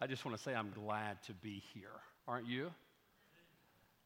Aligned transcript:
I 0.00 0.06
just 0.06 0.24
want 0.24 0.36
to 0.36 0.42
say 0.42 0.54
I'm 0.54 0.70
glad 0.70 1.20
to 1.24 1.32
be 1.34 1.62
here. 1.74 1.88
Aren't 2.28 2.46
you? 2.46 2.70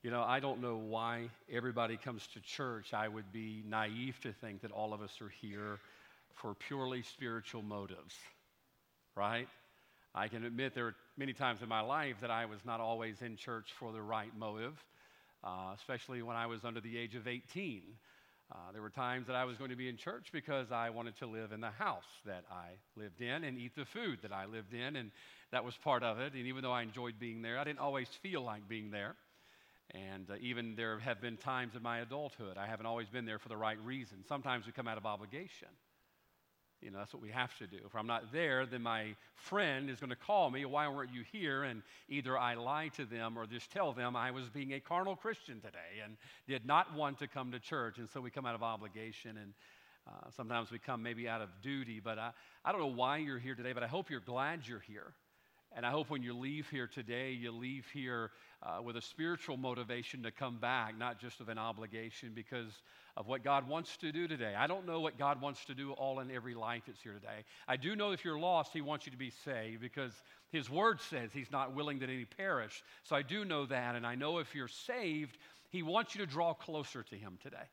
You 0.03 0.11
know, 0.11 0.23
I 0.23 0.41
don't 0.41 0.63
know 0.63 0.77
why 0.77 1.29
everybody 1.53 1.99
comes 1.99 2.27
to 2.29 2.41
church. 2.41 2.95
I 2.95 3.07
would 3.07 3.31
be 3.31 3.63
naive 3.69 4.19
to 4.23 4.33
think 4.33 4.63
that 4.63 4.73
all 4.73 4.95
of 4.95 5.03
us 5.03 5.21
are 5.21 5.29
here 5.29 5.79
for 6.35 6.55
purely 6.55 7.03
spiritual 7.03 7.63
motives, 7.63 8.15
right? 9.15 9.49
I 10.15 10.29
can 10.29 10.45
admit 10.45 10.75
there 10.75 10.87
are 10.87 10.95
many 11.19 11.35
times 11.35 11.61
in 11.63 11.69
my 11.69 11.83
life 11.83 12.17
that 12.23 12.31
I 12.31 12.47
was 12.47 12.61
not 12.65 12.81
always 12.81 13.21
in 13.21 13.37
church 13.37 13.73
for 13.79 13.93
the 13.93 14.03
right 14.03 14.35
motive, 14.37 14.83
uh, 15.45 15.73
especially 15.77 16.23
when 16.23 16.37
I 16.37 16.47
was 16.47 16.65
under 16.65 16.81
the 16.81 16.97
age 16.97 17.15
of 17.15 17.29
18. 17.29 17.83
Uh, 18.53 18.71
there 18.73 18.83
were 18.83 18.91
times 18.91 19.29
that 19.29 19.37
I 19.37 19.47
was 19.47 19.57
going 19.57 19.71
to 19.71 19.77
be 19.77 19.89
in 19.89 19.97
church 19.97 20.29
because 20.31 20.71
I 20.71 20.91
wanted 20.91 21.17
to 21.19 21.27
live 21.27 21.53
in 21.53 21.63
the 21.63 21.71
house 21.71 22.05
that 22.27 22.45
I 22.51 22.73
lived 22.97 23.23
in 23.23 23.45
and 23.45 23.57
eat 23.57 23.75
the 23.75 23.87
food 23.87 24.19
that 24.23 24.33
I 24.33 24.45
lived 24.45 24.75
in, 24.75 24.97
and 24.97 25.11
that 25.53 25.65
was 25.65 25.75
part 25.83 26.03
of 26.03 26.19
it. 26.19 26.35
And 26.35 26.47
even 26.47 26.63
though 26.63 26.73
I 26.73 26.83
enjoyed 26.83 27.15
being 27.19 27.41
there, 27.41 27.59
I 27.59 27.65
didn't 27.65 27.79
always 27.79 28.09
feel 28.23 28.43
like 28.43 28.69
being 28.69 28.91
there. 28.91 29.17
And 29.93 30.31
uh, 30.31 30.35
even 30.41 30.75
there 30.77 30.99
have 30.99 31.23
been 31.23 31.39
times 31.39 31.75
in 31.75 31.83
my 31.83 32.01
adulthood, 32.01 32.59
I 32.59 32.67
haven't 32.67 32.85
always 32.85 33.09
been 33.09 33.25
there 33.25 33.39
for 33.39 33.49
the 33.49 33.57
right 33.57 33.79
reason. 33.83 34.19
Sometimes 34.29 34.67
we 34.67 34.73
come 34.73 34.87
out 34.87 34.99
of 34.99 35.07
obligation. 35.07 35.69
You 36.83 36.91
know, 36.91 36.99
that's 36.99 37.15
what 37.15 37.23
we 37.23 37.31
have 37.31 37.57
to 37.59 37.67
do. 37.67 37.79
If 37.87 37.95
I'm 37.95 38.07
not 38.07 38.33
there, 38.33 38.67
then 38.67 38.83
my 38.83 39.15
friend 39.35 39.89
is 39.89 40.01
going 40.01 40.11
to 40.11 40.17
call 40.17 40.51
me, 40.51 40.65
why 40.65 40.89
weren't 40.89 41.13
you 41.13 41.23
here? 41.31 41.63
And 41.63 41.83
either 42.09 42.37
I 42.37 42.55
lie 42.55 42.89
to 42.97 43.05
them 43.05 43.39
or 43.39 43.47
just 43.47 43.71
tell 43.71 43.93
them 43.93 44.17
I 44.17 44.33
was 44.33 44.49
being 44.49 44.73
a 44.73 44.81
carnal 44.81 45.15
Christian 45.15 45.61
today 45.61 46.03
and 46.05 46.17
did 46.49 46.67
not 46.67 46.95
want 46.95 47.19
to 47.21 47.29
come 47.29 47.53
to 47.53 47.61
church. 47.61 47.99
And 47.99 48.11
so 48.11 48.21
we 48.21 48.31
come 48.31 48.47
out 48.47 48.55
of 48.55 48.63
obligation 48.63 49.37
and 49.39 49.53
uh, 50.09 50.31
sometimes 50.37 50.73
we 50.73 50.79
come 50.81 51.03
maybe 51.03 51.29
out 51.29 51.41
of 51.41 51.49
duty. 51.63 52.01
But 52.03 52.19
I, 52.19 52.33
I 52.65 52.73
don't 52.73 52.81
know 52.81 52.87
why 52.87 53.19
you're 53.19 53.39
here 53.39 53.55
today, 53.55 53.73
but 53.73 53.85
I 53.85 53.87
hope 53.87 54.11
you're 54.11 54.21
glad 54.21 54.67
you're 54.67 54.81
here. 54.81 55.13
And 55.75 55.87
I 55.87 55.91
hope 55.91 56.11
when 56.11 56.23
you 56.23 56.37
leave 56.37 56.69
here 56.69 56.87
today, 56.87 57.33
you 57.33 57.51
leave 57.51 57.87
here 57.93 58.31
uh, 58.63 58.83
with 58.83 58.97
a 58.97 59.03
spiritual 59.03 59.57
motivation 59.57 60.23
to 60.23 60.31
come 60.31 60.59
back, 60.59 60.99
not 60.99 61.19
just 61.19 61.41
of 61.41 61.49
an 61.49 61.59
obligation 61.59 62.33
because 62.35 62.83
of 63.17 63.27
what 63.27 63.43
God 63.43 63.67
wants 63.67 63.97
to 63.99 64.13
do 64.13 64.29
today. 64.29 64.55
I 64.57 64.67
don't 64.67 64.87
know 64.87 65.01
what 65.01 65.19
God 65.19 65.41
wants 65.41 65.65
to 65.67 65.75
do 65.75 65.93
all 65.93 66.21
in 66.21 66.31
every 66.31 66.55
life 66.55 66.83
that's 66.87 67.01
here 67.01 67.15
today. 67.15 67.45
I 67.67 67.77
do 67.77 67.97
know 67.97 68.13
if 68.13 68.25
you're 68.25 68.39
lost, 68.39 68.73
He 68.73 68.83
wants 68.83 69.07
you 69.07 69.13
to 69.13 69.19
be 69.19 69.33
saved 69.45 69.81
because 69.81 70.13
His 70.51 70.69
Word 70.69 71.01
says 71.01 71.31
He's 71.33 71.51
not 71.51 71.75
willing 71.75 71.99
that 72.01 72.11
any 72.11 72.27
perish. 72.27 72.83
So 73.05 73.17
I 73.17 73.23
do 73.23 73.45
know 73.45 73.67
that. 73.67 73.97
And 73.97 74.07
I 74.07 74.15
know 74.15 74.39
if 74.39 74.55
you're 74.55 74.69
saved, 74.69 75.39
He 75.71 75.83
wants 75.83 76.15
you 76.15 76.25
to 76.25 76.31
draw 76.31 76.53
closer 76.55 77.03
to 77.03 77.17
Him 77.17 77.39
today. 77.43 77.69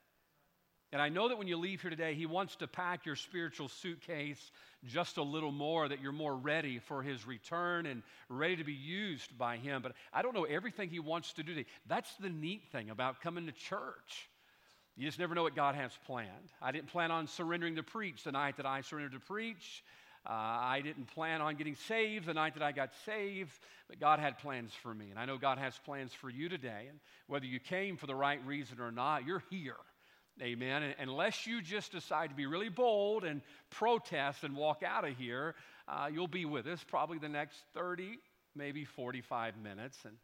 And 0.92 1.02
I 1.02 1.09
know 1.09 1.28
that 1.28 1.38
when 1.38 1.48
you 1.48 1.58
leave 1.58 1.82
here 1.82 1.92
today, 1.92 2.16
He 2.16 2.26
wants 2.26 2.56
to 2.58 2.68
pack 2.68 3.06
your 3.06 3.16
spiritual 3.16 3.68
suitcase 3.68 4.52
just 4.86 5.18
a 5.18 5.23
little 5.23 5.52
more, 5.52 5.88
that 5.88 6.02
you're 6.02 6.12
more 6.12 6.36
ready 6.36 6.80
for 6.80 7.04
His 7.04 7.28
return 7.28 7.86
and 7.86 8.02
ready 8.28 8.56
to 8.56 8.64
be 8.64 8.73
used 8.73 9.38
by 9.38 9.58
Him. 9.58 9.82
But 9.84 9.94
I 10.12 10.22
don't 10.22 10.34
know 10.34 10.45
everything 10.45 10.90
He 10.90 11.00
wants 11.00 11.34
to 11.34 11.44
do 11.44 11.54
today. 11.54 11.70
That's 11.88 12.12
the 12.16 12.30
neat 12.30 12.64
thing 12.72 12.90
about 12.90 13.22
coming 13.22 13.45
to 13.45 13.52
church. 13.52 14.30
You 14.98 15.06
just 15.06 15.20
never 15.20 15.36
know 15.36 15.44
what 15.44 15.56
God 15.56 15.76
has 15.76 15.92
planned. 16.08 16.28
I 16.62 16.72
didn't 16.72 16.88
plan 16.88 17.12
on 17.12 17.28
surrendering 17.28 17.76
to 17.76 17.84
preach 17.84 18.23
the 18.23 18.32
night 18.32 18.58
that 18.58 18.66
I 18.66 18.82
surrendered 18.82 19.14
to 19.14 19.26
preach. 19.26 19.84
Uh, 20.26 20.34
I 20.34 20.82
didn't 20.84 21.06
plan 21.06 21.40
on 21.40 21.56
getting 21.56 21.76
saved 21.76 22.26
the 22.26 22.34
night 22.34 22.56
that 22.56 22.64
I 22.64 22.73
got 22.73 22.90
saved, 23.06 23.58
but 23.88 24.00
God 24.00 24.20
had 24.20 24.38
plans 24.40 24.73
for 24.73 24.94
me. 24.94 25.10
And 25.10 25.17
I 25.17 25.26
know 25.26 25.38
God 25.38 25.58
has 25.58 25.78
plans 25.86 26.14
for 26.14 26.30
you 26.30 26.50
today. 26.50 26.88
And 26.90 27.00
whether 27.28 27.45
you 27.45 27.60
came 27.60 27.95
for 27.95 28.08
the 28.08 28.16
right 28.16 28.45
reason 28.45 28.82
or 28.82 28.92
not, 28.92 29.26
you're 29.26 29.44
here. 29.50 29.78
Amen. 30.42 30.84
And 30.84 30.95
unless 31.00 31.45
you 31.45 31.62
just 31.62 31.92
decide 31.92 32.30
to 32.30 32.36
be 32.36 32.45
really 32.45 32.70
bold 32.70 33.26
and 33.26 33.42
protest 33.72 34.44
and 34.44 34.56
walk 34.56 34.84
out 34.86 35.06
of 35.06 35.18
here, 35.18 35.56
uh, 35.88 36.08
you'll 36.12 36.28
be 36.28 36.45
with 36.45 36.66
us 36.66 36.84
probably 36.88 37.18
the 37.18 37.28
next 37.28 37.58
30, 37.73 38.18
maybe 38.56 38.86
45 38.86 39.58
minutes. 39.58 39.98
And 40.06 40.16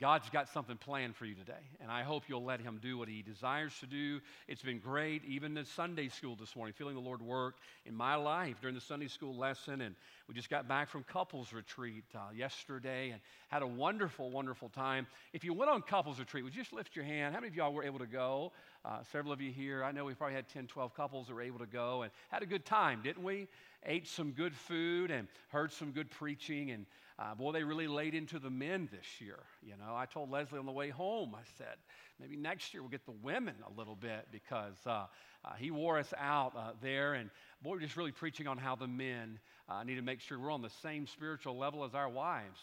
God's 0.00 0.30
got 0.30 0.48
something 0.48 0.76
planned 0.78 1.16
for 1.16 1.26
you 1.26 1.34
today, 1.34 1.52
and 1.80 1.90
I 1.90 2.02
hope 2.02 2.24
you'll 2.26 2.44
let 2.44 2.60
Him 2.60 2.78
do 2.80 2.96
what 2.96 3.08
He 3.08 3.20
desires 3.20 3.72
to 3.80 3.86
do. 3.86 4.20
It's 4.48 4.62
been 4.62 4.78
great, 4.78 5.22
even 5.26 5.56
in 5.56 5.64
Sunday 5.66 6.08
school 6.08 6.34
this 6.34 6.56
morning, 6.56 6.72
feeling 6.72 6.94
the 6.94 7.00
Lord 7.00 7.20
work 7.20 7.56
in 7.84 7.94
my 7.94 8.14
life 8.14 8.56
during 8.60 8.74
the 8.74 8.80
Sunday 8.80 9.08
school 9.08 9.36
lesson. 9.36 9.82
And 9.82 9.94
we 10.28 10.34
just 10.34 10.48
got 10.48 10.66
back 10.66 10.88
from 10.88 11.02
couples 11.02 11.52
retreat 11.52 12.04
uh, 12.14 12.32
yesterday 12.34 13.10
and 13.10 13.20
had 13.48 13.60
a 13.60 13.66
wonderful, 13.66 14.30
wonderful 14.30 14.70
time. 14.70 15.06
If 15.34 15.44
you 15.44 15.52
went 15.52 15.70
on 15.70 15.82
couples 15.82 16.18
retreat, 16.18 16.42
would 16.44 16.54
you 16.54 16.62
just 16.62 16.72
lift 16.72 16.96
your 16.96 17.04
hand? 17.04 17.34
How 17.34 17.40
many 17.40 17.48
of 17.48 17.54
y'all 17.54 17.72
were 17.72 17.84
able 17.84 17.98
to 17.98 18.06
go? 18.06 18.52
Uh, 18.84 19.02
several 19.12 19.32
of 19.32 19.42
you 19.42 19.52
here. 19.52 19.84
I 19.84 19.92
know 19.92 20.06
we 20.06 20.14
probably 20.14 20.34
had 20.34 20.48
10, 20.48 20.68
12 20.68 20.94
couples 20.94 21.26
that 21.26 21.34
were 21.34 21.42
able 21.42 21.58
to 21.58 21.66
go 21.66 22.02
and 22.02 22.10
had 22.30 22.42
a 22.42 22.46
good 22.46 22.64
time, 22.64 23.00
didn't 23.02 23.22
we? 23.22 23.46
Ate 23.84 24.08
some 24.08 24.30
good 24.30 24.54
food 24.54 25.10
and 25.10 25.28
heard 25.48 25.70
some 25.70 25.90
good 25.90 26.10
preaching. 26.10 26.70
And 26.70 26.86
uh, 27.22 27.34
boy, 27.34 27.52
they 27.52 27.62
really 27.62 27.86
laid 27.86 28.14
into 28.14 28.38
the 28.38 28.50
men 28.50 28.88
this 28.90 29.20
year. 29.20 29.38
You 29.62 29.74
know, 29.76 29.94
I 29.94 30.06
told 30.06 30.30
Leslie 30.30 30.58
on 30.58 30.66
the 30.66 30.72
way 30.72 30.90
home, 30.90 31.34
I 31.36 31.42
said, 31.56 31.76
maybe 32.18 32.36
next 32.36 32.74
year 32.74 32.82
we'll 32.82 32.90
get 32.90 33.06
the 33.06 33.14
women 33.22 33.54
a 33.64 33.78
little 33.78 33.94
bit 33.94 34.26
because 34.32 34.76
uh, 34.86 35.06
uh, 35.44 35.52
he 35.56 35.70
wore 35.70 35.98
us 35.98 36.12
out 36.18 36.52
uh, 36.56 36.72
there. 36.82 37.14
And 37.14 37.30
boy, 37.62 37.70
we're 37.72 37.80
just 37.80 37.96
really 37.96 38.12
preaching 38.12 38.48
on 38.48 38.58
how 38.58 38.74
the 38.74 38.88
men 38.88 39.38
uh, 39.68 39.84
need 39.84 39.96
to 39.96 40.02
make 40.02 40.20
sure 40.20 40.38
we're 40.38 40.50
on 40.50 40.62
the 40.62 40.70
same 40.82 41.06
spiritual 41.06 41.56
level 41.56 41.84
as 41.84 41.94
our 41.94 42.08
wives. 42.08 42.60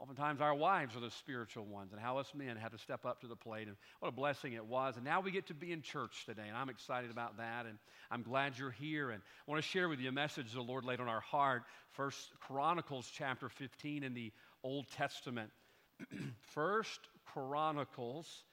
Oftentimes, 0.00 0.40
our 0.40 0.54
wives 0.54 0.94
are 0.94 1.00
the 1.00 1.10
spiritual 1.10 1.64
ones, 1.64 1.92
and 1.92 2.00
how 2.00 2.18
us 2.18 2.32
men 2.34 2.56
had 2.56 2.70
to 2.70 2.78
step 2.78 3.04
up 3.04 3.20
to 3.22 3.26
the 3.26 3.34
plate. 3.34 3.66
And 3.66 3.76
what 3.98 4.08
a 4.08 4.12
blessing 4.12 4.52
it 4.52 4.64
was. 4.64 4.94
And 4.96 5.04
now 5.04 5.20
we 5.20 5.32
get 5.32 5.48
to 5.48 5.54
be 5.54 5.72
in 5.72 5.82
church 5.82 6.24
today, 6.24 6.44
and 6.46 6.56
I'm 6.56 6.68
excited 6.68 7.10
about 7.10 7.38
that. 7.38 7.66
And 7.66 7.78
I'm 8.10 8.22
glad 8.22 8.56
you're 8.56 8.70
here. 8.70 9.10
And 9.10 9.20
I 9.20 9.50
want 9.50 9.62
to 9.62 9.68
share 9.68 9.88
with 9.88 9.98
you 9.98 10.08
a 10.08 10.12
message 10.12 10.52
the 10.52 10.60
Lord 10.60 10.84
laid 10.84 11.00
on 11.00 11.08
our 11.08 11.20
heart. 11.20 11.64
First 11.90 12.30
Chronicles 12.40 13.10
chapter 13.12 13.48
15 13.48 14.04
in 14.04 14.14
the 14.14 14.32
Old 14.62 14.86
Testament. 14.92 15.50
First 16.54 17.00
Chronicles 17.24 18.44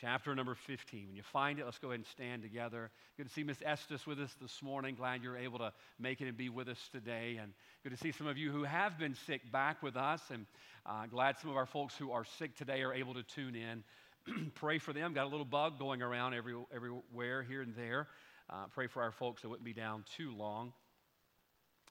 chapter 0.00 0.34
number 0.34 0.54
15. 0.54 1.08
When 1.08 1.16
you 1.16 1.22
find 1.22 1.58
it, 1.58 1.64
let's 1.64 1.78
go 1.78 1.88
ahead 1.88 1.98
and 1.98 2.06
stand 2.06 2.42
together. 2.42 2.90
Good 3.16 3.26
to 3.26 3.32
see 3.32 3.42
Miss 3.42 3.58
Estes 3.64 4.06
with 4.06 4.20
us 4.20 4.34
this 4.40 4.62
morning. 4.62 4.94
Glad 4.94 5.22
you're 5.22 5.36
able 5.36 5.58
to 5.58 5.72
make 5.98 6.20
it 6.20 6.28
and 6.28 6.36
be 6.36 6.48
with 6.48 6.68
us 6.68 6.78
today. 6.92 7.38
And 7.40 7.52
good 7.82 7.90
to 7.90 7.96
see 7.96 8.12
some 8.12 8.28
of 8.28 8.38
you 8.38 8.52
who 8.52 8.62
have 8.62 8.96
been 8.98 9.16
sick 9.26 9.50
back 9.50 9.82
with 9.82 9.96
us. 9.96 10.22
And 10.32 10.46
uh, 10.86 11.06
glad 11.06 11.38
some 11.38 11.50
of 11.50 11.56
our 11.56 11.66
folks 11.66 11.96
who 11.96 12.12
are 12.12 12.24
sick 12.38 12.56
today 12.56 12.82
are 12.82 12.92
able 12.92 13.14
to 13.14 13.24
tune 13.24 13.56
in. 13.56 13.82
pray 14.54 14.78
for 14.78 14.92
them. 14.92 15.14
Got 15.14 15.26
a 15.26 15.30
little 15.30 15.44
bug 15.44 15.78
going 15.80 16.00
around 16.00 16.34
every, 16.34 16.54
everywhere 16.72 17.42
here 17.42 17.62
and 17.62 17.74
there. 17.74 18.06
Uh, 18.48 18.66
pray 18.72 18.86
for 18.86 19.02
our 19.02 19.12
folks 19.12 19.42
that 19.42 19.48
wouldn't 19.48 19.66
be 19.66 19.72
down 19.72 20.04
too 20.16 20.32
long. 20.36 20.72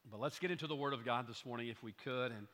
But 0.10 0.22
let's 0.22 0.40
get 0.40 0.50
into 0.50 0.68
the 0.68 0.76
Word 0.76 0.94
of 0.94 1.04
God 1.04 1.28
this 1.28 1.46
morning 1.46 1.68
if 1.68 1.84
we 1.84 1.92
could. 1.92 2.32
And 2.32 2.48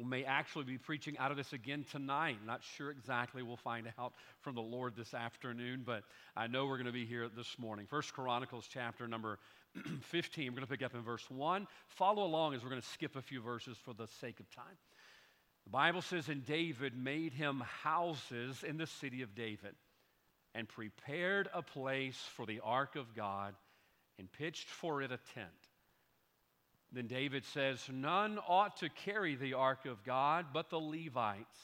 we 0.00 0.06
may 0.06 0.24
actually 0.24 0.64
be 0.64 0.78
preaching 0.78 1.18
out 1.18 1.30
of 1.30 1.36
this 1.36 1.52
again 1.52 1.84
tonight. 1.90 2.38
Not 2.46 2.62
sure 2.76 2.90
exactly. 2.90 3.42
We'll 3.42 3.56
find 3.56 3.86
out 3.98 4.14
from 4.40 4.54
the 4.54 4.62
Lord 4.62 4.94
this 4.96 5.12
afternoon, 5.12 5.82
but 5.84 6.04
I 6.34 6.46
know 6.46 6.64
we're 6.64 6.78
going 6.78 6.86
to 6.86 6.92
be 6.92 7.04
here 7.04 7.28
this 7.28 7.58
morning. 7.58 7.86
First 7.86 8.14
Chronicles 8.14 8.66
chapter 8.72 9.06
number 9.06 9.38
15. 10.00 10.46
We're 10.46 10.50
going 10.52 10.66
to 10.66 10.72
pick 10.72 10.82
up 10.82 10.94
in 10.94 11.02
verse 11.02 11.24
1. 11.28 11.66
Follow 11.88 12.24
along 12.24 12.54
as 12.54 12.62
we're 12.62 12.70
going 12.70 12.80
to 12.80 12.88
skip 12.88 13.14
a 13.14 13.20
few 13.20 13.42
verses 13.42 13.76
for 13.84 13.92
the 13.92 14.06
sake 14.20 14.40
of 14.40 14.50
time. 14.50 14.78
The 15.64 15.70
Bible 15.70 16.00
says, 16.00 16.30
And 16.30 16.46
David 16.46 16.96
made 16.96 17.34
him 17.34 17.62
houses 17.82 18.64
in 18.66 18.78
the 18.78 18.86
city 18.86 19.20
of 19.20 19.34
David 19.34 19.74
and 20.54 20.66
prepared 20.66 21.50
a 21.52 21.60
place 21.60 22.18
for 22.34 22.46
the 22.46 22.60
ark 22.64 22.96
of 22.96 23.14
God 23.14 23.54
and 24.18 24.32
pitched 24.32 24.68
for 24.68 25.02
it 25.02 25.12
a 25.12 25.18
tent. 25.34 25.48
Then 26.92 27.06
David 27.06 27.44
says, 27.44 27.80
None 27.92 28.38
ought 28.48 28.78
to 28.78 28.88
carry 28.88 29.36
the 29.36 29.54
ark 29.54 29.86
of 29.86 30.02
God 30.04 30.46
but 30.52 30.70
the 30.70 30.80
Levites. 30.80 31.58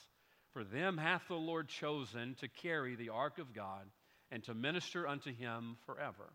For 0.52 0.64
them 0.64 0.96
hath 0.96 1.28
the 1.28 1.34
Lord 1.34 1.68
chosen 1.68 2.34
to 2.40 2.48
carry 2.48 2.94
the 2.94 3.10
ark 3.10 3.38
of 3.38 3.52
God 3.52 3.84
and 4.30 4.42
to 4.44 4.54
minister 4.54 5.06
unto 5.06 5.32
him 5.34 5.76
forever. 5.84 6.32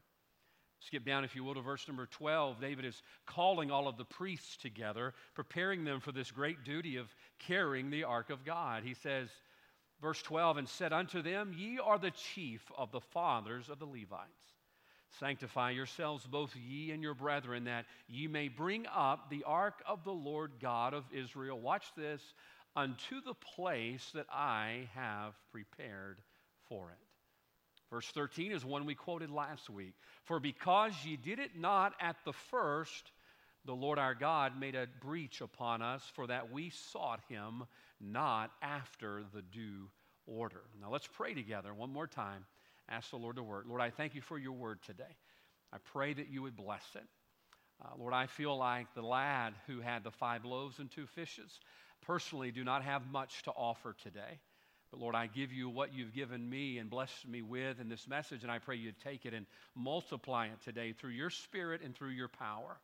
Skip 0.79 1.05
down, 1.05 1.23
if 1.23 1.35
you 1.35 1.43
will, 1.43 1.53
to 1.53 1.61
verse 1.61 1.87
number 1.87 2.07
12. 2.07 2.59
David 2.59 2.85
is 2.85 3.01
calling 3.25 3.71
all 3.71 3.87
of 3.87 3.97
the 3.97 4.05
priests 4.05 4.57
together, 4.57 5.13
preparing 5.35 5.83
them 5.83 5.99
for 5.99 6.11
this 6.11 6.31
great 6.31 6.63
duty 6.63 6.97
of 6.97 7.13
carrying 7.39 7.89
the 7.89 8.03
ark 8.03 8.31
of 8.31 8.43
God. 8.43 8.83
He 8.83 8.95
says, 8.95 9.29
verse 10.01 10.21
12, 10.23 10.57
and 10.57 10.67
said 10.67 10.91
unto 10.91 11.21
them, 11.21 11.53
Ye 11.55 11.77
are 11.79 11.99
the 11.99 12.11
chief 12.11 12.61
of 12.77 12.91
the 12.91 13.01
fathers 13.01 13.69
of 13.69 13.77
the 13.77 13.85
Levites. 13.85 14.50
Sanctify 15.19 15.71
yourselves, 15.71 16.25
both 16.25 16.55
ye 16.55 16.91
and 16.91 17.03
your 17.03 17.13
brethren, 17.13 17.65
that 17.65 17.85
ye 18.07 18.27
may 18.27 18.47
bring 18.47 18.85
up 18.87 19.29
the 19.29 19.43
ark 19.43 19.83
of 19.87 20.03
the 20.03 20.11
Lord 20.11 20.53
God 20.61 20.93
of 20.93 21.03
Israel. 21.13 21.59
Watch 21.59 21.85
this 21.97 22.21
unto 22.75 23.21
the 23.21 23.33
place 23.33 24.11
that 24.13 24.27
I 24.31 24.89
have 24.95 25.33
prepared 25.51 26.21
for 26.69 26.91
it. 26.91 26.97
Verse 27.89 28.07
13 28.13 28.53
is 28.53 28.63
one 28.63 28.85
we 28.85 28.95
quoted 28.95 29.29
last 29.29 29.69
week. 29.69 29.93
For 30.23 30.39
because 30.39 30.93
ye 31.05 31.17
did 31.17 31.39
it 31.39 31.57
not 31.59 31.93
at 31.99 32.15
the 32.23 32.31
first, 32.31 33.11
the 33.65 33.75
Lord 33.75 33.99
our 33.99 34.15
God 34.15 34.57
made 34.57 34.75
a 34.75 34.87
breach 35.01 35.41
upon 35.41 35.81
us, 35.81 36.01
for 36.15 36.25
that 36.27 36.53
we 36.53 36.69
sought 36.69 37.19
him 37.27 37.63
not 37.99 38.51
after 38.61 39.23
the 39.33 39.41
due 39.41 39.89
order. 40.25 40.61
Now 40.81 40.89
let's 40.89 41.07
pray 41.07 41.33
together 41.33 41.73
one 41.73 41.91
more 41.91 42.07
time. 42.07 42.45
Ask 42.91 43.09
the 43.09 43.17
Lord 43.17 43.37
to 43.37 43.43
work. 43.43 43.65
Lord, 43.67 43.81
I 43.81 43.89
thank 43.89 44.15
you 44.15 44.21
for 44.21 44.37
your 44.37 44.51
word 44.51 44.79
today. 44.83 45.15
I 45.71 45.77
pray 45.93 46.13
that 46.13 46.29
you 46.29 46.41
would 46.41 46.57
bless 46.57 46.83
it. 46.95 47.07
Uh, 47.81 47.87
Lord, 47.97 48.13
I 48.13 48.27
feel 48.27 48.57
like 48.57 48.93
the 48.93 49.01
lad 49.01 49.53
who 49.65 49.79
had 49.79 50.03
the 50.03 50.11
five 50.11 50.43
loaves 50.43 50.77
and 50.79 50.91
two 50.91 51.07
fishes 51.07 51.59
personally 52.01 52.51
do 52.51 52.63
not 52.65 52.83
have 52.83 53.09
much 53.09 53.43
to 53.43 53.51
offer 53.51 53.95
today. 54.03 54.39
But 54.91 54.99
Lord, 54.99 55.15
I 55.15 55.27
give 55.27 55.53
you 55.53 55.69
what 55.69 55.93
you've 55.93 56.13
given 56.13 56.47
me 56.47 56.77
and 56.77 56.89
blessed 56.89 57.25
me 57.25 57.41
with 57.41 57.79
in 57.79 57.87
this 57.87 58.09
message, 58.09 58.43
and 58.43 58.51
I 58.51 58.59
pray 58.59 58.75
you'd 58.75 58.99
take 58.99 59.25
it 59.25 59.33
and 59.33 59.45
multiply 59.73 60.47
it 60.47 60.61
today 60.65 60.91
through 60.91 61.11
your 61.11 61.29
spirit 61.29 61.81
and 61.81 61.95
through 61.95 62.09
your 62.09 62.27
power. 62.27 62.77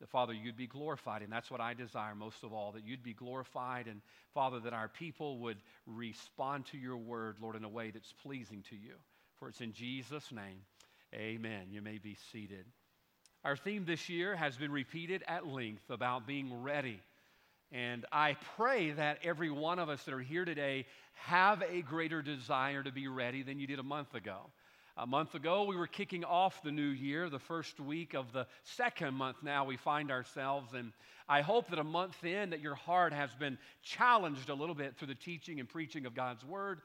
That, 0.00 0.08
Father, 0.08 0.32
you'd 0.32 0.56
be 0.56 0.66
glorified, 0.66 1.20
and 1.20 1.30
that's 1.30 1.50
what 1.50 1.60
I 1.60 1.74
desire 1.74 2.14
most 2.14 2.42
of 2.42 2.54
all, 2.54 2.72
that 2.72 2.86
you'd 2.86 3.02
be 3.02 3.12
glorified, 3.12 3.86
and 3.86 4.00
Father, 4.32 4.58
that 4.60 4.72
our 4.72 4.88
people 4.88 5.38
would 5.40 5.58
respond 5.86 6.64
to 6.66 6.78
your 6.78 6.96
word, 6.96 7.36
Lord, 7.42 7.56
in 7.56 7.64
a 7.64 7.68
way 7.68 7.90
that's 7.90 8.14
pleasing 8.22 8.64
to 8.70 8.76
you. 8.76 8.94
For 9.40 9.48
it's 9.48 9.62
in 9.62 9.72
Jesus' 9.72 10.30
name, 10.30 10.60
amen. 11.14 11.68
You 11.70 11.80
may 11.80 11.96
be 11.96 12.14
seated. 12.30 12.66
Our 13.42 13.56
theme 13.56 13.86
this 13.86 14.10
year 14.10 14.36
has 14.36 14.54
been 14.58 14.70
repeated 14.70 15.24
at 15.26 15.46
length 15.46 15.88
about 15.88 16.26
being 16.26 16.62
ready. 16.62 17.00
And 17.72 18.04
I 18.12 18.36
pray 18.58 18.90
that 18.90 19.20
every 19.24 19.50
one 19.50 19.78
of 19.78 19.88
us 19.88 20.02
that 20.02 20.12
are 20.12 20.20
here 20.20 20.44
today 20.44 20.84
have 21.14 21.62
a 21.62 21.80
greater 21.80 22.20
desire 22.20 22.82
to 22.82 22.92
be 22.92 23.08
ready 23.08 23.42
than 23.42 23.58
you 23.58 23.66
did 23.66 23.78
a 23.78 23.82
month 23.82 24.14
ago. 24.14 24.50
A 24.98 25.06
month 25.06 25.34
ago, 25.34 25.64
we 25.64 25.76
were 25.76 25.86
kicking 25.86 26.22
off 26.22 26.62
the 26.62 26.70
new 26.70 26.82
year, 26.82 27.30
the 27.30 27.38
first 27.38 27.80
week 27.80 28.12
of 28.12 28.34
the 28.34 28.46
second 28.64 29.14
month 29.14 29.38
now 29.42 29.64
we 29.64 29.78
find 29.78 30.10
ourselves. 30.10 30.74
And 30.74 30.92
I 31.26 31.40
hope 31.40 31.70
that 31.70 31.78
a 31.78 31.84
month 31.84 32.22
in, 32.24 32.50
that 32.50 32.60
your 32.60 32.74
heart 32.74 33.14
has 33.14 33.30
been 33.40 33.56
challenged 33.82 34.50
a 34.50 34.54
little 34.54 34.74
bit 34.74 34.98
through 34.98 35.08
the 35.08 35.14
teaching 35.14 35.60
and 35.60 35.66
preaching 35.66 36.04
of 36.04 36.14
God's 36.14 36.44
word, 36.44 36.82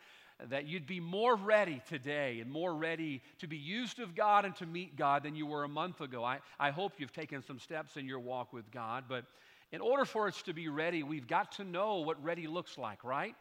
that 0.49 0.67
you'd 0.67 0.87
be 0.87 0.99
more 0.99 1.35
ready 1.35 1.81
today 1.87 2.39
and 2.41 2.51
more 2.51 2.75
ready 2.75 3.21
to 3.39 3.47
be 3.47 3.57
used 3.57 3.99
of 3.99 4.15
God 4.15 4.45
and 4.45 4.55
to 4.57 4.65
meet 4.65 4.97
God 4.97 5.23
than 5.23 5.35
you 5.35 5.45
were 5.45 5.63
a 5.63 5.69
month 5.69 6.01
ago. 6.01 6.23
I, 6.23 6.39
I 6.59 6.71
hope 6.71 6.93
you've 6.97 7.13
taken 7.13 7.41
some 7.41 7.59
steps 7.59 7.95
in 7.95 8.05
your 8.05 8.19
walk 8.19 8.51
with 8.51 8.69
God, 8.71 9.05
but 9.07 9.25
in 9.71 9.81
order 9.81 10.05
for 10.05 10.27
us 10.27 10.41
to 10.43 10.53
be 10.53 10.67
ready, 10.67 11.03
we've 11.03 11.27
got 11.27 11.53
to 11.53 11.63
know 11.63 11.97
what 11.97 12.21
ready 12.23 12.47
looks 12.47 12.77
like, 12.77 13.03
right? 13.03 13.35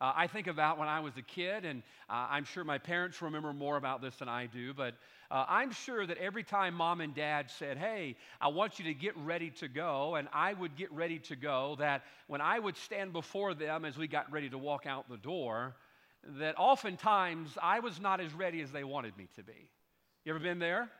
Uh, 0.00 0.12
I 0.16 0.26
think 0.26 0.48
about 0.48 0.78
when 0.78 0.88
I 0.88 1.00
was 1.00 1.16
a 1.16 1.22
kid, 1.22 1.64
and 1.64 1.82
uh, 2.10 2.26
I'm 2.28 2.44
sure 2.44 2.64
my 2.64 2.78
parents 2.78 3.22
remember 3.22 3.52
more 3.52 3.76
about 3.76 4.02
this 4.02 4.16
than 4.16 4.28
I 4.28 4.46
do, 4.46 4.74
but 4.74 4.94
uh, 5.30 5.44
I'm 5.48 5.70
sure 5.70 6.06
that 6.06 6.18
every 6.18 6.42
time 6.42 6.74
mom 6.74 7.00
and 7.00 7.14
dad 7.14 7.48
said, 7.48 7.78
Hey, 7.78 8.16
I 8.40 8.48
want 8.48 8.78
you 8.78 8.86
to 8.86 8.94
get 8.94 9.16
ready 9.16 9.50
to 9.50 9.68
go, 9.68 10.16
and 10.16 10.28
I 10.32 10.52
would 10.54 10.76
get 10.76 10.90
ready 10.92 11.20
to 11.20 11.36
go, 11.36 11.76
that 11.78 12.02
when 12.26 12.40
I 12.40 12.58
would 12.58 12.76
stand 12.76 13.12
before 13.12 13.54
them 13.54 13.84
as 13.84 13.96
we 13.96 14.08
got 14.08 14.30
ready 14.32 14.50
to 14.50 14.58
walk 14.58 14.84
out 14.84 15.08
the 15.08 15.16
door, 15.16 15.76
that 16.38 16.54
oftentimes 16.58 17.56
I 17.60 17.80
was 17.80 18.00
not 18.00 18.20
as 18.20 18.32
ready 18.34 18.60
as 18.60 18.72
they 18.72 18.84
wanted 18.84 19.16
me 19.16 19.28
to 19.36 19.42
be. 19.42 19.68
You 20.24 20.34
ever 20.34 20.42
been 20.42 20.58
there? 20.58 20.90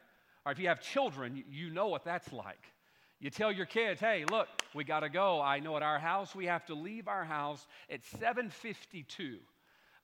Or 0.44 0.52
if 0.52 0.58
you 0.58 0.68
have 0.68 0.80
children, 0.80 1.42
you 1.48 1.70
know 1.70 1.88
what 1.88 2.04
that's 2.04 2.32
like. 2.32 2.66
You 3.20 3.30
tell 3.30 3.50
your 3.50 3.66
kids, 3.66 4.00
hey, 4.00 4.24
look, 4.30 4.48
we 4.74 4.84
got 4.84 5.00
to 5.00 5.08
go. 5.08 5.40
I 5.40 5.60
know 5.60 5.76
at 5.76 5.82
our 5.82 5.98
house 5.98 6.34
we 6.34 6.46
have 6.46 6.66
to 6.66 6.74
leave 6.74 7.08
our 7.08 7.24
house 7.24 7.66
at 7.90 8.04
752 8.04 9.38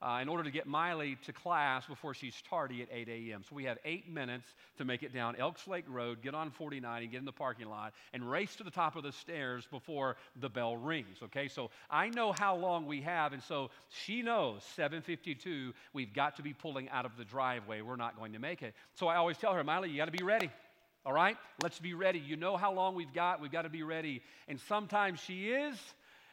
uh, 0.01 0.19
in 0.21 0.29
order 0.29 0.43
to 0.43 0.51
get 0.51 0.65
Miley 0.65 1.17
to 1.25 1.33
class 1.33 1.85
before 1.85 2.13
she's 2.13 2.35
tardy 2.49 2.81
at 2.81 2.89
8 2.91 3.07
a.m. 3.07 3.43
So 3.47 3.55
we 3.55 3.65
have 3.65 3.77
eight 3.85 4.09
minutes 4.09 4.47
to 4.77 4.85
make 4.85 5.03
it 5.03 5.13
down 5.13 5.35
Elks 5.35 5.67
Lake 5.67 5.85
Road, 5.87 6.21
get 6.23 6.33
on 6.33 6.49
49 6.51 7.03
and 7.03 7.11
get 7.11 7.19
in 7.19 7.25
the 7.25 7.31
parking 7.31 7.69
lot 7.69 7.93
and 8.13 8.29
race 8.29 8.55
to 8.55 8.63
the 8.63 8.71
top 8.71 8.95
of 8.95 9.03
the 9.03 9.11
stairs 9.11 9.67
before 9.69 10.15
the 10.39 10.49
bell 10.49 10.75
rings. 10.75 11.17
Okay, 11.23 11.47
so 11.47 11.69
I 11.89 12.09
know 12.09 12.31
how 12.31 12.55
long 12.55 12.87
we 12.87 13.01
have, 13.01 13.33
and 13.33 13.43
so 13.43 13.69
she 13.89 14.21
knows 14.23 14.63
752, 14.75 15.73
we've 15.93 16.13
got 16.13 16.37
to 16.37 16.41
be 16.41 16.53
pulling 16.53 16.89
out 16.89 17.05
of 17.05 17.15
the 17.17 17.25
driveway. 17.25 17.81
We're 17.81 17.95
not 17.95 18.17
going 18.17 18.33
to 18.33 18.39
make 18.39 18.63
it. 18.63 18.73
So 18.95 19.07
I 19.07 19.17
always 19.17 19.37
tell 19.37 19.53
her, 19.53 19.63
Miley, 19.63 19.89
you 19.89 19.97
got 19.97 20.05
to 20.05 20.11
be 20.11 20.23
ready. 20.23 20.49
All 21.05 21.13
right? 21.13 21.37
Let's 21.61 21.79
be 21.79 21.93
ready. 21.93 22.19
You 22.19 22.37
know 22.37 22.57
how 22.57 22.73
long 22.73 22.95
we've 22.95 23.13
got. 23.13 23.41
We've 23.41 23.51
got 23.51 23.63
to 23.63 23.69
be 23.69 23.83
ready. 23.83 24.21
And 24.47 24.59
sometimes 24.61 25.19
she 25.19 25.49
is, 25.49 25.77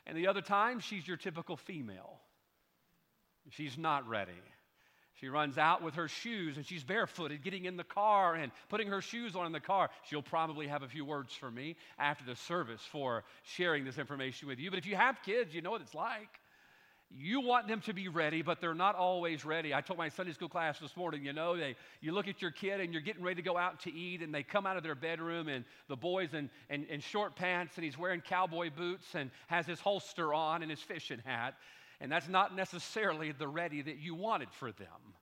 and 0.06 0.16
the 0.16 0.26
other 0.26 0.42
time 0.42 0.80
she's 0.80 1.06
your 1.06 1.16
typical 1.16 1.56
female. 1.56 2.18
She's 3.50 3.78
not 3.78 4.08
ready. 4.08 4.32
She 5.20 5.28
runs 5.28 5.58
out 5.58 5.82
with 5.82 5.94
her 5.94 6.06
shoes 6.06 6.56
and 6.56 6.64
she's 6.64 6.84
barefooted, 6.84 7.42
getting 7.42 7.64
in 7.64 7.76
the 7.76 7.84
car 7.84 8.36
and 8.36 8.52
putting 8.68 8.88
her 8.88 9.00
shoes 9.00 9.34
on 9.34 9.46
in 9.46 9.52
the 9.52 9.60
car. 9.60 9.90
She'll 10.08 10.22
probably 10.22 10.68
have 10.68 10.82
a 10.82 10.88
few 10.88 11.04
words 11.04 11.34
for 11.34 11.50
me 11.50 11.76
after 11.98 12.24
the 12.24 12.36
service 12.36 12.82
for 12.92 13.24
sharing 13.42 13.84
this 13.84 13.98
information 13.98 14.46
with 14.46 14.60
you. 14.60 14.70
But 14.70 14.78
if 14.78 14.86
you 14.86 14.94
have 14.94 15.20
kids, 15.24 15.52
you 15.54 15.60
know 15.60 15.72
what 15.72 15.80
it's 15.80 15.94
like. 15.94 16.28
You 17.10 17.40
want 17.40 17.68
them 17.68 17.80
to 17.82 17.94
be 17.94 18.08
ready, 18.08 18.42
but 18.42 18.60
they're 18.60 18.74
not 18.74 18.94
always 18.94 19.42
ready. 19.42 19.72
I 19.72 19.80
told 19.80 19.98
my 19.98 20.10
Sunday 20.10 20.34
school 20.34 20.50
class 20.50 20.78
this 20.78 20.94
morning, 20.94 21.24
you 21.24 21.32
know, 21.32 21.56
they, 21.56 21.74
you 22.02 22.12
look 22.12 22.28
at 22.28 22.42
your 22.42 22.50
kid 22.50 22.80
and 22.80 22.92
you're 22.92 23.00
getting 23.00 23.22
ready 23.22 23.36
to 23.36 23.42
go 23.42 23.56
out 23.56 23.80
to 23.84 23.92
eat, 23.92 24.20
and 24.20 24.32
they 24.32 24.42
come 24.42 24.66
out 24.66 24.76
of 24.76 24.82
their 24.82 24.94
bedroom, 24.94 25.48
and 25.48 25.64
the 25.88 25.96
boy's 25.96 26.34
in, 26.34 26.50
in, 26.68 26.84
in 26.84 27.00
short 27.00 27.34
pants, 27.34 27.76
and 27.76 27.84
he's 27.84 27.96
wearing 27.96 28.20
cowboy 28.20 28.68
boots, 28.70 29.14
and 29.14 29.30
has 29.46 29.64
his 29.64 29.80
holster 29.80 30.34
on 30.34 30.60
and 30.60 30.70
his 30.70 30.80
fishing 30.80 31.20
hat. 31.24 31.54
And 32.00 32.10
that's 32.12 32.28
not 32.28 32.54
necessarily 32.54 33.32
the 33.32 33.48
ready 33.48 33.82
that 33.82 33.98
you 33.98 34.14
wanted 34.14 34.50
for 34.52 34.70
them. 34.72 35.14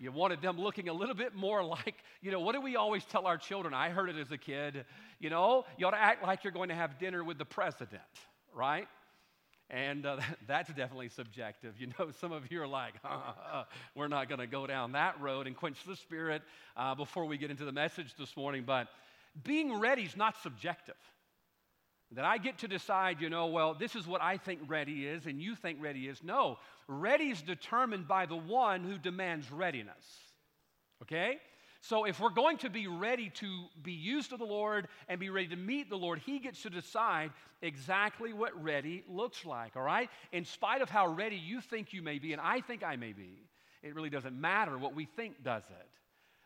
You 0.00 0.10
wanted 0.10 0.40
them 0.40 0.58
looking 0.58 0.88
a 0.88 0.92
little 0.92 1.14
bit 1.14 1.34
more 1.34 1.62
like, 1.62 1.96
you 2.22 2.30
know, 2.30 2.40
what 2.40 2.54
do 2.54 2.60
we 2.60 2.76
always 2.76 3.04
tell 3.04 3.26
our 3.26 3.36
children? 3.36 3.74
I 3.74 3.90
heard 3.90 4.08
it 4.08 4.16
as 4.16 4.32
a 4.32 4.38
kid. 4.38 4.84
You 5.20 5.30
know, 5.30 5.64
you 5.76 5.86
ought 5.86 5.90
to 5.90 6.00
act 6.00 6.22
like 6.22 6.44
you're 6.44 6.52
going 6.52 6.70
to 6.70 6.74
have 6.74 6.98
dinner 6.98 7.22
with 7.22 7.38
the 7.38 7.44
president, 7.44 8.02
right? 8.54 8.88
And 9.68 10.06
uh, 10.06 10.18
that's 10.46 10.68
definitely 10.70 11.08
subjective. 11.08 11.74
You 11.78 11.88
know, 11.98 12.10
some 12.20 12.32
of 12.32 12.50
you 12.50 12.62
are 12.62 12.68
like, 12.68 12.94
we're 13.94 14.08
not 14.08 14.28
going 14.28 14.40
to 14.40 14.46
go 14.46 14.66
down 14.66 14.92
that 14.92 15.20
road 15.20 15.46
and 15.46 15.56
quench 15.56 15.84
the 15.86 15.96
spirit 15.96 16.42
uh, 16.76 16.94
before 16.94 17.26
we 17.26 17.36
get 17.36 17.50
into 17.50 17.64
the 17.64 17.72
message 17.72 18.14
this 18.18 18.36
morning. 18.36 18.64
But 18.66 18.88
being 19.44 19.78
ready 19.78 20.02
is 20.02 20.16
not 20.16 20.36
subjective. 20.42 20.96
That 22.14 22.24
I 22.26 22.36
get 22.38 22.58
to 22.58 22.68
decide, 22.68 23.20
you 23.20 23.30
know, 23.30 23.46
well, 23.46 23.74
this 23.74 23.96
is 23.96 24.06
what 24.06 24.20
I 24.20 24.36
think 24.36 24.60
ready 24.66 25.06
is 25.06 25.26
and 25.26 25.40
you 25.40 25.54
think 25.54 25.78
ready 25.80 26.08
is. 26.08 26.22
No, 26.22 26.58
ready 26.86 27.30
is 27.30 27.40
determined 27.40 28.06
by 28.06 28.26
the 28.26 28.36
one 28.36 28.84
who 28.84 28.98
demands 28.98 29.50
readiness. 29.50 30.04
Okay? 31.02 31.38
So, 31.84 32.04
if 32.04 32.20
we're 32.20 32.30
going 32.30 32.58
to 32.58 32.70
be 32.70 32.86
ready 32.86 33.30
to 33.30 33.64
be 33.82 33.92
used 33.92 34.32
of 34.32 34.38
the 34.38 34.44
Lord 34.44 34.86
and 35.08 35.18
be 35.18 35.30
ready 35.30 35.48
to 35.48 35.56
meet 35.56 35.90
the 35.90 35.96
Lord, 35.96 36.20
He 36.20 36.38
gets 36.38 36.62
to 36.62 36.70
decide 36.70 37.32
exactly 37.60 38.32
what 38.32 38.62
ready 38.62 39.02
looks 39.08 39.44
like, 39.44 39.74
all 39.74 39.82
right? 39.82 40.08
In 40.30 40.44
spite 40.44 40.80
of 40.80 40.88
how 40.88 41.08
ready 41.08 41.34
you 41.34 41.60
think 41.60 41.92
you 41.92 42.00
may 42.00 42.20
be, 42.20 42.32
and 42.32 42.40
I 42.40 42.60
think 42.60 42.84
I 42.84 42.94
may 42.94 43.12
be, 43.12 43.48
it 43.82 43.96
really 43.96 44.10
doesn't 44.10 44.40
matter 44.40 44.78
what 44.78 44.94
we 44.94 45.06
think, 45.06 45.42
does 45.42 45.64
it? 45.64 45.88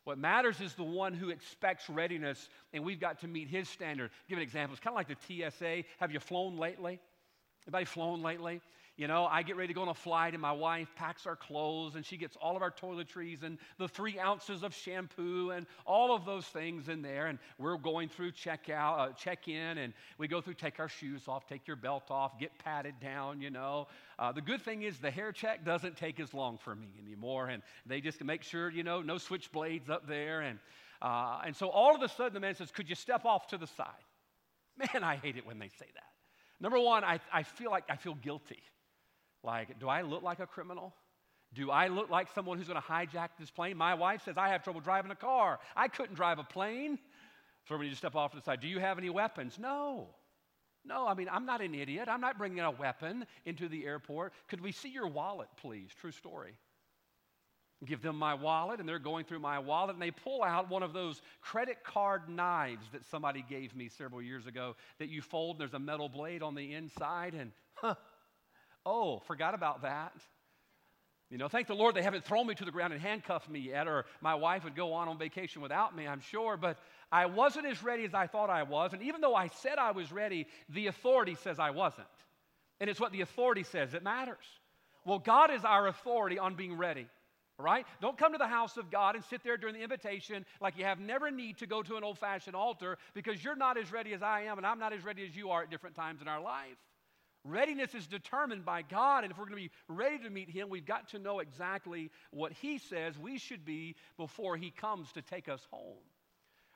What 0.07 0.19
matters 0.19 0.61
is 0.61 0.73
the 0.75 0.85
one 0.85 1.15
who 1.15 1.31
expects 1.31 1.91
readiness, 1.91 2.49
and 2.73 2.85
we've 2.85 3.01
got 3.01 3.19
to 3.23 3.27
meet 3.27 3.49
his 3.49 3.69
standard. 3.69 4.13
Give 4.29 4.39
an 4.39 4.43
example. 4.45 4.73
It's 4.73 4.81
kind 4.81 4.93
of 4.93 4.99
like 4.99 5.09
the 5.09 5.51
TSA. 5.51 5.83
Have 5.99 6.13
you 6.13 6.21
flown 6.21 6.57
lately? 6.57 7.01
Anybody 7.67 7.87
flown 7.87 8.23
lately? 8.23 8.61
You 8.97 9.09
know, 9.09 9.27
I 9.27 9.43
get 9.43 9.57
ready 9.57 9.69
to 9.69 9.75
go 9.75 9.83
on 9.83 9.89
a 9.89 9.95
flight, 9.95 10.33
and 10.33 10.41
my 10.41 10.53
wife 10.53 10.89
packs 10.97 11.27
our 11.27 11.37
clothes, 11.37 11.97
and 11.97 12.07
she 12.07 12.17
gets 12.17 12.35
all 12.41 12.57
of 12.57 12.63
our 12.63 12.71
toiletries 12.71 13.43
and 13.43 13.59
the 13.77 13.87
three 13.87 14.19
ounces 14.19 14.63
of 14.63 14.75
shampoo 14.75 15.51
and 15.51 15.67
all 15.85 16.15
of 16.15 16.25
those 16.25 16.47
things 16.47 16.89
in 16.89 17.03
there. 17.03 17.27
And 17.27 17.39
we're 17.59 17.77
going 17.77 18.09
through 18.09 18.33
check 18.33 18.71
out, 18.71 18.99
uh, 18.99 19.13
check 19.13 19.49
in, 19.49 19.77
and 19.77 19.93
we 20.17 20.29
go 20.29 20.41
through 20.41 20.55
take 20.55 20.81
our 20.81 20.89
shoes 20.89 21.29
off, 21.29 21.47
take 21.47 21.67
your 21.67 21.77
belt 21.77 22.11
off, 22.11 22.39
get 22.41 22.59
patted 22.59 22.95
down. 22.99 23.43
You 23.43 23.51
know, 23.51 23.89
uh, 24.19 24.33
the 24.33 24.41
good 24.41 24.63
thing 24.63 24.83
is 24.83 24.97
the 24.97 25.11
hair 25.11 25.31
check 25.31 25.63
doesn't 25.63 25.99
take 25.99 26.19
as 26.19 26.33
long 26.33 26.57
for 26.57 26.75
me 26.75 26.89
anymore, 27.07 27.49
and 27.49 27.63
they 27.85 28.01
just 28.01 28.25
make 28.25 28.43
sure 28.43 28.71
you 28.71 28.83
know 28.83 29.03
no 29.03 29.17
switchblades 29.17 29.91
up 29.91 30.07
there, 30.09 30.41
and 30.41 30.59
uh, 31.03 31.41
and 31.45 31.55
so 31.55 31.69
all 31.69 31.95
of 31.95 32.01
a 32.01 32.09
sudden 32.09 32.33
the 32.33 32.41
man 32.41 32.55
says, 32.55 32.71
"Could 32.71 32.89
you 32.89 32.95
step 32.95 33.27
off 33.27 33.49
to 33.49 33.59
the 33.59 33.67
side?" 33.67 33.89
Man, 34.79 35.05
I 35.05 35.17
hate 35.17 35.37
it 35.37 35.45
when 35.45 35.59
they 35.59 35.69
say 35.69 35.87
that. 35.95 36.05
Number 36.61 36.81
one, 36.81 37.05
I, 37.05 37.21
I 37.31 37.43
feel 37.43 37.71
like 37.71 37.85
I 37.91 37.97
feel 37.97 38.15
guilty. 38.15 38.63
Like, 39.47 39.79
do 39.79 39.89
I 39.89 40.03
look 40.03 40.25
like 40.25 40.41
a 40.41 40.47
criminal? 40.47 40.93
Do 41.55 41.71
I 41.71 41.87
look 41.87 42.11
like 42.11 42.29
someone 42.35 42.59
who's 42.59 42.67
going 42.67 42.83
to 42.83 42.87
hijack 42.87 43.29
this 43.39 43.51
plane? 43.51 43.77
My 43.77 43.95
wife 43.95 44.25
says 44.25 44.37
I 44.37 44.49
have 44.49 44.65
trouble 44.65 44.81
driving 44.81 45.13
a 45.13 45.17
car. 45.17 45.61
I 45.77 45.87
couldn't 45.87 46.17
drive 46.17 46.41
a 46.41 46.45
plane. 46.45 46.99
So 47.69 47.77
when 47.77 47.87
you 47.87 47.95
step 47.95 48.17
off 48.17 48.33
to 48.33 48.37
the 48.37 48.43
side, 48.43 48.61
do 48.61 48.67
you 48.67 48.81
have 48.81 48.99
any 48.99 49.09
weapons? 49.09 49.57
No. 49.59 50.09
No, 50.85 51.07
I 51.07 51.15
mean, 51.15 51.29
I'm 51.31 51.47
not 51.47 51.61
an 51.61 51.75
idiot. 51.75 52.09
I'm 52.09 52.21
not 52.21 52.39
bringing 52.39 52.59
a 52.61 52.71
weapon 52.73 53.25
into 53.45 53.69
the 53.69 53.87
airport. 53.87 54.33
Could 54.49 54.61
we 54.61 54.73
see 54.73 54.89
your 54.89 55.07
wallet, 55.07 55.49
please? 55.57 55.91
True 56.01 56.13
story. 56.13 56.55
Give 57.85 58.03
them 58.03 58.17
my 58.17 58.35
wallet, 58.35 58.81
and 58.81 58.89
they're 58.89 58.99
going 58.99 59.25
through 59.25 59.41
my 59.41 59.59
wallet, 59.59 59.95
and 59.95 60.03
they 60.03 60.11
pull 60.11 60.43
out 60.43 60.71
one 60.71 60.83
of 60.83 60.93
those 60.93 61.21
credit 61.41 61.85
card 61.85 62.29
knives 62.29 62.87
that 62.93 63.05
somebody 63.05 63.45
gave 63.49 63.77
me 63.77 63.89
several 63.89 64.23
years 64.23 64.47
ago 64.47 64.77
that 64.99 65.09
you 65.09 65.23
fold, 65.23 65.57
and 65.57 65.61
there's 65.61 65.75
a 65.75 65.79
metal 65.79 66.09
blade 66.09 66.43
on 66.43 66.55
the 66.55 66.73
inside, 66.73 67.35
and 67.35 67.53
huh, 67.75 67.95
Oh, 68.87 69.19
forgot 69.27 69.55
about 69.55 69.83
that. 69.83 70.13
You 71.29 71.39
know, 71.39 71.49
thank 71.49 71.67
the 71.67 71.75
Lord 71.75 71.97
they 71.97 72.03
haven't 72.03 72.25
thrown 72.25 72.47
me 72.47 72.55
to 72.55 72.65
the 72.65 72.71
ground 72.71 72.93
and 72.93 73.03
handcuffed 73.03 73.51
me 73.51 73.59
yet, 73.59 73.89
or 73.89 74.07
my 74.21 74.37
wife 74.37 74.63
would 74.63 74.77
go 74.77 74.93
on 74.93 75.09
on 75.09 75.19
vacation 75.19 75.61
without 75.61 75.95
me, 75.97 76.07
I'm 76.07 76.21
sure. 76.21 76.57
But 76.57 76.79
I 77.11 77.27
wasn't 77.27 77.67
as 77.67 77.83
ready 77.83 78.05
as 78.05 78.15
I 78.15 78.29
thought 78.29 78.49
I 78.49 78.63
was. 78.63 78.93
And 78.93 79.03
even 79.03 79.21
though 79.21 79.35
I 79.35 79.49
said 79.49 79.79
I 79.79 79.91
was 79.91 80.13
ready, 80.13 80.47
the 80.69 80.87
authority 80.87 81.35
says 81.43 81.59
I 81.59 81.71
wasn't. 81.71 82.07
And 82.79 82.89
it's 82.89 83.01
what 83.01 83.11
the 83.11 83.23
authority 83.23 83.65
says 83.65 83.91
that 83.91 84.05
matters. 84.05 84.45
Well, 85.05 85.19
God 85.19 85.51
is 85.51 85.65
our 85.65 85.89
authority 85.89 86.39
on 86.39 86.55
being 86.55 86.77
ready. 86.77 87.09
right? 87.59 87.87
Don't 88.01 88.19
come 88.19 88.33
to 88.33 88.39
the 88.39 88.47
house 88.47 88.77
of 88.77 88.91
God 88.91 89.17
and 89.17 89.25
sit 89.25 89.43
there 89.43 89.57
during 89.57 89.75
the 89.75 89.83
invitation 89.83 90.45
like 90.61 90.77
you 90.77 90.85
have 90.85 91.01
never 91.01 91.31
need 91.31 91.59
to 91.59 91.67
go 91.67 91.83
to 91.83 91.97
an 91.97 92.05
old 92.05 92.19
fashioned 92.19 92.55
altar 92.55 92.99
because 93.15 93.43
you're 93.43 93.57
not 93.57 93.79
as 93.79 93.91
ready 93.91 94.13
as 94.13 94.23
I 94.23 94.43
am 94.43 94.59
and 94.59 94.67
I'm 94.67 94.79
not 94.79 94.93
as 94.93 95.05
ready 95.05 95.25
as 95.27 95.35
you 95.35 95.51
are 95.51 95.63
at 95.63 95.71
different 95.71 95.97
times 95.97 96.21
in 96.21 96.29
our 96.29 96.41
life. 96.41 96.77
Readiness 97.47 97.95
is 97.95 98.07
determined 98.09 98.65
by 98.65 98.83
God, 98.83 99.23
and 99.23 99.31
if 99.31 99.39
we're 99.39 99.45
going 99.45 99.63
to 99.63 99.69
be 99.69 99.75
ready 99.89 100.19
to 100.19 100.31
meet 100.31 100.51
Him, 100.51 100.69
we've 100.69 100.85
got 100.85 101.11
to 101.11 101.19
know 101.21 101.39
exactly 101.39 102.11
what 102.31 102.53
He 102.53 102.79
says 102.79 103.17
we 103.17 103.39
should 103.39 103.65
be 103.65 103.95
before 104.17 104.57
He 104.57 104.71
comes 104.71 105.13
to 105.13 105.23
take 105.23 105.49
us 105.49 105.65
home. 105.71 106.03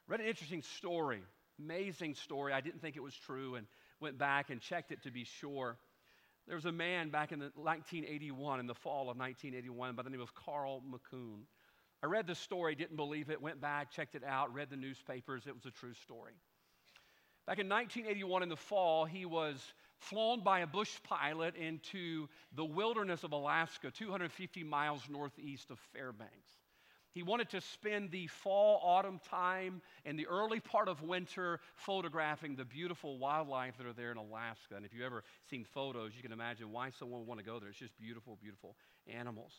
Read 0.07 0.21
an 0.21 0.27
interesting 0.27 0.63
story, 0.63 1.23
amazing 1.59 2.15
story. 2.15 2.53
I 2.53 2.61
didn't 2.61 2.81
think 2.81 2.97
it 2.97 3.03
was 3.03 3.15
true 3.15 3.57
and 3.57 3.67
went 3.99 4.17
back 4.17 4.51
and 4.51 4.61
checked 4.61 4.93
it 4.93 5.03
to 5.03 5.11
be 5.11 5.25
sure. 5.25 5.77
There 6.47 6.57
was 6.57 6.67
a 6.67 6.73
man 6.73 7.11
back 7.11 7.33
in 7.33 7.41
the 7.41 7.51
1981, 7.57 8.61
in 8.61 8.67
the 8.67 8.75
fall 8.75 9.11
of 9.11 9.17
1981, 9.17 9.95
by 9.95 10.03
the 10.03 10.11
name 10.11 10.21
of 10.21 10.35
Carl 10.35 10.83
McCune. 10.89 11.43
I 12.03 12.07
read 12.07 12.27
the 12.27 12.35
story, 12.35 12.75
didn't 12.75 12.97
believe 12.97 13.29
it, 13.29 13.43
went 13.43 13.61
back, 13.61 13.91
checked 13.91 14.15
it 14.15 14.23
out, 14.25 14.55
read 14.55 14.71
the 14.71 14.77
newspapers. 14.77 15.43
It 15.47 15.55
was 15.55 15.67
a 15.67 15.71
true 15.71 15.95
story. 15.95 16.33
Back 17.47 17.59
in 17.59 17.69
1981, 17.69 18.45
in 18.45 18.49
the 18.49 18.57
fall, 18.57 19.05
he 19.05 19.27
was 19.27 19.61
flown 20.01 20.43
by 20.43 20.61
a 20.61 20.67
bush 20.67 20.91
pilot 21.05 21.55
into 21.57 22.29
the 22.55 22.65
wilderness 22.65 23.23
of 23.25 23.33
Alaska, 23.33 23.91
250 23.91 24.65
miles 24.65 25.03
northeast 25.09 25.71
of 25.71 25.79
Fairbanks. 25.93 26.51
He 27.13 27.23
wanted 27.25 27.51
to 27.51 27.61
spend 27.61 28.13
the 28.13 28.29
fall, 28.29 28.81
autumn 28.85 29.21
time 29.31 29.83
and 30.05 30.17
the 30.17 30.29
early 30.29 30.61
part 30.61 30.89
of 30.89 31.03
winter 31.03 31.59
photographing 31.75 32.55
the 32.55 32.65
beautiful 32.65 33.19
wildlife 33.19 33.77
that 33.79 33.87
are 33.87 33.93
there 33.93 34.13
in 34.13 34.17
Alaska. 34.17 34.77
And 34.77 34.85
if 34.85 34.95
you've 34.95 35.03
ever 35.03 35.25
seen 35.49 35.65
photos, 35.65 36.13
you 36.17 36.23
can 36.23 36.33
imagine 36.33 36.71
why 36.71 36.91
someone 36.91 37.21
would 37.21 37.29
want 37.29 37.41
to 37.41 37.47
go 37.47 37.59
there. 37.59 37.69
It's 37.69 37.79
just 37.79 37.99
beautiful, 37.99 38.39
beautiful 38.41 38.77
animals. 39.09 39.53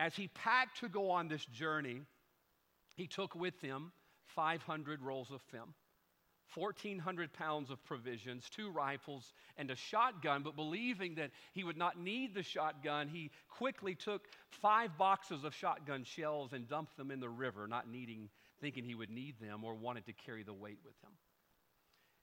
As 0.00 0.14
he 0.16 0.28
packed 0.28 0.80
to 0.80 0.88
go 0.88 1.10
on 1.10 1.28
this 1.28 1.44
journey, 1.44 2.00
he 2.96 3.06
took 3.06 3.34
with 3.34 3.60
him 3.60 3.92
500 4.34 5.02
rolls 5.02 5.30
of 5.30 5.42
film. 5.42 5.74
1,400 6.54 7.32
pounds 7.32 7.70
of 7.70 7.82
provisions, 7.84 8.48
two 8.50 8.70
rifles, 8.70 9.32
and 9.56 9.70
a 9.70 9.76
shotgun. 9.76 10.42
But 10.42 10.56
believing 10.56 11.14
that 11.16 11.30
he 11.52 11.64
would 11.64 11.76
not 11.76 12.00
need 12.00 12.34
the 12.34 12.42
shotgun, 12.42 13.08
he 13.08 13.30
quickly 13.48 13.94
took 13.94 14.28
five 14.50 14.96
boxes 14.96 15.44
of 15.44 15.54
shotgun 15.54 16.04
shells 16.04 16.52
and 16.52 16.68
dumped 16.68 16.96
them 16.96 17.10
in 17.10 17.20
the 17.20 17.28
river, 17.28 17.66
not 17.66 17.90
needing, 17.90 18.28
thinking 18.60 18.84
he 18.84 18.94
would 18.94 19.10
need 19.10 19.34
them 19.40 19.64
or 19.64 19.74
wanted 19.74 20.06
to 20.06 20.12
carry 20.12 20.42
the 20.42 20.54
weight 20.54 20.78
with 20.84 20.94
him. 21.02 21.12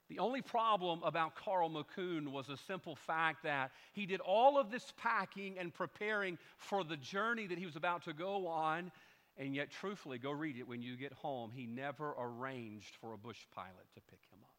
The 0.08 0.20
only 0.20 0.40
problem 0.40 1.02
about 1.02 1.34
Carl 1.34 1.68
McCune 1.68 2.28
was 2.28 2.48
a 2.48 2.56
simple 2.56 2.94
fact 2.94 3.42
that 3.42 3.72
he 3.92 4.06
did 4.06 4.20
all 4.20 4.56
of 4.56 4.70
this 4.70 4.92
packing 4.96 5.58
and 5.58 5.74
preparing 5.74 6.38
for 6.58 6.84
the 6.84 6.96
journey 6.96 7.48
that 7.48 7.58
he 7.58 7.66
was 7.66 7.74
about 7.74 8.04
to 8.04 8.12
go 8.12 8.46
on, 8.46 8.92
and 9.38 9.54
yet, 9.54 9.70
truthfully, 9.70 10.18
go 10.18 10.30
read 10.30 10.56
it 10.56 10.66
when 10.66 10.82
you 10.82 10.96
get 10.96 11.12
home. 11.12 11.50
He 11.54 11.66
never 11.66 12.14
arranged 12.18 12.96
for 13.00 13.12
a 13.12 13.18
bush 13.18 13.44
pilot 13.54 13.86
to 13.94 14.00
pick 14.00 14.20
him 14.30 14.38
up. 14.42 14.56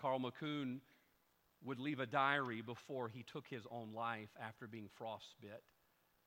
Carl 0.00 0.20
McCune 0.20 0.80
would 1.64 1.80
leave 1.80 2.00
a 2.00 2.06
diary 2.06 2.60
before 2.60 3.08
he 3.08 3.22
took 3.24 3.46
his 3.48 3.64
own 3.70 3.92
life 3.92 4.30
after 4.40 4.66
being 4.66 4.88
frostbit, 5.00 5.62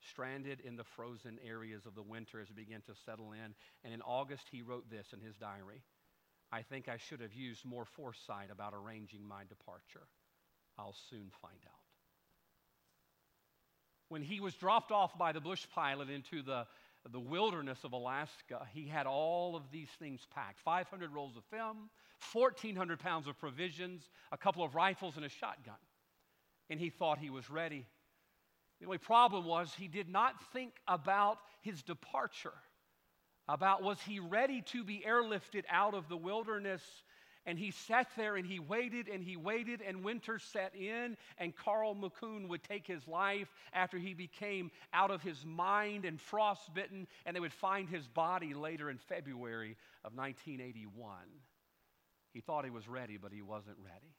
stranded 0.10 0.60
in 0.62 0.76
the 0.76 0.84
frozen 0.84 1.38
areas 1.46 1.86
of 1.86 1.96
the 1.96 2.04
winter 2.04 2.42
as 2.42 2.50
it 2.50 2.56
began 2.56 2.82
to 2.82 2.94
settle 3.06 3.32
in. 3.32 3.54
And 3.84 3.94
in 3.94 4.02
August, 4.02 4.48
he 4.52 4.62
wrote 4.62 4.90
this 4.90 5.08
in 5.14 5.22
his 5.22 5.36
diary 5.38 5.82
I 6.52 6.62
think 6.62 6.88
I 6.88 6.98
should 6.98 7.22
have 7.22 7.34
used 7.34 7.66
more 7.66 7.86
foresight 7.86 8.50
about 8.52 8.74
arranging 8.74 9.28
my 9.28 9.44
departure. 9.50 10.08
I'll 10.78 10.96
soon 11.10 11.32
find 11.42 11.60
out 11.66 11.85
when 14.10 14.22
he 14.22 14.40
was 14.40 14.54
dropped 14.56 14.92
off 14.92 15.18
by 15.18 15.32
the 15.32 15.42
bush 15.42 15.66
pilot 15.74 16.10
into 16.10 16.42
the, 16.42 16.66
the 17.12 17.20
wilderness 17.20 17.80
of 17.84 17.94
Alaska, 17.94 18.68
he 18.74 18.88
had 18.88 19.06
all 19.06 19.56
of 19.56 19.64
these 19.72 19.90
things 20.00 20.26
packed 20.34 20.60
500 20.60 21.14
rolls 21.14 21.36
of 21.38 21.44
film, 21.46 21.90
1,400 22.34 23.00
pounds 23.00 23.28
of 23.28 23.38
provisions, 23.40 24.10
a 24.32 24.38
couple 24.38 24.64
of 24.64 24.76
rifles, 24.76 25.16
and 25.16 25.26
a 25.26 25.30
shotgun. 25.30 25.76
And 26.70 26.80
he 26.80 26.90
thought 26.90 27.20
he 27.20 27.30
was 27.30 27.50
ready. 27.50 27.86
The 28.80 28.88
only 28.88 28.98
problem 28.98 29.46
was 29.46 29.74
he 29.74 29.88
did 29.88 30.10
not 30.10 30.34
think 30.52 30.74
about 30.88 31.38
his 31.62 31.82
departure, 31.84 32.54
about 33.48 33.84
was 33.84 34.00
he 34.02 34.20
ready 34.20 34.62
to 34.74 34.84
be 34.84 35.04
airlifted 35.08 35.64
out 35.70 35.94
of 35.94 36.10
the 36.10 36.18
wilderness 36.18 36.82
and 37.46 37.60
he 37.60 37.72
sat 37.72 38.08
there 38.18 38.36
and 38.36 38.46
he 38.46 38.60
waited 38.60 39.08
and 39.08 39.24
he 39.24 39.38
waited, 39.38 39.82
and 39.82 40.04
winter 40.04 40.40
set 40.40 40.76
in, 40.76 41.16
and 41.38 41.56
Carl 41.56 41.96
McCune 41.96 42.48
would 42.48 42.64
take 42.64 42.88
his 42.88 43.08
life 43.08 43.48
after 43.74 43.98
he 43.98 44.14
became 44.14 44.72
out 44.94 45.12
of 45.12 45.22
his 45.22 45.46
mind 45.46 46.06
and 46.06 46.20
frostbitten, 46.20 47.08
and 47.26 47.36
they 47.36 47.40
would 47.40 47.54
find 47.54 47.90
his 47.90 48.08
body 48.08 48.54
later 48.54 48.90
in 48.90 48.98
February 48.98 49.78
of 50.04 50.16
1981. 50.16 51.18
He 52.34 52.42
thought 52.42 52.66
he 52.66 52.72
was 52.72 52.88
ready, 52.88 53.18
but 53.18 53.32
he 53.32 53.42
wasn't 53.42 53.78
ready. 53.84 54.14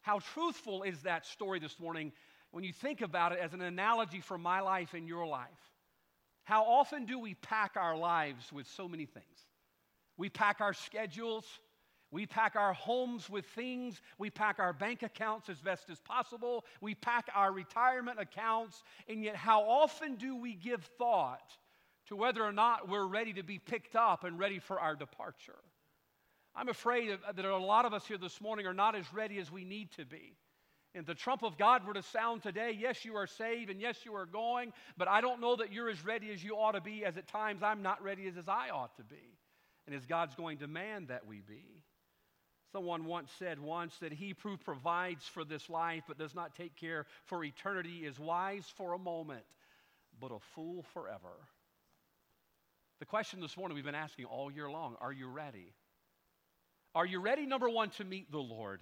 How 0.00 0.20
truthful 0.20 0.84
is 0.84 1.02
that 1.02 1.26
story 1.26 1.58
this 1.58 1.78
morning 1.80 2.12
when 2.52 2.62
you 2.64 2.72
think 2.72 3.02
about 3.02 3.32
it 3.32 3.40
as 3.40 3.52
an 3.54 3.60
analogy 3.60 4.20
for 4.20 4.38
my 4.38 4.60
life 4.60 4.94
and 4.94 5.08
your 5.08 5.26
life? 5.26 5.48
How 6.44 6.62
often 6.62 7.06
do 7.06 7.18
we 7.18 7.34
pack 7.34 7.72
our 7.76 7.96
lives 7.96 8.52
with 8.52 8.68
so 8.68 8.88
many 8.88 9.04
things? 9.04 9.24
We 10.16 10.28
pack 10.28 10.60
our 10.60 10.72
schedules. 10.72 11.44
We 12.16 12.24
pack 12.24 12.56
our 12.56 12.72
homes 12.72 13.28
with 13.28 13.44
things. 13.44 14.00
We 14.16 14.30
pack 14.30 14.58
our 14.58 14.72
bank 14.72 15.02
accounts 15.02 15.50
as 15.50 15.60
best 15.60 15.90
as 15.90 16.00
possible. 16.00 16.64
We 16.80 16.94
pack 16.94 17.28
our 17.34 17.52
retirement 17.52 18.18
accounts. 18.18 18.82
And 19.06 19.22
yet, 19.22 19.36
how 19.36 19.60
often 19.60 20.14
do 20.14 20.34
we 20.34 20.54
give 20.54 20.82
thought 20.96 21.52
to 22.06 22.16
whether 22.16 22.42
or 22.42 22.52
not 22.52 22.88
we're 22.88 23.06
ready 23.06 23.34
to 23.34 23.42
be 23.42 23.58
picked 23.58 23.96
up 23.96 24.24
and 24.24 24.38
ready 24.38 24.58
for 24.58 24.80
our 24.80 24.96
departure? 24.96 25.58
I'm 26.54 26.70
afraid 26.70 27.10
that 27.10 27.44
a 27.44 27.56
lot 27.58 27.84
of 27.84 27.92
us 27.92 28.06
here 28.06 28.16
this 28.16 28.40
morning 28.40 28.66
are 28.66 28.72
not 28.72 28.94
as 28.94 29.12
ready 29.12 29.38
as 29.38 29.52
we 29.52 29.66
need 29.66 29.92
to 29.98 30.06
be. 30.06 30.38
If 30.94 31.04
the 31.04 31.14
trump 31.14 31.42
of 31.42 31.58
God 31.58 31.86
were 31.86 31.92
to 31.92 32.02
sound 32.02 32.42
today, 32.42 32.74
yes, 32.80 33.04
you 33.04 33.14
are 33.16 33.26
saved 33.26 33.68
and 33.68 33.78
yes, 33.78 34.06
you 34.06 34.14
are 34.14 34.24
going, 34.24 34.72
but 34.96 35.06
I 35.06 35.20
don't 35.20 35.42
know 35.42 35.56
that 35.56 35.70
you're 35.70 35.90
as 35.90 36.02
ready 36.02 36.32
as 36.32 36.42
you 36.42 36.54
ought 36.54 36.72
to 36.72 36.80
be, 36.80 37.04
as 37.04 37.18
at 37.18 37.28
times 37.28 37.62
I'm 37.62 37.82
not 37.82 38.02
ready 38.02 38.26
as, 38.26 38.38
as 38.38 38.48
I 38.48 38.70
ought 38.70 38.96
to 38.96 39.04
be, 39.04 39.36
and 39.86 39.94
as 39.94 40.06
God's 40.06 40.34
going 40.34 40.56
to 40.56 40.64
demand 40.66 41.08
that 41.08 41.26
we 41.26 41.42
be. 41.46 41.82
Someone 42.72 43.04
once 43.04 43.30
said 43.38 43.60
once 43.60 43.96
that 43.98 44.12
he 44.12 44.34
who 44.42 44.56
provides 44.56 45.24
for 45.24 45.44
this 45.44 45.70
life 45.70 46.04
but 46.08 46.18
does 46.18 46.34
not 46.34 46.54
take 46.54 46.76
care 46.76 47.06
for 47.24 47.44
eternity 47.44 48.04
is 48.04 48.18
wise 48.18 48.66
for 48.76 48.92
a 48.92 48.98
moment, 48.98 49.44
but 50.20 50.32
a 50.32 50.38
fool 50.54 50.84
forever. 50.92 51.36
The 52.98 53.06
question 53.06 53.40
this 53.40 53.56
morning 53.56 53.74
we've 53.74 53.84
been 53.84 53.94
asking 53.94 54.24
all 54.24 54.50
year 54.50 54.70
long 54.70 54.96
are 55.00 55.12
you 55.12 55.28
ready? 55.28 55.72
Are 56.94 57.06
you 57.06 57.20
ready, 57.20 57.44
number 57.44 57.68
one, 57.68 57.90
to 57.90 58.04
meet 58.04 58.32
the 58.32 58.38
Lord? 58.38 58.80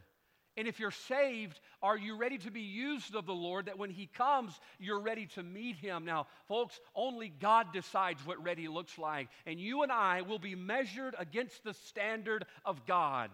And 0.57 0.69
if 0.69 0.79
you're 0.79 0.93
saved, 0.93 1.59
are 1.83 1.99
you 1.99 2.17
ready 2.17 2.39
to 2.39 2.51
be 2.51 2.61
used 2.61 3.17
of 3.17 3.27
the 3.27 3.35
Lord 3.35 3.67
that 3.67 3.77
when 3.77 3.91
He 3.91 4.07
comes, 4.07 4.59
you're 4.79 5.01
ready 5.01 5.27
to 5.35 5.43
meet 5.43 5.77
Him? 5.77 6.05
Now, 6.05 6.29
folks, 6.47 6.79
only 6.95 7.29
God 7.29 7.73
decides 7.73 8.25
what 8.25 8.43
ready 8.43 8.69
looks 8.69 8.97
like. 8.97 9.29
And 9.47 9.59
you 9.59 9.83
and 9.83 9.91
I 9.91 10.23
will 10.23 10.39
be 10.39 10.55
measured 10.55 11.17
against 11.19 11.65
the 11.65 11.75
standard 11.75 12.47
of 12.65 12.87
God. 12.87 13.31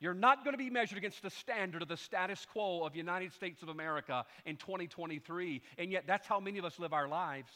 You're 0.00 0.14
not 0.14 0.44
going 0.44 0.54
to 0.54 0.58
be 0.58 0.70
measured 0.70 0.96
against 0.96 1.22
the 1.22 1.30
standard 1.30 1.82
of 1.82 1.88
the 1.88 1.96
status 1.96 2.46
quo 2.50 2.84
of 2.84 2.96
United 2.96 3.34
States 3.34 3.62
of 3.62 3.68
America 3.68 4.24
in 4.46 4.56
2023. 4.56 5.60
And 5.76 5.92
yet, 5.92 6.04
that's 6.06 6.26
how 6.26 6.40
many 6.40 6.58
of 6.58 6.64
us 6.64 6.78
live 6.78 6.94
our 6.94 7.06
lives. 7.06 7.52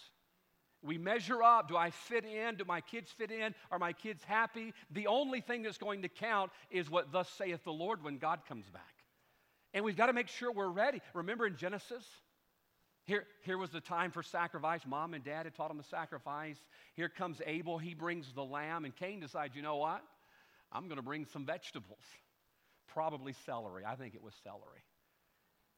We 0.82 0.98
measure 0.98 1.42
up. 1.42 1.68
Do 1.68 1.76
I 1.78 1.90
fit 1.90 2.26
in? 2.26 2.56
Do 2.56 2.64
my 2.66 2.82
kids 2.82 3.10
fit 3.10 3.30
in? 3.30 3.54
Are 3.70 3.78
my 3.78 3.94
kids 3.94 4.22
happy? 4.24 4.74
The 4.90 5.06
only 5.06 5.40
thing 5.40 5.62
that's 5.62 5.78
going 5.78 6.02
to 6.02 6.08
count 6.08 6.52
is 6.70 6.90
what 6.90 7.10
thus 7.10 7.30
saith 7.30 7.64
the 7.64 7.72
Lord 7.72 8.04
when 8.04 8.18
God 8.18 8.40
comes 8.46 8.68
back. 8.68 8.82
And 9.72 9.82
we've 9.82 9.96
got 9.96 10.06
to 10.06 10.12
make 10.12 10.28
sure 10.28 10.52
we're 10.52 10.68
ready. 10.68 11.00
Remember 11.14 11.46
in 11.46 11.56
Genesis? 11.56 12.04
Here, 13.06 13.24
here 13.42 13.56
was 13.56 13.70
the 13.70 13.80
time 13.80 14.10
for 14.10 14.22
sacrifice. 14.22 14.82
Mom 14.86 15.14
and 15.14 15.24
dad 15.24 15.46
had 15.46 15.54
taught 15.54 15.70
him 15.70 15.78
to 15.78 15.88
sacrifice. 15.88 16.58
Here 16.92 17.08
comes 17.08 17.40
Abel. 17.46 17.78
He 17.78 17.94
brings 17.94 18.30
the 18.34 18.44
lamb. 18.44 18.84
And 18.84 18.94
Cain 18.94 19.20
decides, 19.20 19.56
you 19.56 19.62
know 19.62 19.76
what? 19.76 20.02
I'm 20.70 20.84
going 20.84 20.96
to 20.96 21.02
bring 21.02 21.24
some 21.24 21.46
vegetables. 21.46 21.98
Probably 22.94 23.34
celery. 23.44 23.84
I 23.84 23.96
think 23.96 24.14
it 24.14 24.22
was 24.22 24.34
celery. 24.42 24.84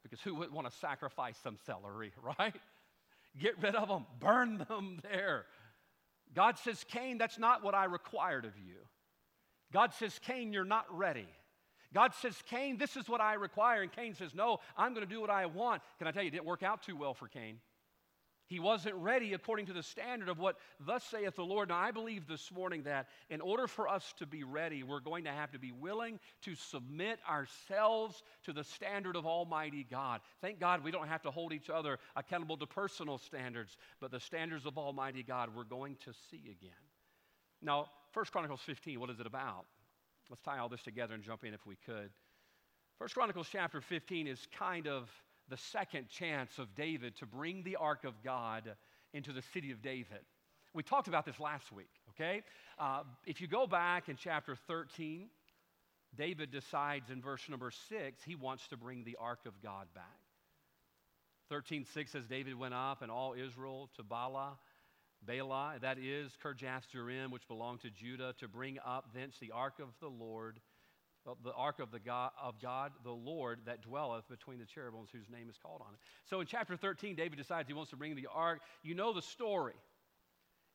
Because 0.02 0.20
who 0.20 0.34
wouldn't 0.34 0.54
want 0.54 0.70
to 0.70 0.76
sacrifice 0.78 1.36
some 1.42 1.56
celery, 1.66 2.12
right? 2.38 2.54
Get 3.38 3.60
rid 3.60 3.74
of 3.74 3.88
them, 3.88 4.06
burn 4.20 4.64
them 4.68 5.00
there. 5.02 5.46
God 6.34 6.58
says, 6.58 6.84
Cain, 6.88 7.18
that's 7.18 7.38
not 7.38 7.64
what 7.64 7.74
I 7.74 7.84
required 7.84 8.44
of 8.44 8.56
you. 8.58 8.76
God 9.72 9.94
says, 9.94 10.18
Cain, 10.24 10.52
you're 10.52 10.64
not 10.64 10.86
ready. 10.96 11.26
God 11.92 12.14
says, 12.14 12.36
Cain, 12.48 12.76
this 12.76 12.96
is 12.96 13.08
what 13.08 13.20
I 13.20 13.34
require. 13.34 13.82
And 13.82 13.90
Cain 13.90 14.14
says, 14.14 14.34
No, 14.34 14.58
I'm 14.76 14.92
going 14.92 15.06
to 15.06 15.12
do 15.12 15.20
what 15.20 15.30
I 15.30 15.46
want. 15.46 15.82
Can 15.98 16.06
I 16.06 16.10
tell 16.10 16.22
you, 16.22 16.28
it 16.28 16.32
didn't 16.32 16.46
work 16.46 16.62
out 16.62 16.82
too 16.82 16.96
well 16.96 17.14
for 17.14 17.28
Cain. 17.28 17.58
He 18.48 18.60
wasn't 18.60 18.94
ready 18.94 19.34
according 19.34 19.66
to 19.66 19.72
the 19.72 19.82
standard 19.82 20.28
of 20.28 20.38
what 20.38 20.56
thus 20.78 21.02
saith 21.02 21.34
the 21.34 21.44
Lord. 21.44 21.70
Now, 21.70 21.78
I 21.78 21.90
believe 21.90 22.28
this 22.28 22.52
morning 22.52 22.84
that 22.84 23.08
in 23.28 23.40
order 23.40 23.66
for 23.66 23.88
us 23.88 24.14
to 24.18 24.26
be 24.26 24.44
ready, 24.44 24.84
we're 24.84 25.00
going 25.00 25.24
to 25.24 25.32
have 25.32 25.50
to 25.52 25.58
be 25.58 25.72
willing 25.72 26.20
to 26.42 26.54
submit 26.54 27.18
ourselves 27.28 28.22
to 28.44 28.52
the 28.52 28.62
standard 28.62 29.16
of 29.16 29.26
Almighty 29.26 29.84
God. 29.90 30.20
Thank 30.40 30.60
God 30.60 30.84
we 30.84 30.92
don't 30.92 31.08
have 31.08 31.22
to 31.22 31.30
hold 31.30 31.52
each 31.52 31.70
other 31.70 31.98
accountable 32.14 32.56
to 32.58 32.66
personal 32.66 33.18
standards, 33.18 33.76
but 34.00 34.12
the 34.12 34.20
standards 34.20 34.64
of 34.64 34.78
Almighty 34.78 35.24
God 35.24 35.50
we're 35.54 35.64
going 35.64 35.96
to 36.04 36.12
see 36.30 36.42
again. 36.44 36.70
Now, 37.62 37.86
1 38.12 38.24
Chronicles 38.26 38.60
15, 38.60 39.00
what 39.00 39.10
is 39.10 39.18
it 39.18 39.26
about? 39.26 39.66
Let's 40.30 40.42
tie 40.42 40.58
all 40.58 40.68
this 40.68 40.82
together 40.82 41.14
and 41.14 41.22
jump 41.22 41.44
in 41.44 41.52
if 41.52 41.66
we 41.66 41.76
could. 41.84 42.10
1 42.98 43.08
Chronicles 43.12 43.48
chapter 43.50 43.80
15 43.80 44.26
is 44.26 44.46
kind 44.56 44.86
of 44.86 45.10
the 45.48 45.56
second 45.56 46.08
chance 46.08 46.58
of 46.58 46.74
David 46.74 47.16
to 47.16 47.26
bring 47.26 47.62
the 47.62 47.76
ark 47.76 48.04
of 48.04 48.14
God 48.22 48.74
into 49.12 49.32
the 49.32 49.42
city 49.42 49.70
of 49.70 49.82
David. 49.82 50.24
We 50.74 50.82
talked 50.82 51.08
about 51.08 51.24
this 51.24 51.40
last 51.40 51.72
week, 51.72 51.90
okay? 52.10 52.42
Uh, 52.78 53.04
if 53.24 53.40
you 53.40 53.46
go 53.46 53.66
back 53.66 54.08
in 54.08 54.16
chapter 54.16 54.56
13, 54.66 55.28
David 56.16 56.50
decides 56.50 57.10
in 57.10 57.22
verse 57.22 57.48
number 57.48 57.70
6 57.70 58.22
he 58.24 58.34
wants 58.34 58.68
to 58.68 58.76
bring 58.76 59.04
the 59.04 59.16
ark 59.20 59.40
of 59.46 59.60
God 59.62 59.86
back. 59.94 60.04
13:6 61.48 62.10
says 62.10 62.26
David 62.26 62.58
went 62.58 62.74
up 62.74 63.02
and 63.02 63.10
all 63.10 63.34
Israel 63.34 63.88
to 63.96 64.02
Baalah, 64.02 64.58
Baalah, 65.24 65.80
that 65.80 65.98
is 65.98 66.36
Kirjath 66.42 66.88
Jearim, 66.92 67.30
which 67.30 67.46
belonged 67.48 67.80
to 67.80 67.90
Judah, 67.90 68.34
to 68.38 68.48
bring 68.48 68.78
up 68.84 69.12
thence 69.14 69.38
the 69.38 69.52
ark 69.52 69.78
of 69.78 69.88
the 70.00 70.08
Lord 70.08 70.60
the 71.44 71.52
ark 71.52 71.80
of, 71.80 71.90
the 71.90 71.98
God, 71.98 72.30
of 72.40 72.60
God, 72.60 72.92
the 73.04 73.10
Lord 73.10 73.60
that 73.66 73.82
dwelleth 73.82 74.28
between 74.28 74.58
the 74.58 74.64
cherubims, 74.64 75.08
whose 75.12 75.28
name 75.30 75.48
is 75.48 75.56
called 75.58 75.80
on 75.86 75.94
it. 75.94 76.00
So 76.24 76.40
in 76.40 76.46
chapter 76.46 76.76
13, 76.76 77.16
David 77.16 77.36
decides 77.36 77.68
he 77.68 77.74
wants 77.74 77.90
to 77.90 77.96
bring 77.96 78.14
the 78.14 78.28
ark. 78.32 78.60
You 78.82 78.94
know 78.94 79.12
the 79.12 79.22
story. 79.22 79.74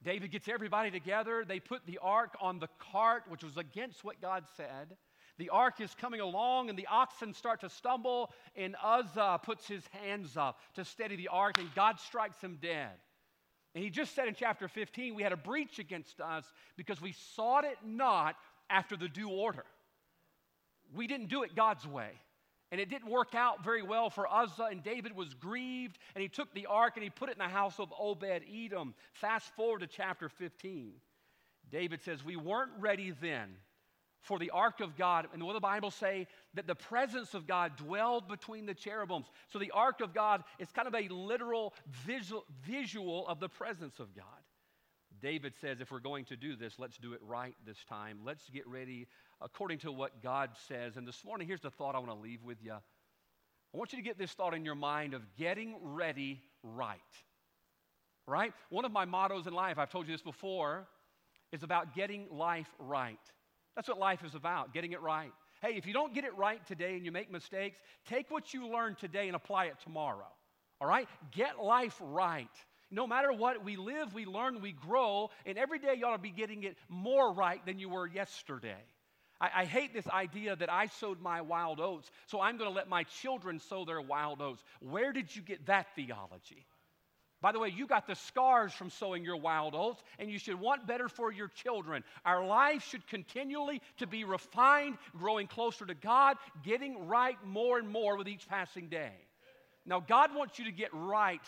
David 0.03 0.31
gets 0.31 0.48
everybody 0.48 0.91
together. 0.91 1.46
They 1.48 1.60
put 1.60 1.86
the 1.86 2.00
ark 2.01 2.36
on 2.41 2.60
the 2.60 2.70
cart, 2.91 3.24
which 3.29 3.43
was 3.43 3.58
against 3.58 4.03
what 4.03 4.20
God 4.22 4.46
said. 4.58 4.98
The 5.38 5.50
ark 5.50 5.79
is 5.79 5.96
coming 5.96 6.20
along, 6.20 6.70
and 6.70 6.77
the 6.77 6.88
oxen 6.88 7.34
start 7.34 7.62
to 7.62 7.70
stumble, 7.70 8.31
and 8.55 8.75
Uzzah 8.84 9.39
puts 9.43 9.67
his 9.67 9.84
hands 9.88 10.38
up 10.38 10.60
to 10.75 10.84
steady 10.84 11.15
the 11.15 11.29
ark, 11.29 11.58
and 11.60 11.74
God 11.75 12.00
strikes 12.00 12.41
him 12.41 12.58
dead. 12.62 12.91
And 13.74 13.84
he 13.84 13.89
just 13.89 14.13
said 14.15 14.27
in 14.27 14.36
chapter 14.36 14.67
15, 14.67 15.15
we 15.15 15.24
had 15.24 15.31
a 15.31 15.38
breach 15.38 15.79
against 15.79 16.20
us 16.20 16.46
because 16.75 17.01
we 17.01 17.13
sought 17.36 17.63
it 17.63 17.77
not 17.86 18.36
after 18.70 18.98
the 18.98 19.08
due 19.08 19.29
order 19.29 19.65
we 20.95 21.07
didn't 21.07 21.29
do 21.29 21.43
it 21.43 21.55
God's 21.55 21.88
way. 21.88 22.12
And 22.71 22.79
it 22.79 22.89
didn't 22.89 23.10
work 23.10 23.36
out 23.36 23.65
very 23.65 23.83
well 23.83 24.10
for 24.10 24.31
Uzzah, 24.31 24.69
and 24.71 24.81
David 24.81 25.13
was 25.13 25.33
grieved, 25.33 25.98
and 26.15 26.21
he 26.21 26.29
took 26.29 26.53
the 26.53 26.67
ark 26.67 26.93
and 26.95 27.03
he 27.03 27.10
put 27.10 27.27
it 27.27 27.33
in 27.33 27.39
the 27.39 27.53
house 27.53 27.79
of 27.79 27.93
Obed 28.00 28.24
Edom. 28.24 28.93
Fast 29.12 29.53
forward 29.55 29.81
to 29.81 29.88
chapter 29.88 30.29
15. 30.29 30.93
David 31.69 32.01
says, 32.01 32.24
We 32.24 32.38
weren't 32.38 32.71
ready 32.79 33.12
then 33.12 33.50
for 34.21 34.39
the 34.39 34.51
ark 34.51 34.79
of 34.79 34.95
God. 34.95 35.27
And 35.33 35.43
what 35.43 35.53
the 35.53 35.60
Bible 35.60 35.91
say? 35.91 36.27
That 36.53 36.67
the 36.67 36.75
presence 36.75 37.33
of 37.33 37.48
God 37.48 37.75
dwelled 37.75 38.29
between 38.29 38.65
the 38.65 38.74
cherubims. 38.74 39.25
So 39.51 39.60
the 39.60 39.71
ark 39.71 40.00
of 40.00 40.13
God 40.13 40.43
is 40.60 40.71
kind 40.71 40.88
of 40.88 40.95
a 40.95 41.07
literal 41.13 41.74
visual, 42.05 42.45
visual 42.63 43.27
of 43.27 43.39
the 43.39 43.50
presence 43.50 44.00
of 44.00 44.15
God. 44.15 44.25
David 45.22 45.54
says, 45.62 45.80
if 45.80 45.92
we're 45.92 46.00
going 46.00 46.25
to 46.25 46.36
do 46.36 46.56
this, 46.56 46.74
let's 46.80 46.98
do 46.98 47.13
it 47.13 47.20
right 47.24 47.56
this 47.66 47.78
time. 47.88 48.20
Let's 48.25 48.50
get 48.50 48.68
ready 48.68 49.08
according 49.40 49.80
to 49.80 49.92
what 49.92 50.24
God 50.24 50.51
says. 50.68 50.98
And 50.98 51.08
this 51.08 51.24
morning, 51.24 51.48
here's 51.48 51.62
the 51.62 51.70
thought 51.70 51.96
I 51.96 52.00
want 52.00 52.12
to 52.12 52.18
leave 52.18 52.44
with 52.44 52.58
you. 52.63 52.74
I 52.74 53.78
want 53.78 53.94
you 53.94 54.00
to 54.00 54.04
get 54.04 54.18
this 54.18 54.32
thought 54.32 54.54
in 54.54 54.66
your 54.66 54.75
mind 54.75 55.13
of 55.13 55.22
getting 55.38 55.75
ready 55.82 56.42
right. 56.63 57.00
Right? 58.28 58.54
One 58.70 58.86
of 58.86 58.92
my 58.92 59.06
mottos 59.06 59.48
in 59.48 59.54
life, 59.54 59.78
I've 59.78 59.90
told 59.90 60.08
you 60.08 60.13
this 60.13 60.22
before, 60.22 60.88
is 61.51 61.63
about 61.63 61.96
getting 61.96 62.28
life 62.32 62.70
right. 62.80 63.20
That's 63.75 63.88
what 63.88 64.00
life 64.00 64.24
is 64.25 64.36
about, 64.36 64.74
getting 64.74 64.92
it 64.92 65.01
right. 65.01 65.32
Hey, 65.62 65.75
if 65.78 65.86
you 65.86 65.94
don't 65.94 66.13
get 66.13 66.24
it 66.24 66.36
right 66.36 66.66
today 66.66 66.96
and 66.96 67.06
you 67.06 67.12
make 67.12 67.32
mistakes, 67.32 67.78
take 68.08 68.32
what 68.32 68.54
you 68.54 68.68
learned 68.68 68.98
today 68.98 69.28
and 69.28 69.36
apply 69.36 69.66
it 69.66 69.75
tomorrow. 69.84 70.28
All 70.80 70.88
right? 70.88 71.08
Get 71.32 71.60
life 71.60 71.96
right. 72.01 72.50
No 72.91 73.07
matter 73.07 73.31
what, 73.31 73.63
we 73.63 73.77
live, 73.77 74.13
we 74.13 74.25
learn, 74.25 74.62
we 74.62 74.74
grow, 74.74 75.29
and 75.45 75.57
every 75.57 75.79
day 75.79 75.95
you 75.98 76.05
ought 76.05 76.17
to 76.17 76.21
be 76.21 76.29
getting 76.29 76.63
it 76.63 76.75
more 76.89 77.33
right 77.33 77.65
than 77.65 77.79
you 77.79 77.89
were 77.89 78.05
yesterday. 78.05 78.83
I, 79.39 79.50
I 79.62 79.65
hate 79.65 79.93
this 79.93 80.07
idea 80.07 80.57
that 80.57 80.71
I 80.71 80.88
sowed 80.88 81.21
my 81.21 81.41
wild 81.41 81.79
oats, 81.79 82.12
so 82.27 82.41
I'm 82.41 82.57
going 82.57 82.69
to 82.69 82.75
let 82.75 82.89
my 82.89 83.03
children 83.03 83.60
sow 83.60 83.86
their 83.86 84.01
wild 84.01 84.41
oats. 84.41 84.63
Where 84.81 85.13
did 85.13 85.33
you 85.33 85.41
get 85.41 85.67
that 85.67 85.88
theology? 85.95 86.65
By 87.41 87.51
the 87.51 87.60
way, 87.60 87.69
you 87.69 87.88
got 87.88 88.06
the 88.06 88.13
scars 88.13 88.71
from 88.71 88.91
sowing 88.91 89.23
your 89.23 89.38
wild 89.38 89.73
oats, 89.73 90.04
and 90.19 90.30
you 90.30 90.38
should 90.38 90.60
want 90.60 90.86
better 90.86 91.10
for 91.10 91.32
your 91.32 91.47
children. 91.47 92.04
Our 92.23 92.45
life 92.45 92.88
should 92.88 93.08
continually 93.08 93.82
to 93.97 94.06
be 94.06 94.25
refined, 94.25 94.99
growing 95.17 95.47
closer 95.47 95.86
to 95.88 95.95
God, 95.95 96.38
getting 96.63 97.08
right 97.08 97.38
more 97.43 97.80
and 97.80 97.89
more 97.89 98.15
with 98.15 98.27
each 98.27 98.47
passing 98.47 98.89
day. 98.89 99.13
Now, 99.88 99.99
God 99.99 100.36
wants 100.36 100.60
you 100.60 100.65
to 100.65 100.71
get 100.71 100.89
right, 100.93 101.41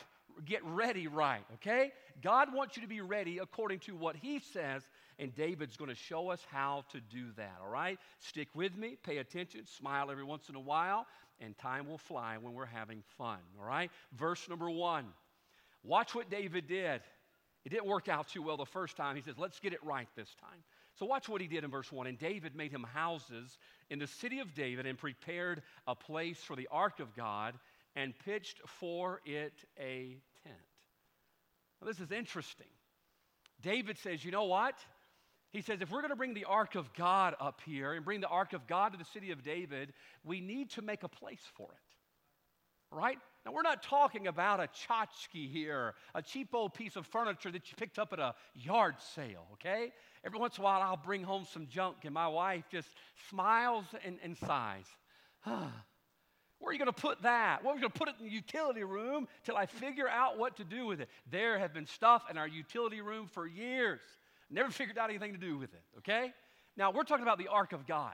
get 0.46 0.64
ready 0.64 1.08
right, 1.08 1.44
okay? 1.56 1.92
God 2.22 2.54
wants 2.54 2.76
you 2.76 2.82
to 2.82 2.88
be 2.88 3.02
ready 3.02 3.40
according 3.40 3.80
to 3.80 3.96
what 3.96 4.16
He 4.16 4.40
says 4.40 4.84
and 5.20 5.34
David's 5.36 5.78
going 5.78 5.90
to 5.90 5.96
show 5.96 6.30
us 6.30 6.42
how 6.52 6.86
to 6.92 7.00
do 7.00 7.32
that, 7.38 7.58
all 7.62 7.70
right? 7.70 8.00
Stick 8.20 8.50
with 8.54 8.76
me, 8.76 8.98
pay 9.04 9.18
attention, 9.18 9.66
smile 9.66 10.12
every 10.12 10.24
once 10.24 10.50
in 10.50 10.56
a 10.56 10.60
while, 10.60 11.06
and 11.40 11.58
time 11.58 11.88
will 11.88 11.98
fly 11.98 12.38
when 12.40 12.54
we're 12.54 12.66
having 12.66 13.04
fun, 13.18 13.40
all 13.60 13.68
right? 13.68 13.92
Verse 14.18 14.48
number 14.50 14.70
one. 14.70 15.06
Watch 15.84 16.16
what 16.16 16.30
David 16.30 16.68
did. 16.68 17.02
It 17.66 17.70
didn't 17.70 17.86
work 17.86 18.10
out 18.10 18.28
too 18.28 18.42
well 18.42 18.58
the 18.58 18.66
first 18.66 18.98
time. 18.98 19.16
He 19.16 19.22
says, 19.22 19.36
let's 19.38 19.60
get 19.60 19.74
it 19.74 19.84
right 19.84 20.08
this 20.16 20.36
time. 20.40 20.60
So, 20.96 21.08
watch 21.08 21.28
what 21.28 21.42
he 21.42 21.48
did 21.48 21.64
in 21.64 21.72
verse 21.72 21.92
1. 21.92 22.06
And 22.06 22.20
David 22.20 22.56
made 22.56 22.72
him 22.72 22.86
houses 22.94 23.58
in 23.90 23.98
the 23.98 24.06
city 24.06 24.40
of 24.40 24.54
David 24.54 24.86
and 24.86 24.96
prepared 24.98 25.64
a 25.88 25.96
place 25.96 26.38
for 26.38 26.56
the 26.56 26.68
ark 26.72 27.00
of 27.00 27.16
God 27.16 27.56
and 27.96 28.14
pitched 28.26 28.62
for 28.66 29.22
it 29.26 29.54
a 29.80 30.18
tent. 30.44 30.56
Now, 31.82 31.88
this 31.88 32.00
is 32.00 32.12
interesting. 32.12 32.68
David 33.62 33.98
says, 33.98 34.24
you 34.24 34.32
know 34.32 34.46
what? 34.46 34.76
He 35.52 35.62
says, 35.62 35.82
if 35.82 35.92
we're 35.92 36.02
going 36.02 36.10
to 36.10 36.16
bring 36.16 36.34
the 36.34 36.46
ark 36.46 36.76
of 36.76 36.92
God 36.96 37.36
up 37.40 37.62
here 37.66 37.94
and 37.94 38.04
bring 38.04 38.22
the 38.22 38.28
ark 38.28 38.54
of 38.54 38.66
God 38.66 38.94
to 38.94 38.98
the 38.98 39.06
city 39.06 39.32
of 39.32 39.44
David, 39.44 39.94
we 40.24 40.42
need 40.42 40.72
to 40.72 40.82
make 40.82 41.04
a 41.04 41.08
place 41.08 41.44
for 41.56 41.70
it. 41.72 42.96
Right? 42.96 43.18
Now, 43.46 43.52
we're 43.52 43.62
not 43.62 43.84
talking 43.84 44.28
about 44.28 44.60
a 44.60 44.68
tchotchke 44.68 45.52
here, 45.52 45.96
a 46.16 46.22
cheap 46.22 46.50
old 46.54 46.74
piece 46.74 46.96
of 46.96 47.06
furniture 47.06 47.52
that 47.52 47.70
you 47.70 47.76
picked 47.76 48.00
up 48.00 48.14
at 48.14 48.20
a 48.20 48.34
yard 48.56 48.96
sale, 49.16 49.46
okay? 49.54 49.92
Every 50.26 50.40
once 50.40 50.58
in 50.58 50.62
a 50.62 50.66
while, 50.66 50.82
I'll 50.82 50.98
bring 50.98 51.24
home 51.24 51.46
some 51.52 51.68
junk, 51.68 51.98
and 52.04 52.14
my 52.14 52.28
wife 52.28 52.64
just 52.72 52.88
smiles 53.30 53.86
and, 54.06 54.18
and 54.24 54.38
sighs. 54.38 54.86
Ah, 55.46 55.84
Where 56.64 56.70
are 56.70 56.74
you 56.74 56.80
going 56.80 56.94
to 56.94 56.94
put 56.94 57.22
that? 57.24 57.62
Well, 57.62 57.76
we're 57.76 57.82
going 57.82 57.92
to 57.92 58.00
put 58.00 58.08
it 58.08 58.16
in 58.20 58.26
the 58.26 58.32
utility 58.32 58.86
room 58.86 59.28
till 59.44 59.58
I 59.58 59.66
figure 59.66 60.08
out 60.08 60.40
what 60.40 60.56
to 60.58 60.64
do 60.64 60.86
with 60.88 61.02
it. 61.02 61.10
There 61.30 61.60
have 61.60 61.74
been 61.74 61.86
stuff 61.86 62.24
in 62.32 62.38
our 62.38 62.48
utility 62.48 63.02
room 63.02 63.28
for 63.28 63.46
years 63.46 64.00
Never 64.54 64.70
figured 64.70 65.00
out 65.00 65.10
anything 65.10 65.34
to 65.34 65.40
do 65.40 65.58
with 65.58 65.74
it, 65.74 65.82
okay? 65.98 66.32
Now, 66.78 66.92
we're 66.92 67.04
talking 67.04 67.24
about 67.24 67.40
the 67.40 67.48
ark 67.48 67.74
of 67.74 67.88
God. 67.88 68.14